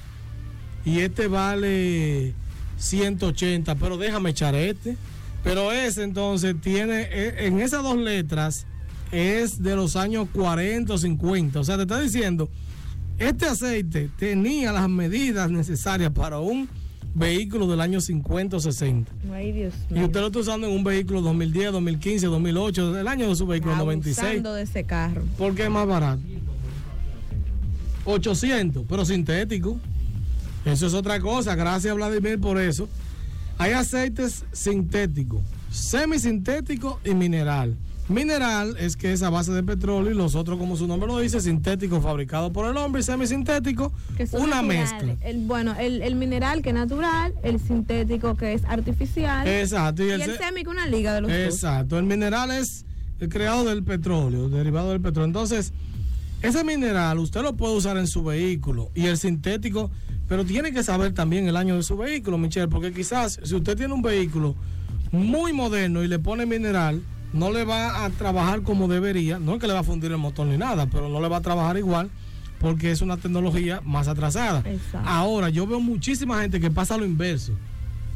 y 0.83 1.01
este 1.01 1.27
vale 1.27 2.33
180, 2.77 3.75
pero 3.75 3.99
déjame 3.99 4.31
echar 4.31 4.55
este. 4.55 4.97
Pero 5.43 5.71
ese 5.71 6.01
entonces 6.01 6.55
tiene, 6.59 7.03
eh, 7.03 7.45
en 7.45 7.59
esas 7.59 7.83
dos 7.83 7.97
letras, 7.97 8.65
es 9.11 9.61
de 9.61 9.75
los 9.75 9.95
años 9.95 10.27
40 10.33 10.91
o 10.91 10.97
50. 10.97 11.59
O 11.59 11.63
sea, 11.63 11.75
te 11.75 11.83
está 11.83 12.01
diciendo, 12.01 12.49
este 13.19 13.45
aceite 13.45 14.09
tenía 14.17 14.71
las 14.71 14.89
medidas 14.89 15.51
necesarias 15.51 16.11
para 16.13 16.39
un 16.39 16.67
vehículo 17.15 17.67
del 17.67 17.79
año 17.81 18.01
50 18.01 18.57
o 18.57 18.59
60. 18.59 19.11
Ay, 19.33 19.51
Dios 19.51 19.73
Y 19.89 19.93
mío. 19.95 20.05
usted 20.05 20.19
lo 20.21 20.27
está 20.27 20.39
usando 20.39 20.67
en 20.67 20.73
un 20.73 20.83
vehículo 20.83 21.21
2010, 21.21 21.71
2015, 21.73 22.25
2008, 22.27 22.99
el 22.99 23.07
año 23.07 23.29
de 23.29 23.35
su 23.35 23.45
vehículo 23.45 23.75
96. 23.75 24.19
Abusando 24.25 24.53
de 24.53 24.63
ese 24.63 24.83
carro. 24.83 25.23
¿Por 25.37 25.53
qué 25.55 25.63
es 25.65 25.69
más 25.69 25.87
barato? 25.87 26.21
800, 28.05 28.85
pero 28.87 29.05
sintético. 29.05 29.77
Eso 30.65 30.87
es 30.87 30.93
otra 30.93 31.19
cosa. 31.19 31.55
Gracias, 31.55 31.95
Vladimir, 31.95 32.39
por 32.39 32.59
eso. 32.59 32.87
Hay 33.57 33.71
aceites 33.73 34.43
sintéticos, 34.51 35.41
semisintético 35.71 36.99
y 37.05 37.13
mineral. 37.13 37.75
Mineral 38.09 38.75
es 38.79 38.97
que 38.97 39.13
es 39.13 39.23
a 39.23 39.29
base 39.29 39.53
de 39.53 39.63
petróleo 39.63 40.11
y 40.11 40.13
los 40.15 40.35
otros, 40.35 40.57
como 40.59 40.75
su 40.75 40.87
nombre 40.87 41.07
lo 41.07 41.19
dice, 41.19 41.39
sintético, 41.39 42.01
fabricado 42.01 42.51
por 42.51 42.69
el 42.69 42.75
hombre 42.75 42.99
y 43.01 43.03
semisintético, 43.03 43.93
Que 44.17 44.27
una 44.33 44.61
mezcla. 44.61 45.15
El, 45.21 45.45
bueno, 45.45 45.73
el, 45.79 46.01
el 46.01 46.15
mineral 46.15 46.61
que 46.61 46.69
es 46.69 46.75
natural, 46.75 47.33
el 47.43 47.59
sintético 47.61 48.35
que 48.35 48.53
es 48.53 48.65
artificial. 48.65 49.47
Exacto. 49.47 50.03
y 50.03 50.07
Y 50.07 50.11
el, 50.11 50.21
el, 50.21 50.31
se- 50.31 50.37
semi 50.37 50.63
que 50.63 50.69
una 50.69 50.85
liga 50.85 51.13
de 51.13 51.21
los 51.21 51.31
dos. 51.31 51.39
Exacto, 51.39 51.97
el 51.97 52.03
mineral 52.05 52.51
es 52.51 52.85
el 53.19 53.29
creado 53.29 53.63
del 53.63 53.83
petróleo, 53.83 54.49
derivado 54.49 54.89
del 54.91 54.99
petróleo. 54.99 55.27
Entonces, 55.27 55.71
ese 56.41 56.63
mineral 56.65 57.19
usted 57.19 57.41
lo 57.41 57.55
puede 57.55 57.73
usar 57.77 57.95
en 57.97 58.07
su 58.07 58.21
vehículo 58.21 58.91
y 58.93 59.05
el 59.05 59.17
sintético, 59.17 59.89
pero 60.27 60.43
tiene 60.43 60.73
que 60.73 60.83
saber 60.83 61.13
también 61.13 61.47
el 61.47 61.55
año 61.55 61.77
de 61.77 61.83
su 61.83 61.95
vehículo, 61.95 62.37
Michelle, 62.37 62.67
porque 62.67 62.91
quizás 62.91 63.39
si 63.43 63.55
usted 63.55 63.77
tiene 63.77 63.93
un 63.93 64.01
vehículo 64.01 64.55
muy 65.13 65.53
moderno 65.53 66.03
y 66.03 66.09
le 66.09 66.19
pone 66.19 66.45
mineral, 66.45 67.01
no 67.33 67.51
le 67.51 67.65
va 67.65 68.05
a 68.05 68.09
trabajar 68.11 68.61
como 68.61 68.87
debería, 68.87 69.39
no 69.39 69.55
es 69.55 69.59
que 69.59 69.67
le 69.67 69.73
va 69.73 69.79
a 69.79 69.83
fundir 69.83 70.11
el 70.11 70.17
motor 70.17 70.47
ni 70.47 70.57
nada, 70.57 70.85
pero 70.85 71.09
no 71.09 71.19
le 71.19 71.27
va 71.27 71.37
a 71.37 71.41
trabajar 71.41 71.77
igual 71.77 72.09
porque 72.59 72.91
es 72.91 73.01
una 73.01 73.17
tecnología 73.17 73.81
más 73.83 74.07
atrasada. 74.07 74.59
Exacto. 74.65 75.09
Ahora, 75.09 75.49
yo 75.49 75.67
veo 75.67 75.81
muchísima 75.81 76.41
gente 76.41 76.61
que 76.61 76.71
pasa 76.71 76.95
lo 76.97 77.05
inverso, 77.05 77.51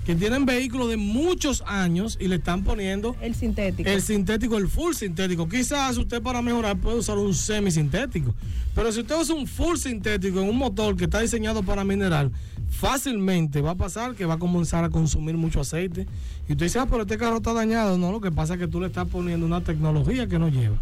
que 0.05 0.15
tienen 0.15 0.45
vehículos 0.45 0.87
de 0.87 0.95
muchos 0.95 1.61
años 1.67 2.17
y 2.21 2.29
le 2.29 2.35
están 2.37 2.63
poniendo 2.63 3.13
El 3.19 3.35
sintético. 3.35 3.89
el 3.89 4.01
sintético, 4.01 4.57
el 4.57 4.69
full 4.69 4.93
sintético. 4.93 5.49
Quizás 5.49 5.97
usted 5.97 6.21
para 6.21 6.41
mejorar 6.41 6.77
puede 6.77 6.97
usar 6.99 7.17
un 7.17 7.33
semisintético. 7.33 8.33
Pero 8.73 8.91
si 8.93 9.01
usted 9.01 9.19
usa 9.19 9.35
un 9.35 9.47
full 9.47 9.75
sintético 9.75 10.39
en 10.39 10.47
un 10.47 10.57
motor 10.57 10.95
que 10.95 11.05
está 11.05 11.19
diseñado 11.19 11.61
para 11.63 11.83
mineral, 11.83 12.31
fácilmente 12.77 13.61
va 13.61 13.71
a 13.71 13.75
pasar 13.75 14.13
que 14.15 14.25
va 14.25 14.35
a 14.35 14.39
comenzar 14.39 14.83
a 14.83 14.89
consumir 14.89 15.35
mucho 15.35 15.59
aceite. 15.61 16.05
Y 16.47 16.51
usted 16.53 16.65
dice, 16.67 16.79
ah, 16.79 16.85
pero 16.89 17.01
este 17.01 17.17
carro 17.17 17.37
está 17.37 17.53
dañado. 17.53 17.97
No, 17.97 18.11
lo 18.11 18.21
que 18.21 18.31
pasa 18.31 18.53
es 18.53 18.59
que 18.59 18.67
tú 18.67 18.79
le 18.79 18.87
estás 18.87 19.07
poniendo 19.07 19.45
una 19.45 19.61
tecnología 19.61 20.27
que 20.27 20.37
no 20.39 20.47
lleva. 20.49 20.77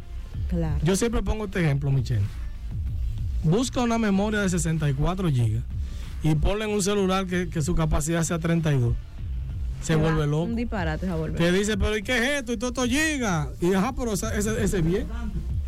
Claro. 0.49 0.77
Yo 0.83 0.95
siempre 0.95 1.23
pongo 1.23 1.45
este 1.45 1.61
ejemplo, 1.61 1.89
Michelle. 1.91 2.21
Busca 3.43 3.81
una 3.81 3.97
memoria 3.97 4.41
de 4.41 4.49
64 4.49 5.29
gigas 5.29 5.63
y 6.23 6.35
ponle 6.35 6.65
en 6.65 6.71
un 6.71 6.81
celular 6.83 7.25
que, 7.27 7.47
que 7.49 7.61
su 7.61 7.75
capacidad 7.75 8.23
sea 8.23 8.39
32. 8.39 8.93
Se 9.81 9.95
vuelve 9.95 10.25
loco. 10.25 10.43
Un 10.43 10.55
disparate 10.55 11.05
se 11.05 11.11
volver. 11.13 11.37
Te 11.37 11.51
dice, 11.51 11.77
pero 11.77 11.95
¿y 11.97 12.01
qué 12.01 12.17
es 12.17 12.39
esto? 12.39 12.53
Y 12.53 12.57
todo 12.57 12.69
esto 12.69 12.85
llega. 12.85 13.49
Y 13.61 13.73
ajá, 13.73 13.93
pero 13.95 14.13
esa- 14.13 14.35
ese, 14.35 14.63
ese 14.63 14.79
es 14.79 14.85
bien. 14.85 15.05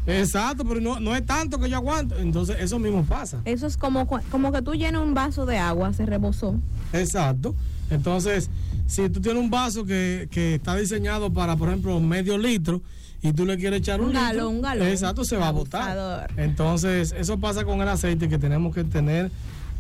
Exacto, 0.08 0.64
pero 0.66 0.80
no, 0.82 0.99
no 0.99 1.16
es 1.16 1.26
tanto 1.26 1.60
que 1.60 1.70
yo 1.70 1.76
aguanto. 1.78 2.18
Entonces, 2.18 2.55
eso 2.60 2.80
mismo 2.80 3.03
pasa. 3.03 3.41
Eso 3.45 3.68
es 3.68 3.78
como, 3.78 4.08
como 4.32 4.51
que 4.51 4.62
tú 4.62 4.74
llenas 4.74 5.01
un 5.03 5.14
vaso 5.14 5.45
de 5.45 5.58
agua, 5.58 5.93
se 5.93 6.05
rebosó. 6.05 6.55
Exacto. 6.93 7.53
Entonces, 7.89 8.49
si 8.88 9.10
tú 9.10 9.22
tienes 9.22 9.41
un 9.43 9.49
vaso 9.49 9.86
que, 9.86 10.28
que 10.32 10.55
está 10.55 10.76
diseñado 10.76 11.32
para, 11.32 11.55
por 11.55 11.70
ejemplo, 11.70 11.99
medio 11.99 12.38
litro 12.38 12.82
y 13.22 13.34
tú 13.34 13.45
le 13.45 13.58
quieres 13.58 13.80
echar 13.80 13.99
un, 13.99 14.08
Un 14.08 14.14
litro, 14.14 14.26
galón, 14.28 14.55
un 14.55 14.62
galón. 14.62 14.88
exacto, 14.88 15.24
se 15.26 15.36
va 15.38 15.49
a 15.49 15.51
botar. 15.51 16.30
Entonces, 16.38 17.14
eso 17.18 17.38
pasa 17.39 17.66
con 17.66 17.82
el 17.82 17.88
aceite 17.88 18.30
que 18.30 18.38
tenemos 18.38 18.74
que 18.74 18.84
tener 18.84 19.32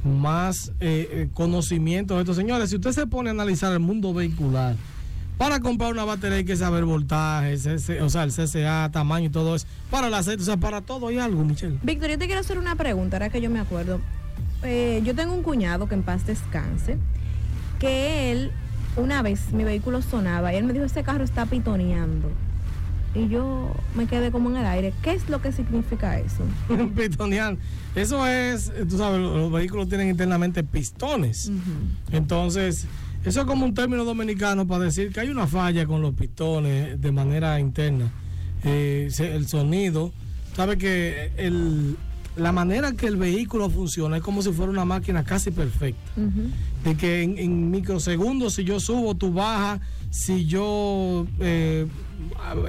más 0.03 0.71
eh, 0.79 1.07
eh, 1.11 1.29
conocimiento 1.33 2.15
de 2.15 2.21
esto. 2.21 2.33
Señores, 2.33 2.69
si 2.69 2.75
usted 2.75 2.91
se 2.91 3.07
pone 3.07 3.29
a 3.29 3.31
analizar 3.31 3.71
el 3.73 3.79
mundo 3.79 4.13
vehicular, 4.13 4.75
para 5.37 5.59
comprar 5.59 5.91
una 5.91 6.03
batería 6.03 6.37
hay 6.37 6.45
que 6.45 6.55
saber 6.55 6.85
voltaje, 6.85 7.57
CC 7.57 8.01
o 8.01 8.09
sea, 8.09 8.23
el 8.23 8.31
CCA, 8.31 8.89
tamaño 8.91 9.27
y 9.27 9.29
todo 9.29 9.55
eso. 9.55 9.67
Para 9.91 10.07
el 10.07 10.13
aceite, 10.13 10.41
o 10.41 10.45
sea, 10.45 10.57
para 10.57 10.81
todo 10.81 11.07
hay 11.07 11.19
algo, 11.19 11.43
Michelle. 11.43 11.77
Víctor, 11.83 12.09
yo 12.09 12.17
te 12.17 12.25
quiero 12.25 12.41
hacer 12.41 12.57
una 12.57 12.75
pregunta, 12.75 13.17
ahora 13.17 13.29
que 13.29 13.41
yo 13.41 13.49
me 13.49 13.59
acuerdo. 13.59 14.01
Eh, 14.63 15.01
yo 15.03 15.13
tengo 15.15 15.33
un 15.33 15.43
cuñado 15.43 15.87
que 15.87 15.95
en 15.95 16.03
paz 16.03 16.25
descanse, 16.25 16.97
que 17.79 18.31
él, 18.31 18.51
una 18.95 19.21
vez 19.21 19.51
mi 19.53 19.63
vehículo 19.63 20.01
sonaba 20.01 20.53
y 20.53 20.57
él 20.57 20.63
me 20.63 20.73
dijo, 20.73 20.85
ese 20.85 21.03
carro 21.03 21.23
está 21.23 21.45
pitoneando. 21.45 22.31
Y 23.13 23.29
yo 23.29 23.71
me 23.95 24.05
quedé 24.05 24.31
como 24.31 24.49
en 24.49 24.57
el 24.57 24.65
aire. 24.65 24.93
¿Qué 25.01 25.13
es 25.13 25.27
lo 25.29 25.41
que 25.41 25.51
significa 25.51 26.19
eso? 26.19 26.43
Pitonear. 26.95 27.57
Eso 27.95 28.27
es, 28.27 28.71
tú 28.87 28.97
sabes, 28.97 29.19
los 29.19 29.51
vehículos 29.51 29.89
tienen 29.89 30.09
internamente 30.09 30.63
pistones. 30.63 31.51
Entonces, 32.11 32.85
eso 33.25 33.41
es 33.41 33.45
como 33.47 33.65
un 33.65 33.73
término 33.73 34.05
dominicano 34.05 34.65
para 34.67 34.85
decir 34.85 35.11
que 35.11 35.19
hay 35.19 35.29
una 35.29 35.47
falla 35.47 35.85
con 35.85 36.01
los 36.01 36.13
pistones 36.13 36.99
de 37.01 37.11
manera 37.11 37.59
interna. 37.59 38.11
Eh, 38.63 39.09
el 39.19 39.47
sonido, 39.47 40.11
sabe 40.55 40.77
que 40.77 41.31
el, 41.37 41.95
la 42.37 42.51
manera 42.51 42.93
que 42.93 43.07
el 43.07 43.17
vehículo 43.17 43.69
funciona 43.69 44.17
es 44.17 44.23
como 44.23 44.41
si 44.41 44.51
fuera 44.51 44.71
una 44.71 44.85
máquina 44.85 45.23
casi 45.23 45.51
perfecta. 45.51 46.11
De 46.83 46.95
que 46.95 47.23
en, 47.23 47.37
en 47.37 47.69
microsegundos, 47.71 48.53
si 48.53 48.63
yo 48.63 48.79
subo, 48.79 49.15
tú 49.15 49.33
bajas, 49.33 49.81
si 50.09 50.45
yo 50.45 51.27
eh, 51.39 51.85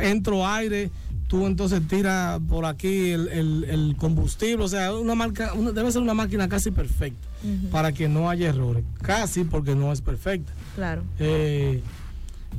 entro 0.01 0.47
aire, 0.47 0.91
tú 1.29 1.47
entonces 1.47 1.87
tiras 1.87 2.41
por 2.49 2.65
aquí 2.65 3.11
el, 3.11 3.29
el- 3.29 3.65
el 3.65 3.97
combustible. 3.97 4.65
O 4.65 4.69
sea, 4.69 4.95
una 4.95 5.15
marca, 5.15 5.53
una- 5.55 5.73
debe 5.73 5.93
ser 5.93 6.03
una 6.03 6.15
máquina 6.15 6.49
casi 6.49 6.71
perfecta 6.71 7.28
Para 7.71 7.93
que 7.93 8.09
no 8.09 8.29
haya 8.29 8.49
errores. 8.49 8.85
Casi 9.03 9.45
porque 9.45 9.75
no 9.75 9.93
es 9.93 10.01
perfecta. 10.01 10.53
Claro. 10.75 11.03
Eh, 11.19 11.83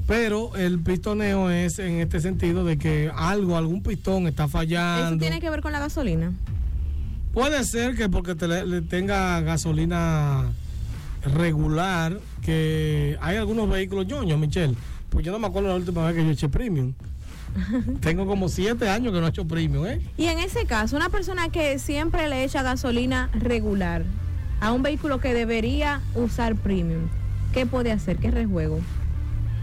pero 0.07 0.55
el 0.55 0.79
pistoneo 0.79 1.49
es 1.49 1.79
en 1.79 1.99
este 1.99 2.19
sentido 2.19 2.63
de 2.63 2.77
que 2.77 3.11
algo, 3.15 3.57
algún 3.57 3.83
pistón 3.83 4.27
está 4.27 4.47
fallando. 4.47 5.15
¿Eso 5.15 5.17
tiene 5.17 5.39
que 5.39 5.49
ver 5.49 5.61
con 5.61 5.71
la 5.71 5.79
gasolina? 5.79 6.31
Puede 7.33 7.63
ser 7.63 7.95
que 7.95 8.09
porque 8.09 8.35
te 8.35 8.47
le, 8.47 8.65
le 8.65 8.81
tenga 8.81 9.39
gasolina 9.41 10.45
regular, 11.23 12.19
que 12.41 13.17
hay 13.21 13.37
algunos 13.37 13.69
vehículos 13.69 14.07
ñoños, 14.07 14.39
Michelle. 14.39 14.75
Pues 15.09 15.25
yo 15.25 15.31
no 15.31 15.39
me 15.39 15.47
acuerdo 15.47 15.69
la 15.69 15.75
última 15.75 16.05
vez 16.05 16.15
que 16.15 16.25
yo 16.25 16.31
eché 16.31 16.49
premium. 16.49 16.93
Tengo 18.01 18.25
como 18.25 18.47
siete 18.47 18.89
años 18.89 19.13
que 19.13 19.19
no 19.19 19.25
he 19.25 19.29
hecho 19.29 19.45
premium, 19.47 19.85
¿eh? 19.85 20.01
Y 20.17 20.25
en 20.25 20.39
ese 20.39 20.65
caso, 20.65 20.95
una 20.95 21.09
persona 21.09 21.49
que 21.49 21.79
siempre 21.79 22.27
le 22.29 22.43
echa 22.43 22.63
gasolina 22.63 23.29
regular 23.33 24.05
a 24.59 24.71
un 24.71 24.83
vehículo 24.83 25.19
que 25.19 25.33
debería 25.33 26.01
usar 26.15 26.55
premium, 26.55 27.07
¿qué 27.53 27.65
puede 27.65 27.91
hacer? 27.91 28.17
¿Qué 28.17 28.31
rejuego? 28.31 28.79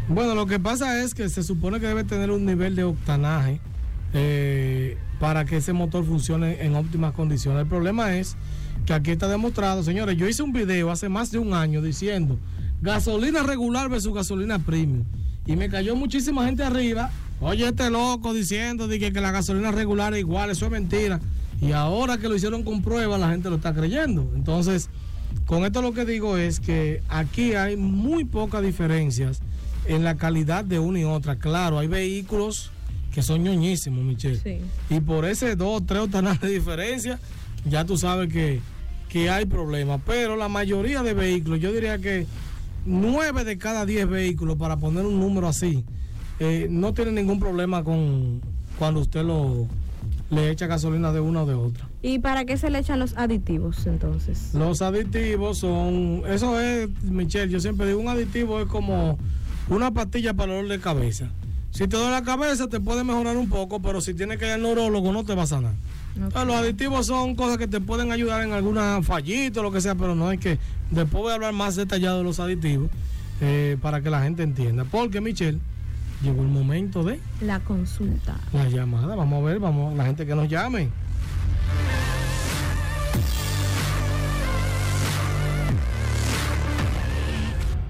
Bueno, 0.09 0.35
lo 0.35 0.47
que 0.47 0.61
pasa 0.61 1.03
es 1.03 1.15
que 1.15 1.29
se 1.29 1.43
supone 1.43 1.81
que 1.81 1.89
debe 1.89 2.05
tener 2.05 2.31
un 2.31 2.45
nivel 2.45 2.77
de 2.77 2.85
octanaje 2.85 3.61
eh, 4.15 4.97
para 5.19 5.45
que 5.45 5.57
ese 5.57 5.73
motor 5.73 6.05
funcione 6.05 6.65
en 6.65 6.75
óptimas 6.77 7.13
condiciones. 7.13 7.63
El 7.63 7.69
problema 7.69 8.17
es 8.17 8.37
que 8.87 8.95
aquí 8.95 9.11
está 9.11 9.29
demostrado, 9.29 9.83
señores, 9.83 10.17
yo 10.17 10.29
hice 10.29 10.43
un 10.43 10.53
video 10.53 10.91
hace 10.91 11.09
más 11.09 11.31
de 11.33 11.39
un 11.39 11.55
año 11.55 11.83
diciendo 11.83 12.39
gasolina 12.83 13.43
regular 13.43 13.89
versus 13.89 14.15
gasolina 14.15 14.59
premium. 14.59 15.05
Y 15.45 15.57
me 15.57 15.69
cayó 15.69 15.97
muchísima 15.97 16.45
gente 16.45 16.63
arriba. 16.63 17.11
Oye, 17.41 17.67
este 17.67 17.91
loco 17.91 18.33
diciendo 18.33 18.89
de 18.89 18.99
que, 18.99 19.13
que 19.13 19.21
la 19.21 19.31
gasolina 19.31 19.71
regular 19.71 20.15
es 20.15 20.21
igual, 20.21 20.51
eso 20.51 20.67
es 20.67 20.71
mentira. 20.71 21.21
Y 21.61 21.73
ahora 21.73 22.19
que 22.19 22.29
lo 22.29 22.37
hicieron 22.37 22.63
con 22.63 22.83
pruebas, 22.83 23.19
la 23.21 23.31
gente 23.31 23.49
lo 23.49 23.57
está 23.57 23.73
creyendo. 23.75 24.31
Entonces, 24.35 24.91
con 25.47 25.65
esto 25.65 25.83
lo 25.83 25.93
que 25.93 26.05
digo 26.05 26.37
es 26.37 26.61
que 26.61 27.03
aquí 27.09 27.55
hay 27.55 27.77
muy 27.77 28.25
pocas 28.25 28.63
diferencias 28.63 29.41
en 29.87 30.05
la 30.05 30.17
calidad 30.17 30.65
de 30.65 30.79
una 30.79 31.01
y 31.01 31.05
otra. 31.05 31.37
Claro, 31.37 31.79
hay 31.79 31.87
vehículos 31.87 32.71
que 33.13 33.23
son 33.23 33.43
ñoñísimos, 33.43 34.05
Michelle. 34.05 34.39
Sí. 34.39 34.59
Y 34.95 35.01
por 35.01 35.25
ese 35.25 35.57
dos, 35.57 35.85
tres 35.87 36.03
octanajes 36.03 36.41
de 36.43 36.51
diferencia, 36.51 37.19
ya 37.65 37.85
tú 37.85 37.97
sabes 37.97 38.31
que, 38.31 38.61
que 39.09 39.31
hay 39.31 39.47
problemas. 39.47 40.01
Pero 40.05 40.37
la 40.37 40.49
mayoría 40.49 41.03
de 41.03 41.15
vehículos, 41.15 41.61
yo 41.61 41.73
diría 41.73 41.99
que 41.99 42.27
nueve 42.85 43.45
de 43.45 43.57
cada 43.57 43.87
diez 43.87 44.07
vehículos, 44.07 44.57
para 44.57 44.77
poner 44.77 45.07
un 45.07 45.19
número 45.19 45.49
así, 45.49 45.85
eh, 46.39 46.67
no 46.69 46.93
tienen 46.93 47.15
ningún 47.15 47.41
problema 47.41 47.83
con 47.83 48.43
cuando 48.79 49.01
usted 49.01 49.25
lo 49.25 49.67
le 50.31 50.51
echa 50.51 50.67
gasolina 50.67 51.13
de 51.13 51.21
una 51.21 51.43
o 51.43 51.47
de 51.47 51.55
otra. 51.55 51.89
¿Y 52.03 52.19
para 52.19 52.45
qué 52.45 52.57
se 52.57 52.71
le 52.71 52.79
echan 52.79 52.99
los 52.99 53.17
aditivos 53.17 53.87
entonces? 53.87 54.55
Los 54.55 54.83
aditivos 54.83 55.59
son, 55.59 56.23
eso 56.29 56.61
es, 56.61 56.89
Michelle, 57.03 57.51
yo 57.51 57.61
siempre 57.61 57.87
digo, 57.87 58.01
un 58.01 58.09
aditivo 58.09 58.61
es 58.61 58.67
como 58.67 59.19
una 59.69 59.93
pastilla 59.93 60.35
para 60.35 60.53
el 60.53 60.59
dolor 60.59 60.71
de 60.71 60.81
cabeza. 60.81 61.31
Si 61.71 61.87
te 61.87 61.97
duele 61.97 62.13
la 62.13 62.23
cabeza 62.23 62.69
te 62.69 62.81
puede 62.81 63.05
mejorar 63.05 63.37
un 63.37 63.49
poco, 63.49 63.81
pero 63.81 64.01
si 64.01 64.15
tienes 64.15 64.39
que 64.39 64.47
ir 64.47 64.53
al 64.53 64.63
neurólogo 64.63 65.13
no 65.13 65.25
te 65.25 65.35
va 65.35 65.43
a 65.43 65.47
sanar. 65.47 65.75
Entonces, 66.17 66.47
los 66.47 66.57
aditivos 66.57 67.07
son 67.07 67.35
cosas 67.35 67.59
que 67.59 67.69
te 67.69 67.81
pueden 67.81 68.11
ayudar 68.11 68.43
en 68.43 68.53
alguna 68.53 69.03
fallito, 69.03 69.63
lo 69.63 69.71
que 69.71 69.83
sea, 69.83 69.95
pero 69.95 70.15
no 70.15 70.29
hay 70.29 70.39
que, 70.39 70.59
después 70.91 71.23
voy 71.23 71.33
a 71.33 71.35
hablar 71.35 71.53
más 71.53 71.77
detallado 71.77 72.19
de 72.19 72.25
los 72.25 72.41
aditivos 72.41 72.89
eh, 73.43 73.77
para 73.83 74.01
que 74.01 74.09
la 74.09 74.23
gente 74.23 74.43
entienda. 74.43 74.85
Porque, 74.85 75.21
Michelle, 75.21 75.59
llegó 76.23 76.43
el 76.43 76.49
momento 76.49 77.05
de 77.05 77.21
La 77.41 77.61
consulta. 77.61 78.37
la 78.53 78.69
llamada. 78.69 79.15
Vamos 79.17 79.43
a 79.43 79.47
ver, 79.47 79.59
vamos, 79.61 79.97
la 79.97 80.05
gente 80.05 80.27
que 80.27 80.35
nos 80.35 80.49
llame. 80.49 80.89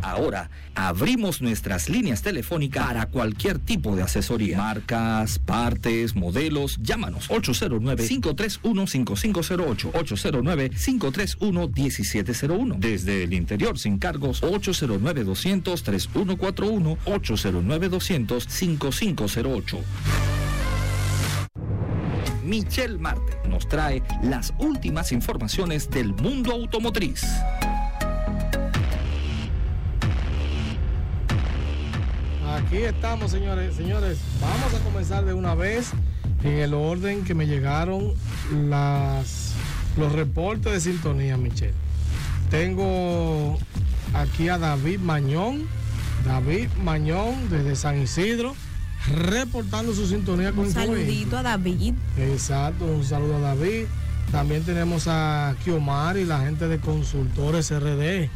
Ahora 0.07 0.51
abrimos 0.77 1.43
nuestras 1.43 1.89
líneas 1.89 2.23
telefónicas 2.23 2.87
para 2.87 3.07
cualquier 3.07 3.59
tipo 3.59 3.97
de 3.97 4.05
asesoría. 4.05 4.57
Marcas, 4.57 5.41
partes, 5.41 6.15
modelos. 6.15 6.79
Llámanos 6.81 7.29
809-531-5508. 7.29 9.91
809-531-1701. 9.93 12.79
Desde 12.79 13.25
el 13.25 13.35
interior 13.35 13.81
sin 13.81 13.99
cargos 13.99 14.45
809-200-3141. 14.45 16.99
809-200-5508. 17.05 19.79
Michelle 22.45 22.97
Marte 22.97 23.41
nos 23.49 23.67
trae 23.67 24.05
las 24.23 24.55
últimas 24.61 25.11
informaciones 25.11 25.91
del 25.91 26.15
mundo 26.15 26.53
automotriz. 26.53 27.25
Aquí 32.55 32.77
estamos, 32.77 33.31
señores. 33.31 33.75
Señores, 33.75 34.19
vamos 34.41 34.75
a 34.75 34.85
comenzar 34.85 35.25
de 35.25 35.35
una 35.35 35.55
vez 35.55 35.91
en 36.45 36.55
el 36.55 36.75
orden 36.75 37.25
que 37.25 37.35
me 37.35 37.47
llegaron 37.47 38.15
las, 38.69 39.53
los 39.97 40.13
reportes 40.13 40.73
de 40.73 40.81
sintonía, 40.81 41.37
Michelle. 41.37 41.75
Tengo 42.51 43.59
aquí 44.15 44.49
a 44.49 44.59
David 44.59 45.01
Mañón. 45.01 45.67
David 46.25 46.69
Mañón 46.83 47.49
desde 47.51 47.77
San 47.77 48.01
Isidro, 48.01 48.57
reportando 49.13 49.95
su 49.95 50.07
sintonía 50.07 50.51
con 50.51 50.67
Un 50.67 50.73
saludito 50.73 51.39
a 51.39 51.43
David. 51.43 51.95
Exacto, 52.17 52.85
un 52.85 53.05
saludo 53.05 53.37
a 53.37 53.41
David. 53.41 53.85
También 54.33 54.65
tenemos 54.65 55.07
a 55.07 55.55
Kiomar 55.65 56.17
y 56.17 56.25
la 56.25 56.41
gente 56.41 56.67
de 56.67 56.79
Consultores 56.79 57.71
RD. 57.71 58.29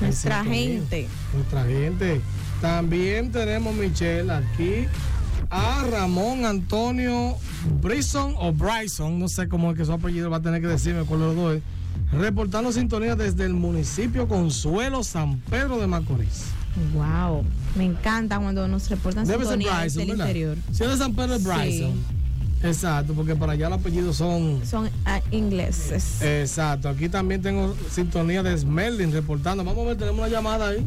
Nuestra 0.00 0.44
gente. 0.44 1.08
Nuestra 1.34 1.64
gente. 1.64 2.20
También 2.64 3.30
tenemos, 3.30 3.74
Michelle, 3.74 4.32
aquí 4.32 4.86
a 5.50 5.84
Ramón 5.90 6.46
Antonio 6.46 7.36
Bryson 7.82 8.34
o 8.38 8.54
Bryson, 8.54 9.18
no 9.18 9.28
sé 9.28 9.48
cómo 9.50 9.70
es 9.70 9.76
que 9.76 9.84
su 9.84 9.92
apellido 9.92 10.30
va 10.30 10.38
a 10.38 10.40
tener 10.40 10.62
que 10.62 10.68
decirme 10.68 11.04
cuál 11.04 11.20
de 11.20 11.26
los 11.26 11.36
dos 11.36 11.58
reportando 12.10 12.72
sintonía 12.72 13.16
desde 13.16 13.44
el 13.44 13.52
municipio 13.52 14.26
Consuelo 14.28 15.04
San 15.04 15.40
Pedro 15.40 15.76
de 15.76 15.86
Macorís. 15.86 16.46
Wow. 16.94 17.44
Me 17.76 17.84
encanta 17.84 18.38
cuando 18.38 18.66
nos 18.66 18.88
reportan 18.88 19.26
Debe 19.26 19.44
ser 19.44 19.58
sintonía 19.58 19.80
Bryson, 19.80 19.98
del 19.98 20.08
¿verdad? 20.08 20.26
interior. 20.26 20.56
Si 20.72 20.84
es 20.84 20.88
de 20.88 20.96
San 20.96 21.14
Pedro 21.14 21.34
es 21.34 21.42
Sí. 21.42 21.48
Bryson. 21.48 21.92
Exacto, 22.62 23.12
porque 23.12 23.36
para 23.36 23.52
allá 23.52 23.68
los 23.68 23.80
apellidos 23.80 24.16
son... 24.16 24.64
Son 24.64 24.88
ah, 25.04 25.20
ingleses. 25.30 26.22
Exacto, 26.22 26.88
aquí 26.88 27.10
también 27.10 27.42
tengo 27.42 27.76
sintonía 27.90 28.42
de 28.42 28.56
Smerlin 28.56 29.12
reportando. 29.12 29.62
Vamos 29.62 29.84
a 29.84 29.88
ver, 29.88 29.98
tenemos 29.98 30.20
una 30.20 30.28
llamada 30.28 30.68
ahí. 30.68 30.86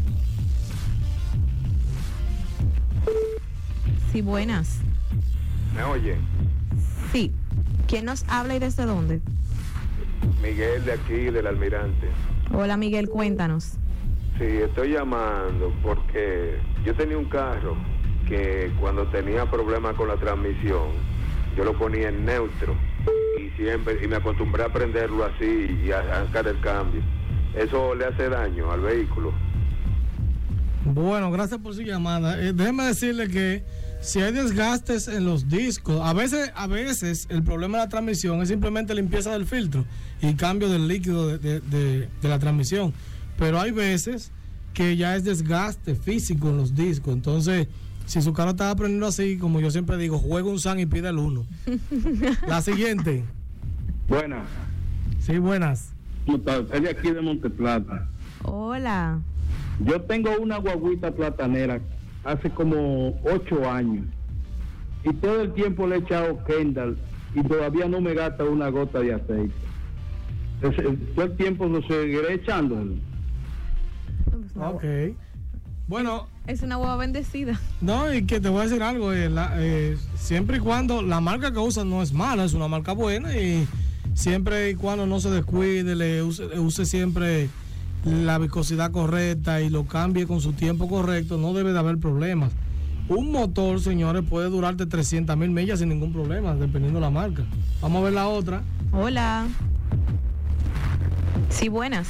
Sí, 4.12 4.22
buenas. 4.22 4.80
¿Me 5.76 5.84
oye? 5.84 6.16
Sí. 7.12 7.32
¿Quién 7.88 8.06
nos 8.06 8.26
habla 8.28 8.56
y 8.56 8.60
desde 8.60 8.86
dónde? 8.86 9.22
Miguel 10.42 10.84
de 10.86 10.94
aquí, 10.94 11.32
del 11.32 11.48
Almirante. 11.48 12.08
Hola 12.54 12.76
Miguel, 12.78 13.10
cuéntanos. 13.10 13.78
Sí, 14.38 14.46
estoy 14.46 14.92
llamando 14.92 15.74
porque 15.82 16.60
yo 16.86 16.94
tenía 16.96 17.18
un 17.18 17.30
carro 17.30 17.78
que 18.28 18.72
cuando 18.80 19.08
tenía 19.08 19.50
problemas 19.50 19.96
con 19.96 20.10
la 20.10 20.18
transmisión, 20.18 20.90
yo 21.56 21.64
lo 21.64 21.78
ponía 21.78 22.10
en 22.10 22.26
neutro 22.26 22.76
y 23.40 23.50
siempre 23.62 24.04
y 24.04 24.08
me 24.08 24.18
acostumbré 24.18 24.64
a 24.64 24.70
prenderlo 24.72 25.24
así 25.26 25.80
y 25.84 25.92
a 25.92 26.04
sacar 26.26 26.48
el 26.48 26.60
cambio. 26.60 27.02
Eso 27.56 27.96
le 27.96 28.06
hace 28.06 28.30
daño 28.30 28.72
al 28.72 28.82
vehículo. 28.82 29.34
Bueno, 30.86 31.32
gracias 31.32 31.60
por 31.60 31.74
su 31.74 31.82
llamada. 31.82 32.42
Eh, 32.42 32.54
déjeme 32.54 32.84
decirle 32.84 33.28
que 33.28 33.64
si 34.00 34.20
hay 34.20 34.32
desgastes 34.32 35.08
en 35.08 35.26
los 35.26 35.50
discos, 35.50 36.02
a 36.02 36.14
veces, 36.14 36.52
a 36.56 36.68
veces 36.68 37.28
el 37.30 37.44
problema 37.44 37.80
de 37.80 37.84
la 37.86 37.90
transmisión 37.90 38.42
es 38.42 38.50
simplemente 38.50 38.94
limpieza 38.94 39.32
del 39.32 39.46
filtro 39.46 39.86
y 40.22 40.34
cambio 40.36 40.70
del 40.70 40.88
líquido 40.88 41.38
de, 41.38 41.60
de 41.62 42.10
la 42.22 42.40
transmisión. 42.40 42.94
Pero 43.38 43.60
hay 43.60 43.72
veces 43.72 44.32
que 44.74 44.96
ya 44.96 45.16
es 45.16 45.24
desgaste 45.24 45.96
físico 45.96 46.50
en 46.50 46.58
los 46.58 46.76
discos. 46.76 47.14
Entonces, 47.14 47.68
si 48.06 48.22
su 48.22 48.32
carro 48.32 48.52
está 48.52 48.72
aprendiendo 48.72 49.08
así, 49.08 49.38
como 49.38 49.60
yo 49.60 49.70
siempre 49.70 49.98
digo, 49.98 50.18
juega 50.18 50.50
un 50.50 50.60
San 50.60 50.80
y 50.80 50.86
pide 50.86 51.10
el 51.10 51.18
uno. 51.18 51.46
La 52.48 52.62
siguiente. 52.62 53.26
Buenas. 54.08 54.48
Sí, 55.20 55.38
buenas. 55.40 55.94
¿Cómo 56.26 56.38
estás? 56.38 56.68
Soy 56.70 56.80
de 56.82 56.90
aquí 56.90 57.12
de 57.12 57.22
Monteplata. 57.22 58.08
Hola. 58.44 59.20
Yo 59.80 60.02
tengo 60.02 60.32
una 60.40 60.58
guaguita 60.58 61.12
platanera 61.12 61.82
hace 62.28 62.50
como 62.50 63.20
ocho 63.24 63.70
años. 63.70 64.06
Y 65.04 65.14
todo 65.14 65.42
el 65.42 65.54
tiempo 65.54 65.88
le 65.88 65.96
he 65.96 66.00
echado 66.00 66.44
Kendall 66.44 66.98
y 67.34 67.42
todavía 67.44 67.88
no 67.88 68.02
me 68.02 68.14
gasta 68.14 68.44
una 68.44 68.70
gota 68.70 69.00
de 69.00 69.14
aceite. 69.14 69.54
Todo 71.16 71.26
el 71.26 71.38
tiempo 71.38 71.68
lo 71.68 71.82
seguiré 71.84 72.34
echando. 72.34 72.84
Ok. 74.60 74.84
Bueno. 75.88 76.28
Es 76.48 76.62
una 76.62 76.78
hueva 76.78 76.98
bendecida. 76.98 77.60
No, 77.82 78.14
y 78.14 78.26
que 78.26 78.40
te 78.40 78.50
voy 78.50 78.62
a 78.62 78.64
decir 78.64 78.84
algo. 78.84 79.14
Eh, 79.14 79.30
eh, 79.56 79.98
siempre 80.16 80.58
y 80.58 80.60
cuando 80.60 81.02
la 81.02 81.22
marca 81.22 81.52
que 81.52 81.60
usa 81.60 81.86
no 81.86 82.02
es 82.02 82.12
mala, 82.12 82.44
es 82.44 82.54
una 82.54 82.68
marca 82.68 82.92
buena 82.94 83.38
y 83.38 83.68
siempre 84.14 84.72
y 84.72 84.76
cuando 84.76 85.06
no 85.06 85.20
se 85.20 85.30
descuide, 85.30 85.96
le 85.96 86.24
use, 86.24 86.86
siempre 86.86 87.50
la 88.06 88.38
viscosidad 88.38 88.92
correcta 88.92 89.62
y 89.62 89.70
lo 89.70 89.86
cambie 89.86 90.28
con 90.28 90.42
su 90.42 90.54
tiempo 90.54 90.88
correcto, 90.88 91.38
no 91.38 91.54
debe 91.54 91.74
de 91.74 91.80
haber 91.80 91.98
problemas. 91.98 92.52
Un 93.10 93.32
motor, 93.32 93.80
señores, 93.80 94.24
puede 94.30 94.50
durarte 94.50 94.86
300 94.86 95.38
mil 95.38 95.50
millas 95.50 95.80
sin 95.80 95.90
ningún 95.90 96.12
problema, 96.12 96.56
dependiendo 96.56 97.00
de 97.00 97.06
la 97.06 97.10
marca. 97.10 97.44
Vamos 97.82 98.02
a 98.02 98.06
ver 98.06 98.14
la 98.14 98.28
otra. 98.28 98.64
Hola. 98.92 99.48
Sí, 101.50 101.70
buenas. 101.70 102.10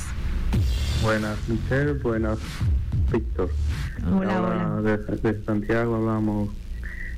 Buenas, 1.03 1.37
Michelle. 1.47 1.93
Buenas, 1.93 2.39
Víctor. 3.11 3.49
Hola, 4.11 4.41
hola. 4.41 4.81
De, 4.81 5.43
Santiago 5.43 5.95
hablamos. 5.95 6.49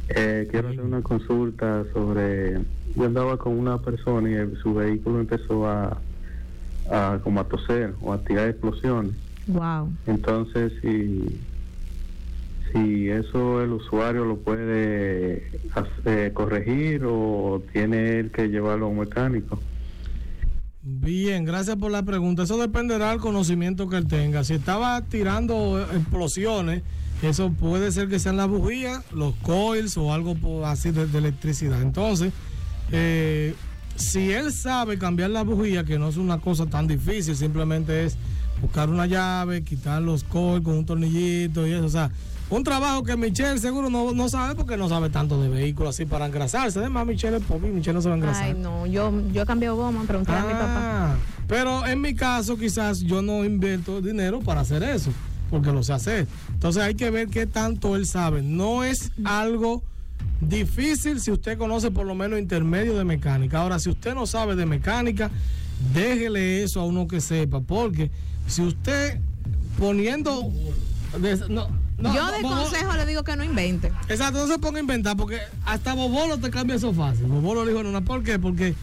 Eh, 0.10 0.48
quiero 0.52 0.70
hacer 0.70 0.82
una 0.82 1.02
consulta 1.02 1.86
sobre. 1.94 2.60
Yo 2.96 3.06
andaba 3.06 3.38
con 3.38 3.58
una 3.58 3.78
persona 3.78 4.30
y 4.30 4.56
su 4.62 4.74
vehículo 4.74 5.22
empezó 5.22 5.68
a, 5.68 5.98
a 6.92 7.20
como 7.24 7.40
a 7.40 7.44
toser 7.46 7.94
o 8.02 8.14
a 8.14 8.20
tirar 8.20 8.50
explosiones. 8.50 9.14
Wow. 9.48 9.92
Entonces, 10.06 10.74
si 10.82 11.40
si 12.72 13.10
eso 13.10 13.62
el 13.62 13.74
usuario 13.74 14.26
lo 14.26 14.38
puede 14.38 15.60
hacer, 15.74 16.34
corregir 16.34 17.04
o 17.06 17.64
tiene 17.74 18.20
él 18.20 18.32
que 18.32 18.48
llevarlo 18.48 18.86
a 18.86 18.90
un 18.90 19.00
mecánico. 19.00 19.60
Bien, 20.82 21.46
gracias 21.46 21.76
por 21.78 21.92
la 21.92 22.04
pregunta. 22.04 22.44
Eso 22.44 22.58
dependerá 22.58 23.10
del 23.10 23.20
conocimiento 23.20 23.90
que 23.90 23.98
él 23.98 24.08
tenga. 24.08 24.44
Si 24.44 24.54
estaba 24.54 25.02
tirando 25.02 25.82
explosiones, 25.82 26.84
eso 27.22 27.52
puede 27.52 27.92
ser 27.92 28.08
que 28.08 28.20
sean 28.20 28.38
las 28.38 28.48
bujías, 28.48 29.04
los 29.12 29.36
coils 29.36 29.98
o 29.98 30.14
algo 30.14 30.66
así 30.66 30.92
de, 30.92 31.04
electricidad. 31.18 31.82
Entonces, 31.82 32.34
eh, 32.92 33.56
si 34.00 34.32
él 34.32 34.52
sabe 34.54 34.98
cambiar 34.98 35.30
la 35.30 35.44
bujía, 35.44 35.84
que 35.84 36.00
no 36.00 36.08
es 36.08 36.18
una 36.18 36.40
cosa 36.40 36.66
tan 36.66 36.88
difícil, 36.88 37.36
simplemente 37.36 38.06
es 38.06 38.18
buscar 38.62 38.90
una 38.90 39.06
llave, 39.06 39.64
quitar 39.64 40.02
los 40.02 40.24
coils 40.24 40.64
con 40.64 40.78
un 40.78 40.86
tornillito 40.86 41.68
y 41.68 41.74
eso. 41.74 41.86
O 41.86 41.90
sea, 41.90 42.10
un 42.50 42.64
trabajo 42.64 43.04
que 43.04 43.16
Michelle 43.16 43.60
seguro 43.60 43.90
no, 43.90 44.12
no 44.14 44.30
sabe 44.30 44.56
porque 44.56 44.78
no 44.78 44.90
sabe 44.90 45.10
tanto 45.10 45.42
de 45.42 45.50
vehículos 45.50 45.96
así 45.96 46.06
para 46.06 46.26
engrasarse. 46.26 46.80
Además, 46.80 47.06
Michelle 47.06 47.38
es 47.38 47.44
pobre 47.44 47.70
Michelle 47.70 47.94
no 47.94 48.02
se 48.02 48.10
va 48.10 48.16
a 48.16 48.18
engrasar. 48.18 48.44
Ay, 48.44 48.54
no, 48.58 48.88
yo, 48.88 49.12
yo 49.32 49.44
he 49.44 49.46
cambiado 49.46 49.76
goma, 49.76 50.04
pregunté 50.08 50.32
a 50.32 50.46
mi 50.46 50.54
papá. 50.54 50.78
Ah, 50.78 51.16
pero 51.48 51.86
en 51.86 52.02
mi 52.02 52.16
caso, 52.16 52.58
quizás 52.58 53.02
yo 53.02 53.22
no 53.22 53.44
invierto 53.44 54.02
dinero 54.02 54.40
para 54.40 54.62
hacer 54.62 54.82
eso, 54.84 55.12
porque 55.50 55.72
lo 55.72 55.84
sé 55.84 55.94
hacer. 55.94 56.28
Entonces 56.54 56.82
hay 56.82 56.96
que 56.96 57.12
ver 57.12 57.28
qué 57.28 57.46
tanto 57.46 57.96
él 57.96 58.06
sabe. 58.06 58.42
No 58.42 58.84
es 58.84 59.12
algo 59.26 59.84
difícil 60.42 61.20
si 61.20 61.32
usted 61.32 61.58
conoce 61.58 61.92
por 61.92 62.06
lo 62.06 62.16
menos 62.16 62.40
intermedio 62.40 62.98
de 62.98 63.04
mecánica. 63.04 63.60
Ahora, 63.62 63.80
si 63.80 63.90
usted 63.90 64.14
no 64.16 64.26
sabe 64.26 64.56
de 64.56 64.66
mecánica, 64.66 65.30
déjele 65.94 66.64
eso 66.64 66.82
a 66.82 66.86
uno 66.86 67.08
que 67.08 67.22
sepa, 67.22 67.62
porque 67.62 68.12
si 68.48 68.62
usted 68.62 69.20
poniendo... 69.78 70.52
No, 71.50 71.68
yo 72.14 72.32
de 72.32 72.42
consejo 72.42 72.94
le 72.96 73.06
digo 73.06 73.24
que 73.24 73.36
no 73.36 73.44
invente. 73.44 73.92
Exacto, 74.08 74.46
no 74.46 74.48
se 74.48 74.60
ponga 74.60 74.78
a 74.78 74.82
inventar 74.82 75.18
porque 75.18 75.40
hasta 75.66 75.94
Bobolo 75.94 76.38
te 76.38 76.50
cambia 76.50 76.78
eso 76.78 76.94
fácil. 76.94 77.26
Bobolo 77.26 77.66
le 77.66 77.72
dijo, 77.72 77.84
no, 77.84 78.06
¿por 78.06 78.24
qué? 78.24 78.40
Porque 78.40 78.74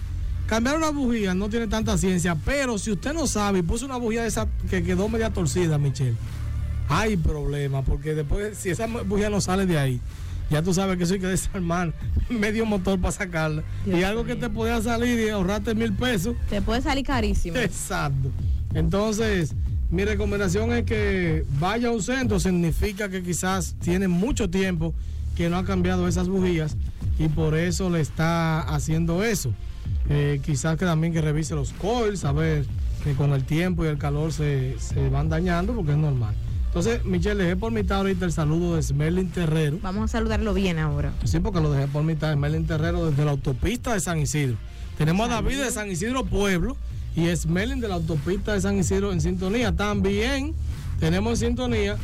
cambiar 0.47 0.77
una 0.77 0.91
bujía 0.91 1.35
no 1.35 1.49
tiene 1.49 1.67
tanta 1.67 1.97
ciencia, 1.97 2.37
pero 2.45 2.79
si 2.79 2.93
usted 2.93 3.15
no 3.15 3.27
sabe 3.27 3.61
y 3.61 3.63
puso 3.63 3.87
una 3.87 3.97
bujía 3.97 4.23
de 4.23 4.29
esa 4.29 4.49
que 4.69 4.83
quedó 4.83 5.09
media 5.09 5.33
torcida, 5.33 5.79
Michelle, 5.79 6.15
hay 6.89 7.17
problema 7.17 7.83
porque 7.83 8.15
después, 8.15 8.59
si 8.59 8.71
esa 8.71 8.87
bujía 8.87 9.31
no 9.31 9.41
sale 9.41 9.65
de 9.65 9.79
ahí, 9.79 10.01
ya 10.51 10.63
tú 10.63 10.73
sabes 10.73 10.97
que 10.97 11.05
eso 11.05 11.15
hay 11.15 11.21
que 11.21 11.27
desarmar 11.27 11.93
medio 12.29 12.67
motor 12.67 13.01
para 13.01 13.13
sacarla. 13.13 13.63
y 13.87 14.03
algo 14.03 14.25
que 14.25 14.37
te 14.37 14.49
podía 14.49 14.81
salir 14.81 15.19
y 15.19 15.29
ahorrarte 15.29 15.75
mil 15.75 15.93
pesos. 15.93 16.37
Te 16.49 16.63
puede 16.63 16.83
salir 16.83 17.05
carísimo. 17.05 17.57
Exacto. 17.57 18.31
Entonces, 18.75 19.55
mi 19.91 20.05
recomendación 20.05 20.73
es 20.73 20.85
que 20.85 21.45
vaya 21.61 21.89
a 21.89 21.93
un 21.93 22.03
centro, 22.03 22.41
significa 22.41 23.09
que 23.09 23.23
quizás 23.23 23.77
tiene 23.81 24.09
mucho 24.09 24.51
tiempo 24.51 24.95
que 25.37 25.49
no 25.49 25.59
ha 25.59 25.65
cambiado 25.65 26.09
esas 26.09 26.29
bujías 26.29 26.77
y 27.19 27.29
por 27.29 27.55
eso 27.57 27.89
le 27.91 28.01
está 28.01 28.61
haciendo 28.61 29.23
eso. 29.23 29.53
Eh, 30.09 30.41
quizás 30.45 30.77
que 30.77 30.85
también 30.85 31.13
que 31.13 31.21
revise 31.21 31.55
los 31.55 31.73
coils, 31.73 32.25
a 32.25 32.33
ver 32.33 32.65
que 33.05 33.15
con 33.15 33.33
el 33.33 33.45
tiempo 33.45 33.85
y 33.85 33.89
el 33.89 33.99
calor 33.99 34.33
se, 34.33 34.77
van 35.13 35.29
dañando 35.29 35.75
porque 35.75 35.93
es 35.93 35.99
normal. 35.99 36.35
Entonces, 36.77 37.07
Michelle, 37.07 37.43
dejé 37.43 37.57
por 37.57 37.73
mitad 37.73 37.97
ahorita 37.97 38.27
el 38.27 38.33
saludo 38.33 38.77
de 38.77 38.83
Smerlin 38.83 39.31
Terrero. 39.31 39.79
Vamos 39.81 40.05
a 40.05 40.09
saludarlo 40.09 40.53
bien 40.53 40.79
ahora. 40.79 41.11
Sí, 41.25 41.41
porque 41.41 41.59
lo 41.59 41.73
dejé 41.73 41.89
por 41.89 42.03
mitad, 42.03 42.31
Smerlin 42.35 42.67
Terrero 42.67 43.09
desde 43.09 43.25
la 43.25 43.31
autopista 43.31 43.95
de 43.95 44.01
San 44.01 44.19
Isidro. 44.19 44.59
Tenemos 44.99 45.27
a 45.31 45.37
David 45.37 45.63
de 45.63 45.71
San 45.71 45.91
Isidro 45.91 46.27
Pueblo 46.27 46.77
y 47.17 47.35
Smelling 47.35 47.81
de 47.81 47.89
la 47.89 47.95
autopista 47.95 48.53
de 48.53 48.61
San 48.61 48.77
Isidro 48.79 49.11
en 49.11 49.23
sintonía. 49.23 49.75
También 49.75 50.53
tenemos 51.01 51.41
en 51.41 51.49
sintonía 51.49 51.97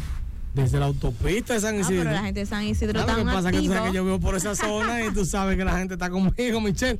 desde 0.55 0.79
la 0.79 0.87
autopista 0.87 1.53
de 1.53 1.61
San 1.61 1.79
Isidro. 1.79 2.01
Ah, 2.01 2.05
pero 2.05 2.15
la 2.15 2.23
gente 2.23 2.41
de 2.41 2.47
San 2.47 2.65
Isidro 2.65 2.99
está 2.99 3.13
Lo 3.13 3.19
que 3.19 3.25
pasa 3.31 3.51
es 3.51 3.57
que 3.57 3.63
tú 3.67 3.75
sabes 3.75 3.91
que 3.91 3.97
yo 3.97 4.05
vivo 4.07 4.21
por 4.21 4.37
esa 4.37 4.55
zona 4.55 5.05
y 5.05 5.13
tú 5.13 5.27
sabes 5.27 5.59
que 5.59 5.67
la 5.67 5.77
gente 5.77 5.93
está 5.93 6.09
conmigo, 6.09 6.63
Michelle. 6.63 6.99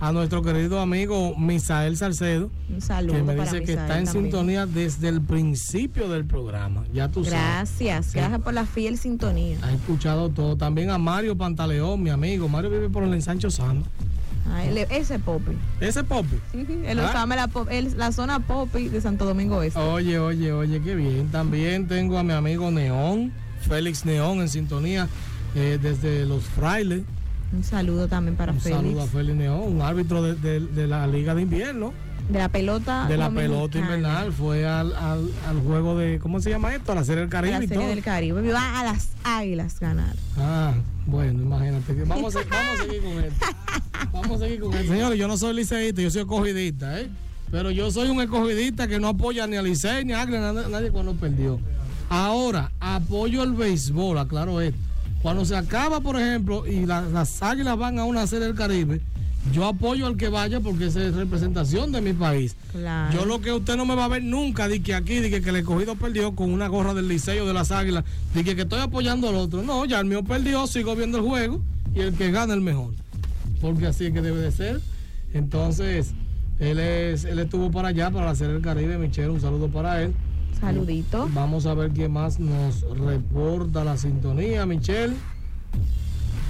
A 0.00 0.12
nuestro 0.12 0.42
querido 0.42 0.80
amigo 0.80 1.36
Misael 1.36 1.96
Salcedo. 1.96 2.50
Un 2.68 2.80
saludo. 2.80 3.16
Que 3.16 3.22
me 3.22 3.34
dice 3.34 3.62
que 3.62 3.72
está 3.72 3.98
en 3.98 4.06
sintonía 4.06 4.66
desde 4.66 5.08
el 5.08 5.20
principio 5.20 6.08
del 6.08 6.24
programa. 6.24 6.84
Ya 6.92 7.08
tú 7.08 7.22
sabes. 7.22 7.38
Gracias, 7.38 8.14
gracias 8.14 8.40
por 8.40 8.54
la 8.54 8.64
fiel 8.64 8.96
sintonía. 8.96 9.58
Ha 9.62 9.72
escuchado 9.72 10.30
todo. 10.30 10.56
También 10.56 10.90
a 10.90 10.98
Mario 10.98 11.36
Pantaleón, 11.36 12.02
mi 12.02 12.10
amigo. 12.10 12.48
Mario 12.48 12.70
vive 12.70 12.88
por 12.88 13.04
el 13.04 13.12
ensancho 13.12 13.50
Sano 13.50 13.84
ese 14.90 15.18
Popi. 15.18 15.52
¿Ese 15.80 16.04
Popi? 16.04 16.36
él 16.54 17.00
¿Ah? 17.00 17.26
la, 17.26 17.48
la, 17.96 18.12
zona 18.12 18.40
Popi 18.40 18.88
de 18.88 19.00
Santo 19.00 19.24
Domingo 19.24 19.62
Este. 19.62 19.78
Oye, 19.78 20.18
oye, 20.18 20.52
oye, 20.52 20.80
qué 20.82 20.94
bien. 20.94 21.30
También 21.30 21.86
tengo 21.86 22.18
a 22.18 22.22
mi 22.22 22.32
amigo 22.32 22.70
Neón, 22.70 23.32
Félix 23.60 24.04
Neón 24.04 24.40
en 24.40 24.48
sintonía 24.48 25.08
eh, 25.54 25.78
desde 25.80 26.26
Los 26.26 26.44
Frailes. 26.44 27.02
Un 27.52 27.64
saludo 27.64 28.06
también 28.06 28.36
para 28.36 28.52
Félix. 28.52 28.80
Un 28.80 28.86
saludo 28.86 29.02
a 29.02 29.06
Félix 29.06 29.36
Neón, 29.36 29.76
un 29.76 29.82
árbitro 29.82 30.22
de, 30.22 30.86
la 30.86 31.06
Liga 31.06 31.34
de 31.34 31.42
Invierno. 31.42 31.92
De 32.28 32.38
la 32.38 32.48
pelota. 32.48 33.06
De 33.08 33.16
la 33.16 33.28
pelota 33.28 33.78
invernal. 33.78 34.32
Fue 34.32 34.64
al, 34.64 34.94
al, 34.94 35.60
juego 35.66 35.98
de. 35.98 36.20
¿Cómo 36.20 36.40
se 36.40 36.50
llama 36.50 36.74
esto? 36.74 36.92
A 36.92 36.94
la 36.94 37.04
Serie 37.04 37.22
del 37.22 37.30
Caribe. 37.30 37.56
A 37.56 37.60
la 37.60 37.66
Serie 37.66 37.86
del 37.88 38.02
Caribe. 38.02 38.52
Va 38.52 38.80
a 38.80 38.84
las 38.84 39.08
Águilas 39.24 39.80
ganar. 39.80 40.14
Ah, 40.38 40.74
bueno, 41.06 41.42
imagínate. 41.42 41.94
Que 41.96 42.04
vamos, 42.04 42.36
a, 42.36 42.40
vamos 42.40 42.80
a 42.80 42.82
seguir 42.84 43.02
con 43.02 43.24
esto. 43.24 43.46
Vamos 44.12 44.30
a 44.30 44.44
seguir 44.44 44.60
con 44.60 44.74
esto. 44.74 44.92
Señores, 44.92 45.18
yo 45.18 45.26
no 45.26 45.36
soy 45.36 45.54
liceísta, 45.54 46.02
yo 46.02 46.10
soy 46.10 46.20
escogidista, 46.20 47.00
¿eh? 47.00 47.10
Pero 47.50 47.72
yo 47.72 47.90
soy 47.90 48.10
un 48.10 48.20
escogidista 48.20 48.86
que 48.86 49.00
no 49.00 49.08
apoya 49.08 49.48
ni 49.48 49.56
a 49.56 49.62
Licey 49.62 50.04
ni 50.04 50.12
a 50.12 50.24
nadie, 50.24 50.68
nadie 50.68 50.92
cuando 50.92 51.14
perdió. 51.14 51.58
Ahora, 52.08 52.70
apoyo 52.78 53.42
el 53.42 53.54
béisbol, 53.54 54.18
aclaro 54.18 54.60
esto. 54.60 54.78
Cuando 55.22 55.44
se 55.44 55.56
acaba, 55.56 56.00
por 56.00 56.18
ejemplo, 56.18 56.66
y 56.66 56.86
las 56.86 57.42
águilas 57.42 57.76
van 57.76 57.98
a 57.98 58.04
una 58.04 58.26
serie 58.26 58.46
del 58.46 58.56
Caribe, 58.56 59.00
yo 59.52 59.66
apoyo 59.66 60.06
al 60.06 60.16
que 60.16 60.28
vaya 60.28 60.60
porque 60.60 60.86
esa 60.86 61.02
es 61.02 61.14
representación 61.14 61.92
de 61.92 62.00
mi 62.00 62.12
país. 62.12 62.56
Claro. 62.72 63.18
Yo 63.18 63.24
lo 63.24 63.40
que 63.40 63.52
usted 63.52 63.76
no 63.76 63.86
me 63.86 63.94
va 63.94 64.04
a 64.04 64.08
ver 64.08 64.22
nunca, 64.22 64.68
de 64.68 64.82
que 64.82 64.94
aquí, 64.94 65.16
de 65.16 65.30
que, 65.30 65.40
que 65.42 65.50
el 65.50 65.56
escogido 65.56 65.96
perdió 65.96 66.34
con 66.34 66.52
una 66.52 66.68
gorra 66.68 66.94
del 66.94 67.08
liceo 67.08 67.46
de 67.46 67.54
las 67.54 67.70
águilas, 67.70 68.04
de 68.34 68.44
que, 68.44 68.54
que 68.54 68.62
estoy 68.62 68.80
apoyando 68.80 69.28
al 69.28 69.36
otro. 69.36 69.62
No, 69.62 69.84
ya 69.86 70.00
el 70.00 70.06
mío 70.06 70.22
perdió, 70.22 70.66
sigo 70.66 70.94
viendo 70.94 71.18
el 71.18 71.24
juego 71.24 71.60
y 71.94 72.00
el 72.00 72.14
que 72.14 72.30
gana 72.30 72.54
el 72.54 72.60
mejor. 72.60 72.92
Porque 73.60 73.86
así 73.86 74.06
es 74.06 74.12
que 74.12 74.22
debe 74.22 74.40
de 74.40 74.52
ser. 74.52 74.80
Entonces, 75.32 76.12
él 76.58 76.78
es, 76.78 77.24
él 77.24 77.38
estuvo 77.38 77.70
para 77.70 77.88
allá, 77.88 78.10
para 78.10 78.30
hacer 78.30 78.50
el 78.50 78.60
Caribe, 78.60 78.98
Michelle, 78.98 79.30
un 79.30 79.40
saludo 79.40 79.68
para 79.68 80.02
él. 80.02 80.14
Saludito. 80.60 81.28
Vamos 81.32 81.64
a 81.66 81.74
ver 81.74 81.90
quién 81.90 82.12
más 82.12 82.38
nos 82.38 82.82
reporta 82.98 83.82
la 83.84 83.96
sintonía, 83.96 84.66
Michelle. 84.66 85.14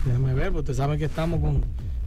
Déjame 0.04 0.34
ver, 0.34 0.46
porque 0.46 0.58
ustedes 0.60 0.76
saben 0.78 0.98
que 0.98 1.04
estamos 1.06 1.40
con. 1.40 1.62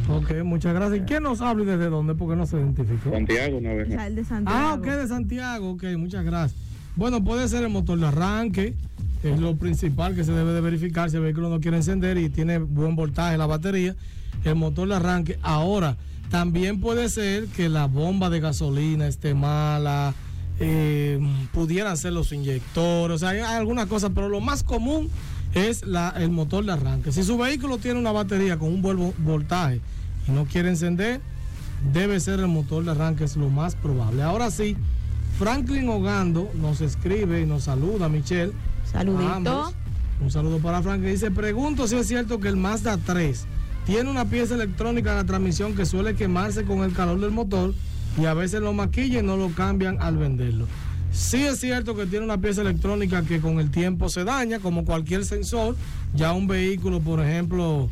Ok, 0.09 0.43
muchas 0.45 0.75
gracias. 0.75 1.01
¿Y 1.01 1.05
quién 1.05 1.23
nos 1.23 1.41
habla 1.41 1.63
y 1.63 1.67
desde 1.67 1.89
dónde? 1.89 2.15
Porque 2.15 2.37
no 2.37 2.47
se 2.47 2.59
identificó. 2.59 3.11
Santiago, 3.11 3.57
una 3.59 3.73
vez. 3.73 3.91
El 3.91 4.15
de 4.17 4.25
Santiago. 4.25 4.59
Ah, 4.61 4.75
ok, 4.75 4.85
de 4.85 5.09
Santiago. 5.09 5.71
Ok, 5.71 5.85
muchas 5.97 6.25
gracias. 6.25 6.61
Bueno, 6.95 7.25
puede 7.25 7.49
ser 7.49 7.63
el 7.63 7.71
motor 7.71 7.99
de 7.99 8.07
arranque, 8.07 8.75
es 9.23 9.41
lo 9.41 9.57
principal 9.57 10.15
que 10.15 10.25
se 10.25 10.33
debe 10.33 10.53
de 10.53 10.61
verificar 10.61 11.09
si 11.09 11.17
el 11.17 11.23
vehículo 11.23 11.49
no 11.49 11.61
quiere 11.61 11.79
encender 11.79 12.19
y 12.19 12.29
tiene 12.29 12.59
buen 12.59 12.97
voltaje 12.97 13.39
la 13.39 13.47
batería. 13.47 13.97
El 14.45 14.57
motor 14.57 14.89
de 14.89 14.97
arranque. 14.97 15.39
Ahora, 15.43 15.97
también 16.33 16.81
puede 16.81 17.09
ser 17.11 17.47
que 17.49 17.69
la 17.69 17.87
bomba 17.87 18.31
de 18.31 18.41
gasolina 18.41 19.07
esté 19.07 19.35
mala, 19.35 20.15
eh, 20.59 21.21
pudieran 21.53 21.97
ser 21.99 22.15
los 22.15 22.33
inyectores, 22.33 23.17
o 23.17 23.19
sea, 23.19 23.29
hay 23.29 23.41
algunas 23.41 23.87
cosas, 23.87 24.11
pero 24.15 24.29
lo 24.31 24.41
más 24.41 24.63
común 24.65 25.11
es 25.55 25.85
la, 25.87 26.09
el 26.17 26.31
motor 26.31 26.65
de 26.65 26.73
arranque. 26.73 27.13
Si 27.13 27.23
su 27.23 27.37
vehículo 27.37 27.77
tiene 27.77 28.01
una 28.01 28.13
batería 28.13 28.59
con 28.59 28.73
un 28.73 28.81
buen 28.81 28.97
vo- 28.99 29.15
voltaje 29.19 29.81
y 30.27 30.31
no 30.33 30.47
quiere 30.47 30.71
encender, 30.71 31.21
debe 31.93 32.19
ser 32.19 32.41
el 32.41 32.49
motor 32.49 32.83
de 32.85 32.93
arranque, 32.93 33.25
es 33.25 33.37
lo 33.37 33.51
más 33.51 33.75
probable. 33.77 34.23
Ahora 34.23 34.51
sí, 34.51 34.75
Franklin 35.39 35.89
Ogando 35.91 36.51
nos 36.55 36.81
escribe 36.81 37.43
y 37.43 37.47
nos 37.47 37.65
saluda, 37.65 38.09
Michelle. 38.09 38.53
Saludito. 38.91 39.33
Ambos. 39.35 39.75
Un 40.23 40.31
saludo 40.31 40.59
para 40.61 40.81
Franklin. 40.83 41.11
Dice, 41.13 41.31
pregunto 41.31 41.87
si 41.89 41.97
es 41.97 42.07
cierto 42.09 42.41
que 42.41 42.49
el 42.49 42.57
Mazda 42.57 42.97
3 42.97 43.45
tiene 43.87 44.11
una 44.11 44.25
pieza 44.25 44.55
electrónica 44.55 45.11
en 45.11 45.17
la 45.17 45.25
transmisión 45.25 45.75
que 45.75 45.87
suele 45.87 46.15
quemarse 46.15 46.65
con 46.65 46.85
el 46.85 46.93
calor 46.93 47.21
del 47.21 47.31
motor 47.31 47.75
y 48.21 48.27
a 48.27 48.35
veces 48.35 48.61
lo 48.61 48.73
maquillan 48.73 49.25
y 49.25 49.27
no 49.27 49.37
lo 49.37 49.51
cambian 49.51 50.01
al 50.01 50.17
venderlo. 50.17 50.67
Sí 51.13 51.43
es 51.43 51.61
cierto 51.61 51.95
que 51.95 52.07
tiene 52.07 52.25
una 52.25 52.39
pieza 52.39 52.63
electrónica 52.63 53.23
que 53.23 53.41
con 53.41 53.61
el 53.61 53.71
tiempo 53.71 54.09
se 54.09 54.25
daña, 54.25 54.61
como 54.61 54.85
cualquier 54.85 55.25
sensor. 55.25 55.77
Ya 56.15 56.33
un 56.33 56.47
vehículo, 56.47 57.01
por 57.01 57.21
ejemplo, 57.21 57.91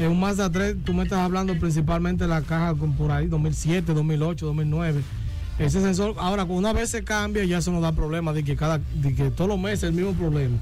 en 0.00 0.10
un 0.10 0.20
Mazda 0.20 0.50
3, 0.50 0.76
tú 0.84 0.92
me 0.92 1.04
estás 1.04 1.20
hablando 1.20 1.58
principalmente 1.58 2.24
de 2.24 2.28
la 2.28 2.42
caja 2.42 2.74
por 2.74 3.12
ahí 3.12 3.28
2007, 3.28 3.94
2008, 3.94 4.46
2009. 4.46 5.00
Ese 5.58 5.80
sensor, 5.80 6.16
ahora 6.18 6.44
una 6.44 6.72
vez 6.72 6.90
se 6.90 7.04
cambia, 7.04 7.44
ya 7.44 7.58
eso 7.58 7.70
no 7.70 7.80
da 7.80 7.92
problema 7.92 8.32
de 8.32 8.42
que 8.42 8.56
cada, 8.56 8.78
de 8.78 9.14
que 9.14 9.30
todos 9.30 9.48
los 9.48 9.58
meses 9.58 9.84
el 9.84 9.92
mismo 9.92 10.12
problema. 10.12 10.58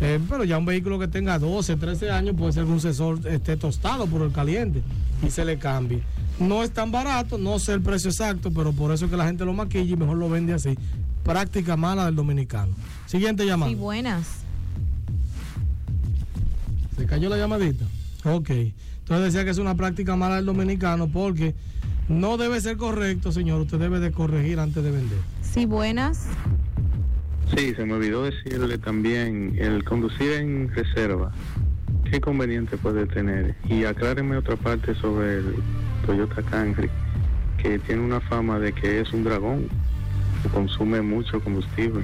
Eh, 0.00 0.20
pero 0.28 0.44
ya 0.44 0.58
un 0.58 0.66
vehículo 0.66 0.98
que 0.98 1.08
tenga 1.08 1.38
12, 1.38 1.76
13 1.76 2.10
años 2.10 2.34
puede 2.36 2.52
ser 2.52 2.64
que 2.64 2.70
un 2.70 2.80
sensor 2.80 3.20
esté 3.26 3.56
tostado 3.56 4.06
por 4.06 4.22
el 4.22 4.32
caliente 4.32 4.82
y 5.26 5.30
se 5.30 5.44
le 5.44 5.58
cambie. 5.58 6.02
No 6.38 6.62
es 6.62 6.70
tan 6.70 6.92
barato, 6.92 7.38
no 7.38 7.58
sé 7.58 7.72
el 7.72 7.80
precio 7.80 8.10
exacto, 8.10 8.50
pero 8.50 8.72
por 8.72 8.92
eso 8.92 9.06
es 9.06 9.10
que 9.10 9.16
la 9.16 9.26
gente 9.26 9.44
lo 9.44 9.54
maquilla 9.54 9.94
y 9.94 9.96
mejor 9.96 10.18
lo 10.18 10.28
vende 10.28 10.52
así. 10.52 10.76
Práctica 11.24 11.76
mala 11.76 12.04
del 12.04 12.14
dominicano. 12.14 12.74
Siguiente 13.06 13.46
llamada. 13.46 13.70
Sí, 13.70 13.76
buenas. 13.76 14.26
¿Se 16.96 17.06
cayó 17.06 17.28
la 17.28 17.38
llamadita? 17.38 17.84
Ok. 18.24 18.50
Entonces 18.50 19.32
decía 19.32 19.44
que 19.44 19.50
es 19.50 19.58
una 19.58 19.74
práctica 19.76 20.16
mala 20.16 20.36
del 20.36 20.46
dominicano 20.46 21.08
porque 21.08 21.54
no 22.08 22.36
debe 22.36 22.60
ser 22.60 22.76
correcto, 22.76 23.32
señor. 23.32 23.60
Usted 23.62 23.78
debe 23.78 23.98
de 23.98 24.12
corregir 24.12 24.60
antes 24.60 24.82
de 24.82 24.90
vender. 24.90 25.18
Sí, 25.42 25.64
buenas. 25.64 26.26
Sí, 27.54 27.74
se 27.74 27.84
me 27.84 27.94
olvidó 27.94 28.24
decirle 28.24 28.78
también, 28.78 29.56
el 29.58 29.84
conducir 29.84 30.32
en 30.32 30.68
reserva, 30.74 31.30
¿qué 32.10 32.20
conveniente 32.20 32.76
puede 32.76 33.06
tener? 33.06 33.54
Y 33.68 33.84
acláreme 33.84 34.36
otra 34.36 34.56
parte 34.56 34.94
sobre 34.96 35.38
el 35.38 35.54
Toyota 36.04 36.42
Camry, 36.42 36.90
que 37.62 37.78
tiene 37.78 38.02
una 38.02 38.20
fama 38.20 38.58
de 38.58 38.72
que 38.72 39.00
es 39.00 39.12
un 39.12 39.22
dragón, 39.24 39.68
que 40.42 40.48
consume 40.48 41.00
mucho 41.02 41.40
combustible. 41.40 42.02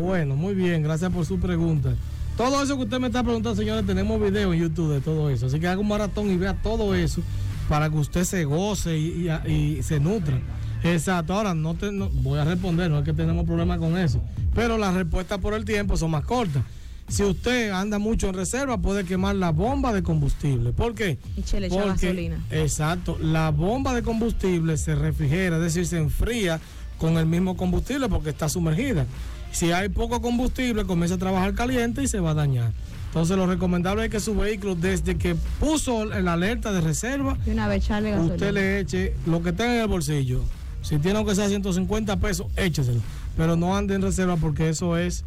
Bueno, 0.00 0.34
muy 0.36 0.54
bien. 0.54 0.82
Gracias 0.82 1.10
por 1.12 1.24
su 1.24 1.38
pregunta. 1.38 1.94
Todo 2.36 2.62
eso 2.62 2.76
que 2.76 2.84
usted 2.84 2.98
me 2.98 3.08
está 3.08 3.22
preguntando, 3.22 3.54
señores, 3.56 3.86
tenemos 3.86 4.20
video 4.20 4.52
en 4.52 4.60
YouTube 4.60 4.92
de 4.94 5.00
todo 5.00 5.30
eso. 5.30 5.46
Así 5.46 5.60
que 5.60 5.68
haga 5.68 5.80
un 5.80 5.88
maratón 5.88 6.30
y 6.30 6.36
vea 6.36 6.54
todo 6.54 6.94
eso 6.94 7.22
para 7.68 7.88
que 7.90 7.96
usted 7.96 8.24
se 8.24 8.44
goce 8.44 8.96
y, 8.98 9.28
y- 9.46 9.82
se 9.82 10.00
nutra. 10.00 10.38
Exacto. 10.84 11.34
Ahora, 11.34 11.54
no, 11.54 11.74
te, 11.74 11.92
no- 11.92 12.08
voy 12.10 12.38
a 12.38 12.44
responder, 12.44 12.90
no 12.90 12.98
es 12.98 13.04
que 13.04 13.12
tenemos 13.12 13.44
problema 13.46 13.78
con 13.78 13.96
eso. 13.96 14.20
Pero 14.54 14.76
las 14.78 14.94
respuestas 14.94 15.38
por 15.38 15.54
el 15.54 15.64
tiempo 15.64 15.96
son 15.96 16.10
más 16.10 16.24
cortas. 16.24 16.62
Si 17.08 17.22
usted 17.24 17.70
anda 17.70 17.98
mucho 17.98 18.28
en 18.28 18.34
reserva, 18.34 18.78
puede 18.78 19.04
quemar 19.04 19.34
la 19.36 19.50
bomba 19.50 19.92
de 19.92 20.02
combustible. 20.02 20.72
¿Por 20.72 20.94
qué? 20.94 21.18
Y 21.36 21.42
che, 21.42 21.60
le 21.60 21.68
Porque- 21.68 21.88
gasolina. 21.88 22.40
Exacto. 22.50 23.18
La 23.20 23.50
bomba 23.50 23.92
de 23.94 24.02
combustible 24.02 24.76
se 24.76 24.94
refrigera, 24.94 25.56
es 25.56 25.62
decir, 25.62 25.86
se 25.86 25.98
enfría 25.98 26.60
con 26.98 27.18
el 27.18 27.26
mismo 27.26 27.56
combustible 27.56 28.08
porque 28.08 28.30
está 28.30 28.48
sumergida. 28.48 29.06
Si 29.50 29.72
hay 29.72 29.88
poco 29.90 30.22
combustible, 30.22 30.84
comienza 30.84 31.16
a 31.16 31.18
trabajar 31.18 31.54
caliente 31.54 32.02
y 32.02 32.08
se 32.08 32.20
va 32.20 32.30
a 32.30 32.34
dañar. 32.34 32.72
Entonces, 33.08 33.36
lo 33.36 33.46
recomendable 33.46 34.04
es 34.04 34.10
que 34.10 34.20
su 34.20 34.34
vehículo, 34.34 34.74
desde 34.74 35.18
que 35.18 35.34
puso 35.60 36.06
la 36.06 36.32
alerta 36.32 36.72
de 36.72 36.80
reserva, 36.80 37.36
una 37.46 37.68
vez 37.68 37.86
usted 37.90 38.52
le 38.54 38.80
eche 38.80 39.12
lo 39.26 39.42
que 39.42 39.52
tenga 39.52 39.74
en 39.74 39.80
el 39.82 39.88
bolsillo. 39.88 40.40
Si 40.82 40.98
tiene 40.98 41.18
aunque 41.18 41.34
sea 41.34 41.48
150 41.48 42.16
pesos, 42.18 42.46
écheselo. 42.56 43.00
Pero 43.36 43.56
no 43.56 43.76
ande 43.76 43.94
en 43.94 44.02
reserva 44.02 44.36
porque 44.36 44.68
eso 44.68 44.96
es 44.96 45.24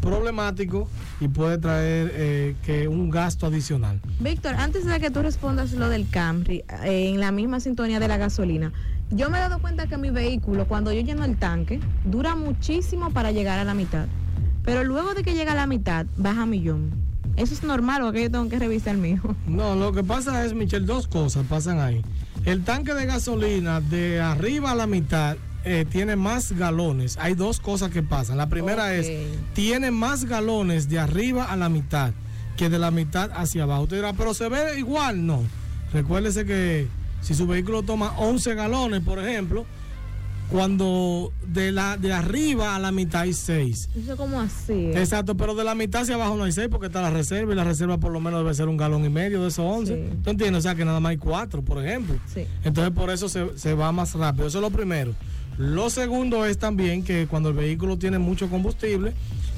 problemático 0.00 0.88
y 1.20 1.28
puede 1.28 1.58
traer 1.58 2.10
eh, 2.14 2.56
que 2.64 2.88
un 2.88 3.10
gasto 3.10 3.46
adicional. 3.46 4.00
Víctor, 4.20 4.54
antes 4.54 4.84
de 4.84 4.98
que 5.00 5.10
tú 5.10 5.22
respondas 5.22 5.72
lo 5.72 5.88
del 5.88 6.08
Camry, 6.08 6.64
eh, 6.84 7.10
en 7.10 7.20
la 7.20 7.32
misma 7.32 7.60
sintonía 7.60 8.00
de 8.00 8.08
la 8.08 8.16
gasolina, 8.16 8.72
yo 9.10 9.30
me 9.30 9.38
he 9.38 9.40
dado 9.40 9.58
cuenta 9.60 9.86
que 9.86 9.96
mi 9.96 10.10
vehículo, 10.10 10.66
cuando 10.66 10.92
yo 10.92 11.00
lleno 11.00 11.24
el 11.24 11.36
tanque, 11.36 11.80
dura 12.04 12.34
muchísimo 12.34 13.10
para 13.10 13.30
llegar 13.32 13.58
a 13.58 13.64
la 13.64 13.74
mitad. 13.74 14.06
Pero 14.64 14.82
luego 14.82 15.14
de 15.14 15.22
que 15.22 15.34
llega 15.34 15.52
a 15.52 15.56
la 15.56 15.66
mitad, 15.66 16.06
baja 16.16 16.42
a 16.42 16.46
millón. 16.46 16.90
¿Eso 17.36 17.54
es 17.54 17.62
normal 17.62 18.02
o 18.02 18.12
que 18.12 18.22
yo 18.22 18.30
tengo 18.30 18.48
que 18.48 18.58
revisar 18.58 18.94
el 18.94 19.00
mío? 19.00 19.20
No, 19.46 19.76
lo 19.76 19.92
que 19.92 20.02
pasa 20.02 20.44
es, 20.44 20.54
Michelle, 20.54 20.86
dos 20.86 21.06
cosas 21.06 21.46
pasan 21.46 21.78
ahí. 21.78 22.02
El 22.46 22.62
tanque 22.62 22.94
de 22.94 23.06
gasolina 23.06 23.80
de 23.80 24.20
arriba 24.20 24.70
a 24.70 24.76
la 24.76 24.86
mitad 24.86 25.36
eh, 25.64 25.84
tiene 25.90 26.14
más 26.14 26.52
galones. 26.52 27.18
Hay 27.20 27.34
dos 27.34 27.58
cosas 27.58 27.90
que 27.90 28.04
pasan. 28.04 28.36
La 28.36 28.48
primera 28.48 28.94
es, 28.94 29.10
tiene 29.52 29.90
más 29.90 30.26
galones 30.26 30.88
de 30.88 31.00
arriba 31.00 31.46
a 31.46 31.56
la 31.56 31.68
mitad 31.68 32.12
que 32.56 32.68
de 32.70 32.78
la 32.78 32.92
mitad 32.92 33.32
hacia 33.34 33.64
abajo. 33.64 33.82
Usted 33.82 33.96
dirá, 33.96 34.12
pero 34.12 34.32
se 34.32 34.48
ve 34.48 34.78
igual. 34.78 35.26
No. 35.26 35.42
Recuérdese 35.92 36.46
que 36.46 36.86
si 37.20 37.34
su 37.34 37.48
vehículo 37.48 37.82
toma 37.82 38.16
11 38.16 38.54
galones, 38.54 39.02
por 39.02 39.18
ejemplo, 39.18 39.66
cuando 40.50 41.32
de, 41.46 41.72
la, 41.72 41.96
de 41.96 42.12
arriba 42.12 42.76
a 42.76 42.78
la 42.78 42.92
mitad 42.92 43.22
hay 43.22 43.32
6. 43.32 43.88
Eso 43.96 44.16
como 44.16 44.40
así. 44.40 44.72
¿eh? 44.72 44.92
Exacto, 44.96 45.36
pero 45.36 45.54
de 45.54 45.64
la 45.64 45.74
mitad 45.74 46.02
hacia 46.02 46.14
abajo 46.14 46.36
no 46.36 46.44
hay 46.44 46.52
6 46.52 46.68
porque 46.70 46.86
está 46.86 47.02
la 47.02 47.10
reserva 47.10 47.52
y 47.52 47.56
la 47.56 47.64
reserva 47.64 47.98
por 47.98 48.12
lo 48.12 48.20
menos 48.20 48.40
debe 48.40 48.54
ser 48.54 48.68
un 48.68 48.76
galón 48.76 49.04
y 49.04 49.08
medio 49.08 49.42
de 49.42 49.48
esos 49.48 49.64
11. 49.64 49.94
Sí. 49.94 50.18
¿Tú 50.22 50.30
entiendes? 50.30 50.60
O 50.60 50.62
sea 50.62 50.74
que 50.74 50.84
nada 50.84 51.00
más 51.00 51.10
hay 51.10 51.16
4, 51.16 51.62
por 51.62 51.84
ejemplo. 51.84 52.16
Sí. 52.32 52.46
Entonces 52.64 52.92
por 52.94 53.10
eso 53.10 53.28
se, 53.28 53.58
se 53.58 53.74
va 53.74 53.90
más 53.92 54.14
rápido. 54.14 54.46
Eso 54.46 54.58
es 54.58 54.62
lo 54.62 54.70
primero. 54.70 55.14
Lo 55.58 55.90
segundo 55.90 56.44
es 56.44 56.58
también 56.58 57.02
que 57.02 57.26
cuando 57.26 57.48
el 57.48 57.54
vehículo 57.54 57.98
tiene 57.98 58.18
mucho 58.18 58.48
combustible, 58.48 59.14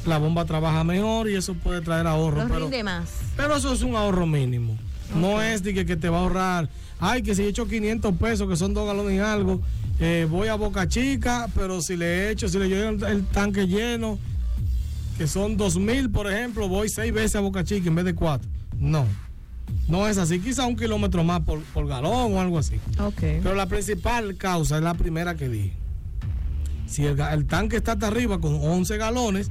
la 0.06 0.18
bomba 0.18 0.44
trabaja 0.44 0.84
mejor 0.84 1.28
y 1.28 1.34
eso 1.34 1.54
puede 1.54 1.80
traer 1.80 2.06
ahorro. 2.06 2.42
Lo 2.42 2.48
pero, 2.48 2.60
rinde 2.60 2.84
más. 2.84 3.10
pero 3.36 3.56
eso 3.56 3.72
es 3.72 3.82
un 3.82 3.96
ahorro 3.96 4.26
mínimo. 4.26 4.78
No 5.14 5.42
es 5.42 5.62
de 5.62 5.74
que, 5.74 5.86
que 5.86 5.96
te 5.96 6.08
va 6.08 6.18
a 6.18 6.20
ahorrar, 6.20 6.68
ay, 7.00 7.22
que 7.22 7.34
si 7.34 7.42
he 7.42 7.48
hecho 7.48 7.66
500 7.66 8.14
pesos, 8.16 8.48
que 8.48 8.56
son 8.56 8.74
dos 8.74 8.86
galones 8.86 9.16
y 9.16 9.18
algo, 9.18 9.60
eh, 10.00 10.26
voy 10.30 10.48
a 10.48 10.54
Boca 10.54 10.86
Chica, 10.86 11.48
pero 11.54 11.82
si 11.82 11.96
le 11.96 12.06
he 12.06 12.30
hecho, 12.30 12.48
si 12.48 12.58
le 12.58 12.68
llevo 12.68 13.06
el, 13.06 13.26
tanque 13.26 13.66
lleno, 13.66 14.18
que 15.16 15.26
son 15.26 15.56
2000, 15.56 16.10
por 16.10 16.30
ejemplo, 16.30 16.68
voy 16.68 16.88
seis 16.88 17.12
veces 17.12 17.36
a 17.36 17.40
Boca 17.40 17.64
Chica 17.64 17.88
en 17.88 17.96
vez 17.96 18.04
de 18.04 18.14
cuatro. 18.14 18.48
No, 18.78 19.06
no 19.88 20.06
es 20.06 20.16
así. 20.18 20.38
Quizá 20.38 20.66
un 20.66 20.76
kilómetro 20.76 21.24
más 21.24 21.40
por, 21.40 21.60
por 21.62 21.88
galón 21.88 22.34
o 22.34 22.40
algo 22.40 22.58
así. 22.58 22.76
Ok. 23.00 23.20
Pero 23.42 23.54
la 23.54 23.66
principal 23.66 24.36
causa 24.36 24.76
es 24.76 24.82
la 24.82 24.94
primera 24.94 25.34
que 25.34 25.48
dije. 25.48 25.72
Si 26.86 27.04
el, 27.04 27.46
tanque 27.46 27.76
está 27.76 27.92
hasta 27.92 28.06
arriba 28.06 28.40
con 28.40 28.54
11 28.54 28.96
galones, 28.96 29.50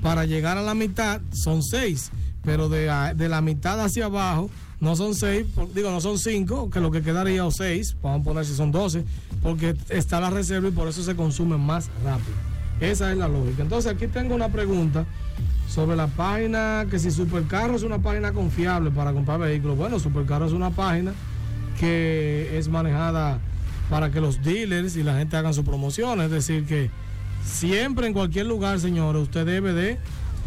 para 0.00 0.24
llegar 0.26 0.56
a 0.58 0.62
la 0.62 0.74
mitad 0.74 1.20
son 1.32 1.62
6. 1.62 2.12
Pero 2.44 2.68
de 2.68 3.28
la 3.28 3.40
mitad 3.40 3.84
hacia 3.84 4.06
abajo 4.06 4.48
no 4.80 4.94
son 4.94 5.14
6, 5.14 5.46
digo, 5.74 5.90
no 5.90 6.00
son 6.00 6.18
5, 6.18 6.70
que 6.70 6.80
lo 6.80 6.90
que 6.90 7.02
quedaría 7.02 7.44
o 7.44 7.50
6, 7.50 7.96
vamos 8.02 8.20
a 8.20 8.24
poner 8.24 8.44
si 8.44 8.54
son 8.54 8.70
12, 8.70 9.04
porque 9.42 9.74
está 9.88 10.20
la 10.20 10.30
reserva 10.30 10.68
y 10.68 10.72
por 10.72 10.88
eso 10.88 11.02
se 11.02 11.16
consume 11.16 11.56
más 11.56 11.90
rápido. 12.04 12.36
Esa 12.80 13.10
es 13.10 13.18
la 13.18 13.26
lógica. 13.26 13.62
Entonces 13.62 13.92
aquí 13.92 14.06
tengo 14.06 14.34
una 14.34 14.50
pregunta 14.50 15.04
sobre 15.68 15.96
la 15.96 16.06
página, 16.06 16.86
que 16.88 16.98
si 16.98 17.10
Supercarro 17.10 17.74
es 17.74 17.82
una 17.82 17.98
página 17.98 18.32
confiable 18.32 18.90
para 18.90 19.12
comprar 19.12 19.40
vehículos. 19.40 19.76
Bueno, 19.76 19.98
Supercarro 19.98 20.46
es 20.46 20.52
una 20.52 20.70
página 20.70 21.12
que 21.78 22.56
es 22.56 22.68
manejada 22.68 23.40
para 23.90 24.10
que 24.10 24.20
los 24.20 24.42
dealers 24.42 24.96
y 24.96 25.02
la 25.02 25.18
gente 25.18 25.36
hagan 25.36 25.54
su 25.54 25.64
promoción. 25.64 26.20
Es 26.20 26.30
decir, 26.30 26.66
que 26.66 26.90
siempre 27.44 28.06
en 28.06 28.12
cualquier 28.12 28.46
lugar, 28.46 28.78
señores, 28.78 29.22
usted 29.22 29.44
debe 29.44 29.72
de 29.72 29.98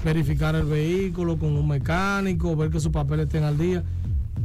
verificar 0.04 0.56
el 0.56 0.66
vehículo 0.66 1.38
con 1.38 1.56
un 1.56 1.68
mecánico, 1.68 2.56
ver 2.56 2.70
que 2.70 2.80
sus 2.80 2.92
papeles 2.92 3.28
estén 3.28 3.44
al 3.44 3.58
día. 3.58 3.84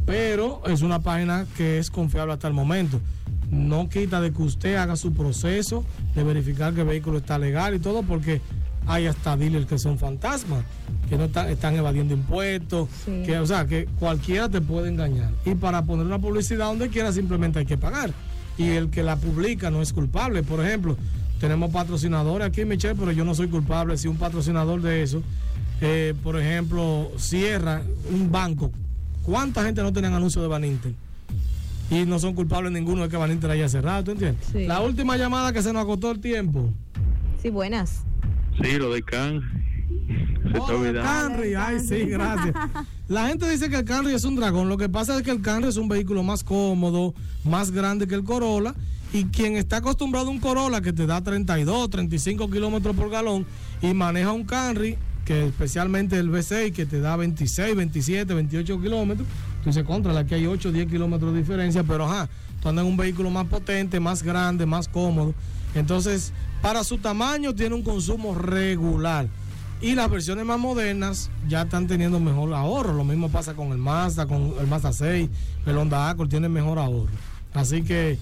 Pero 0.04 0.62
es 0.66 0.82
una 0.82 1.00
página 1.00 1.46
que 1.56 1.78
es 1.78 1.90
confiable 1.90 2.32
hasta 2.32 2.48
el 2.48 2.54
momento. 2.54 3.00
No 3.50 3.88
quita 3.88 4.20
de 4.20 4.32
que 4.32 4.42
usted 4.42 4.76
haga 4.76 4.96
su 4.96 5.12
proceso 5.12 5.84
de 6.14 6.24
verificar 6.24 6.74
que 6.74 6.80
el 6.82 6.86
vehículo 6.86 7.18
está 7.18 7.38
legal 7.38 7.74
y 7.74 7.78
todo, 7.78 8.02
porque 8.02 8.40
hay 8.88 9.06
hasta 9.06 9.36
dealers 9.36 9.66
que 9.66 9.78
son 9.78 9.98
fantasmas, 9.98 10.64
que 11.08 11.16
no 11.16 11.24
están, 11.24 11.48
están 11.48 11.74
evadiendo 11.74 12.14
impuestos, 12.14 12.88
Sí. 13.04 13.22
que, 13.24 13.38
o 13.38 13.46
sea, 13.46 13.66
que 13.66 13.86
cualquiera 13.98 14.48
te 14.48 14.60
puede 14.60 14.88
engañar. 14.88 15.30
Y 15.44 15.54
para 15.56 15.82
poner 15.82 16.06
una 16.06 16.18
publicidad 16.20 16.66
donde 16.66 16.88
quiera 16.88 17.12
simplemente 17.12 17.58
hay 17.60 17.66
que 17.66 17.78
pagar. 17.78 18.12
Y 18.58 18.68
el 18.70 18.90
que 18.90 19.02
la 19.02 19.16
publica 19.16 19.70
no 19.70 19.82
es 19.82 19.92
culpable. 19.92 20.42
Por 20.42 20.64
ejemplo, 20.64 20.96
tenemos 21.40 21.70
patrocinadores 21.70 22.46
aquí, 22.46 22.64
Michelle, 22.64 22.94
pero 22.98 23.12
yo 23.12 23.24
no 23.24 23.34
soy 23.34 23.48
culpable 23.48 23.96
si 23.98 24.08
un 24.08 24.16
patrocinador 24.16 24.80
de 24.82 25.02
eso, 25.02 25.22
eh, 25.80 26.14
por 26.22 26.40
ejemplo, 26.40 27.10
cierra 27.18 27.82
un 28.12 28.30
banco. 28.32 28.70
¿Cuánta 29.26 29.64
gente 29.64 29.82
no 29.82 29.92
tiene 29.92 30.08
anuncios 30.08 30.42
de 30.42 30.48
Baninter? 30.48 30.92
Y 31.90 32.04
no 32.04 32.18
son 32.18 32.34
culpables 32.34 32.72
ninguno 32.72 33.02
de 33.02 33.08
que 33.08 33.16
Baninter 33.16 33.50
haya 33.50 33.68
cerrado, 33.68 34.04
¿tú 34.04 34.10
entiendes? 34.12 34.46
Sí. 34.52 34.66
La 34.66 34.80
última 34.80 35.16
llamada 35.16 35.52
que 35.52 35.62
se 35.62 35.72
nos 35.72 35.80
agotó 35.82 36.10
el 36.12 36.20
tiempo. 36.20 36.70
Sí, 37.42 37.50
buenas. 37.50 38.02
Sí, 38.62 38.76
lo 38.78 38.92
de 38.92 39.02
Can. 39.02 39.40
Se 40.42 40.48
está 40.48 40.60
Oh, 40.62 40.70
el 40.70 40.76
olvidando. 40.76 41.02
Camry, 41.02 41.54
ay, 41.54 41.80
sí, 41.80 42.04
gracias. 42.06 42.54
La 43.08 43.28
gente 43.28 43.48
dice 43.50 43.68
que 43.68 43.76
el 43.76 43.84
Camry 43.84 44.14
es 44.14 44.24
un 44.24 44.36
dragón. 44.36 44.68
Lo 44.68 44.76
que 44.76 44.88
pasa 44.88 45.16
es 45.16 45.22
que 45.22 45.30
el 45.30 45.42
Camry 45.42 45.68
es 45.68 45.76
un 45.76 45.88
vehículo 45.88 46.22
más 46.22 46.42
cómodo, 46.42 47.14
más 47.44 47.70
grande 47.72 48.06
que 48.06 48.14
el 48.14 48.24
Corolla. 48.24 48.74
Y 49.12 49.24
quien 49.26 49.56
está 49.56 49.76
acostumbrado 49.78 50.28
a 50.28 50.30
un 50.30 50.40
Corolla 50.40 50.80
que 50.80 50.92
te 50.92 51.06
da 51.06 51.20
32, 51.22 51.90
35 51.90 52.50
kilómetros 52.50 52.96
por 52.96 53.10
galón 53.10 53.46
y 53.82 53.92
maneja 53.94 54.32
un 54.32 54.44
Camry, 54.44 54.96
que 55.26 55.46
especialmente 55.48 56.16
el 56.18 56.30
V6, 56.30 56.72
que 56.72 56.86
te 56.86 57.00
da 57.00 57.16
26, 57.16 57.76
27, 57.76 58.32
28 58.32 58.80
kilómetros, 58.80 59.28
tú 59.62 59.68
dices, 59.68 59.84
contra, 59.84 60.16
aquí 60.18 60.34
hay 60.34 60.46
8, 60.46 60.70
10 60.70 60.88
kilómetros 60.88 61.32
de 61.34 61.40
diferencia, 61.40 61.82
pero 61.82 62.04
ajá, 62.04 62.28
tú 62.62 62.68
andas 62.68 62.84
en 62.84 62.92
un 62.92 62.96
vehículo 62.96 63.28
más 63.28 63.46
potente, 63.46 63.98
más 63.98 64.22
grande, 64.22 64.64
más 64.64 64.86
cómodo. 64.86 65.34
Entonces, 65.74 66.32
para 66.62 66.84
su 66.84 66.98
tamaño 66.98 67.54
tiene 67.54 67.74
un 67.74 67.82
consumo 67.82 68.34
regular. 68.34 69.26
Y 69.82 69.94
las 69.94 70.08
versiones 70.08 70.46
más 70.46 70.58
modernas 70.58 71.28
ya 71.48 71.62
están 71.62 71.86
teniendo 71.86 72.18
mejor 72.18 72.54
ahorro. 72.54 72.94
Lo 72.94 73.04
mismo 73.04 73.28
pasa 73.28 73.54
con 73.54 73.72
el 73.72 73.78
Mazda, 73.78 74.26
con 74.26 74.54
el 74.58 74.66
Mazda 74.68 74.92
6, 74.92 75.28
el 75.66 75.76
Honda 75.76 76.08
Accord 76.08 76.30
tiene 76.30 76.48
mejor 76.48 76.78
ahorro. 76.78 77.12
Así 77.52 77.82
que 77.82 78.16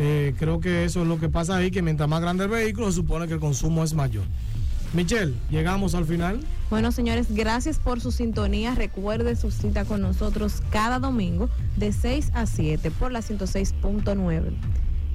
eh, 0.00 0.34
creo 0.38 0.60
que 0.60 0.84
eso 0.84 1.02
es 1.02 1.08
lo 1.08 1.18
que 1.18 1.28
pasa 1.28 1.56
ahí, 1.56 1.70
que 1.70 1.82
mientras 1.82 2.08
más 2.08 2.20
grande 2.20 2.44
el 2.44 2.50
vehículo, 2.50 2.88
se 2.88 2.96
supone 2.96 3.28
que 3.28 3.34
el 3.34 3.40
consumo 3.40 3.84
es 3.84 3.94
mayor. 3.94 4.24
Michelle, 4.94 5.34
llegamos 5.50 5.94
al 5.94 6.04
final. 6.06 6.40
Bueno, 6.70 6.92
señores, 6.92 7.26
gracias 7.30 7.78
por 7.78 8.00
su 8.00 8.10
sintonía. 8.12 8.74
Recuerde 8.74 9.36
su 9.36 9.50
cita 9.50 9.84
con 9.84 10.00
nosotros 10.00 10.62
cada 10.70 10.98
domingo 10.98 11.48
de 11.76 11.92
6 11.92 12.30
a 12.34 12.46
7 12.46 12.90
por 12.92 13.12
la 13.12 13.20
106.9. 13.20 14.42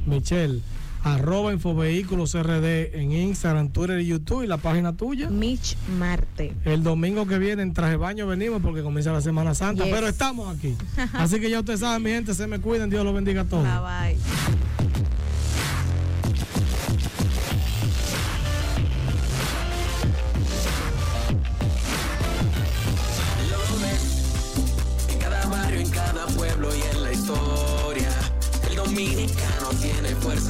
Michelle, 0.06 0.62
arroba 1.04 1.54
Infovehículos 1.54 2.34
RD 2.36 2.96
en 2.96 3.12
Instagram, 3.14 3.70
Twitter 3.70 4.00
y 4.00 4.08
YouTube 4.08 4.44
y 4.44 4.48
la 4.48 4.58
página 4.58 4.94
tuya. 4.96 5.30
Mitch 5.30 5.76
Marte. 5.98 6.54
El 6.66 6.84
domingo 6.84 7.26
que 7.26 7.40
viene 7.40 7.64
en 7.64 7.74
traje 7.74 7.96
baño 7.98 8.28
venimos 8.28 8.62
porque 8.62 8.84
comienza 8.84 9.12
la 9.12 9.22
Semana 9.22 9.56
Santa, 9.56 9.86
Yes. 9.86 9.94
pero 9.94 10.08
estamos 10.08 10.56
aquí. 10.56 10.76
Así 11.14 11.40
que 11.40 11.50
ya 11.50 11.60
ustedes 11.60 11.80
saben, 11.80 12.04
mi 12.04 12.12
gente, 12.12 12.34
se 12.34 12.46
me 12.48 12.60
cuiden, 12.60 12.90
Dios 12.90 13.04
los 13.04 13.14
bendiga 13.14 13.42
a 13.42 13.46
todos. 13.46 13.64
Bye 13.64 14.14
bye. 14.14 14.93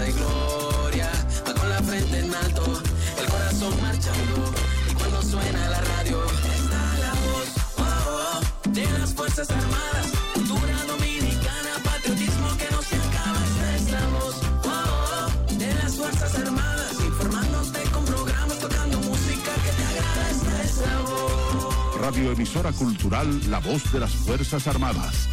Y 0.07 0.11
gloria. 0.11 1.09
Va 1.47 1.53
con 1.53 1.69
la 1.69 1.81
frente 1.81 2.19
en 2.19 2.33
alto, 2.33 2.81
el 3.19 3.27
corazón 3.27 3.81
marchando. 3.81 4.53
Y 4.89 4.93
cuando 4.93 5.21
suena 5.21 5.69
la 5.69 5.81
radio, 5.81 6.23
está 6.25 6.97
la 6.99 7.13
voz 7.25 7.49
oh, 7.77 8.37
oh, 8.37 8.69
de 8.69 8.85
las 8.99 9.13
Fuerzas 9.13 9.49
Armadas. 9.49 10.07
Cultura 10.33 10.83
dominicana, 10.87 11.71
patriotismo 11.83 12.57
que 12.57 12.67
no 12.71 12.81
se 12.81 12.95
acaba. 12.95 13.39
Esta 13.45 13.75
es 13.75 13.91
la 13.91 14.07
voz 14.07 14.35
oh, 14.65 14.69
oh, 14.69 15.53
de 15.53 15.73
las 15.75 15.95
Fuerzas 15.95 16.35
Armadas. 16.35 16.93
Informándote 16.99 17.81
con 17.91 18.05
programas, 18.05 18.59
tocando 18.59 18.97
música 18.99 19.51
que 19.63 19.71
te 19.71 19.85
agrada. 19.85 20.29
Esta 20.31 20.63
es 20.63 20.77
la 20.77 20.99
voz. 21.01 22.01
Radioemisora 22.01 22.71
Cultural 22.73 23.49
La 23.49 23.59
Voz 23.59 23.91
de 23.93 23.99
las 23.99 24.11
Fuerzas 24.11 24.67
Armadas. 24.67 25.29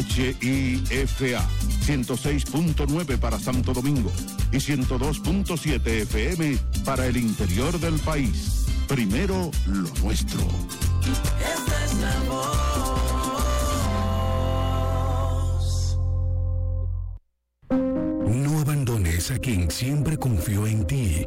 HIFA 0.00 1.48
106.9 1.86 3.18
para 3.18 3.38
Santo 3.38 3.72
Domingo 3.72 4.10
y 4.52 4.56
102.7 4.56 5.86
FM 5.86 6.58
para 6.84 7.06
el 7.06 7.16
interior 7.16 7.78
del 7.78 7.98
país. 8.00 8.66
Primero 8.88 9.50
lo 9.66 9.88
nuestro. 10.02 10.40
Es 11.40 11.94
la. 12.00 12.14
No 18.26 18.60
abandones 18.60 19.30
a 19.30 19.38
quien 19.38 19.70
siempre 19.70 20.18
confió 20.18 20.66
en 20.66 20.86
ti. 20.86 21.26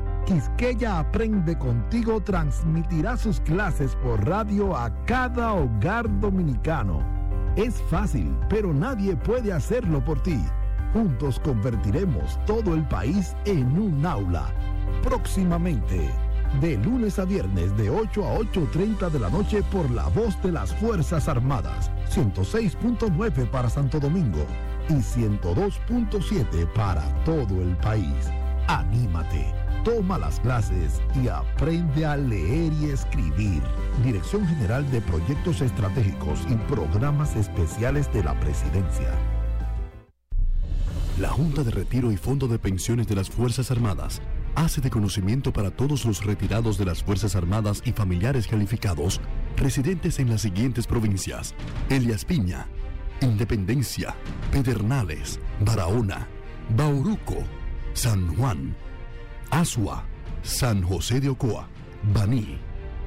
Quisqueya 0.25 0.99
Aprende 0.99 1.57
Contigo 1.57 2.21
transmitirá 2.21 3.17
sus 3.17 3.39
clases 3.41 3.95
por 3.97 4.25
radio 4.27 4.75
a 4.75 4.91
cada 5.05 5.53
hogar 5.53 6.07
dominicano. 6.19 7.03
Es 7.55 7.81
fácil, 7.89 8.35
pero 8.49 8.73
nadie 8.73 9.15
puede 9.15 9.51
hacerlo 9.51 10.03
por 10.03 10.21
ti. 10.21 10.39
Juntos 10.93 11.39
convertiremos 11.39 12.39
todo 12.45 12.73
el 12.73 12.87
país 12.87 13.35
en 13.45 13.77
un 13.77 14.05
aula. 14.05 14.45
Próximamente, 15.03 16.09
de 16.59 16.77
lunes 16.77 17.17
a 17.17 17.25
viernes 17.25 17.75
de 17.77 17.89
8 17.89 18.25
a 18.25 18.37
8.30 18.39 19.09
de 19.09 19.19
la 19.19 19.29
noche 19.29 19.63
por 19.71 19.89
la 19.89 20.07
voz 20.09 20.41
de 20.43 20.51
las 20.51 20.73
Fuerzas 20.75 21.27
Armadas, 21.27 21.89
106.9 22.09 23.49
para 23.49 23.69
Santo 23.69 23.99
Domingo 23.99 24.45
y 24.89 24.93
102.7 24.93 26.71
para 26.73 27.01
todo 27.23 27.61
el 27.61 27.75
país. 27.77 28.29
Anímate, 28.67 29.60
Toma 29.83 30.19
las 30.19 30.39
clases 30.41 31.01
y 31.23 31.27
aprende 31.27 32.05
a 32.05 32.15
leer 32.15 32.71
y 32.73 32.91
escribir. 32.91 33.63
Dirección 34.03 34.45
General 34.45 34.89
de 34.91 35.01
Proyectos 35.01 35.61
Estratégicos 35.61 36.39
y 36.51 36.53
Programas 36.71 37.35
Especiales 37.35 38.13
de 38.13 38.23
la 38.23 38.39
Presidencia. 38.39 39.09
La 41.19 41.29
Junta 41.29 41.63
de 41.63 41.71
Retiro 41.71 42.11
y 42.11 42.17
Fondo 42.17 42.47
de 42.47 42.59
Pensiones 42.59 43.07
de 43.07 43.15
las 43.15 43.31
Fuerzas 43.31 43.71
Armadas 43.71 44.21
hace 44.53 44.81
de 44.81 44.91
conocimiento 44.91 45.51
para 45.51 45.71
todos 45.71 46.05
los 46.05 46.23
retirados 46.23 46.77
de 46.77 46.85
las 46.85 47.01
Fuerzas 47.01 47.35
Armadas 47.35 47.81
y 47.83 47.91
familiares 47.91 48.45
calificados 48.45 49.19
residentes 49.57 50.19
en 50.19 50.29
las 50.29 50.41
siguientes 50.41 50.85
provincias: 50.85 51.55
Elias 51.89 52.23
Piña, 52.23 52.67
Independencia, 53.21 54.13
Pedernales, 54.51 55.39
Barahona, 55.65 56.27
Bauruco, 56.75 57.37
San 57.93 58.35
Juan, 58.35 58.75
Asua, 59.51 60.05
San 60.43 60.81
José 60.81 61.19
de 61.19 61.27
Ocoa, 61.27 61.67
Baní, 62.13 62.57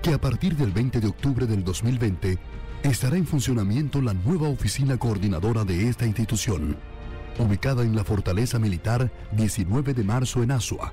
que 0.03 0.12
a 0.12 0.20
partir 0.20 0.55
del 0.57 0.72
20 0.72 1.01
de 1.01 1.07
octubre 1.07 1.47
del 1.47 1.64
2020 1.64 2.38
estará 2.82 3.16
en 3.16 3.26
funcionamiento 3.26 4.03
la 4.03 4.12
nueva 4.12 4.49
oficina 4.49 4.99
coordinadora 4.99 5.64
de 5.64 5.88
esta 5.88 6.05
institución, 6.05 6.76
ubicada 7.38 7.82
en 7.82 7.97
la 7.97 8.05
Fortaleza 8.05 8.59
Militar 8.59 9.11
19 9.32 9.95
de 9.95 10.05
marzo 10.05 10.42
en 10.42 10.51
Asua, 10.51 10.92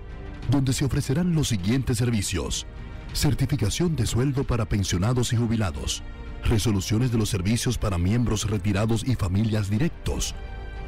donde 0.49 0.71
se 0.71 0.85
ofrecerán 0.85 1.35
los 1.35 1.49
siguientes 1.49 1.97
servicios. 1.97 2.65
Certificación 3.13 3.97
de 3.97 4.05
sueldo 4.05 4.45
para 4.45 4.65
pensionados 4.65 5.33
y 5.33 5.35
jubilados. 5.35 6.01
Resoluciones 6.45 7.11
de 7.11 7.17
los 7.17 7.27
servicios 7.27 7.77
para 7.77 7.97
miembros 7.97 8.49
retirados 8.49 9.05
y 9.05 9.15
familias 9.15 9.69
directos. 9.69 10.33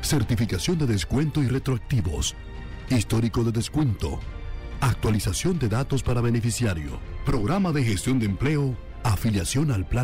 Certificación 0.02 0.78
de 0.78 0.88
descuento 0.88 1.44
y 1.44 1.48
retroactivos. 1.48 2.34
Histórico 2.90 3.44
de 3.44 3.52
descuento. 3.52 4.20
Actualización 4.84 5.60
de 5.60 5.70
datos 5.70 6.04
para 6.04 6.20
beneficiario. 6.20 7.00
Programa 7.26 7.72
de 7.72 7.86
gestión 7.86 8.20
de 8.20 8.26
empleo. 8.26 8.76
Afiliación 9.06 9.72
al 9.72 9.88
plan 9.88 10.02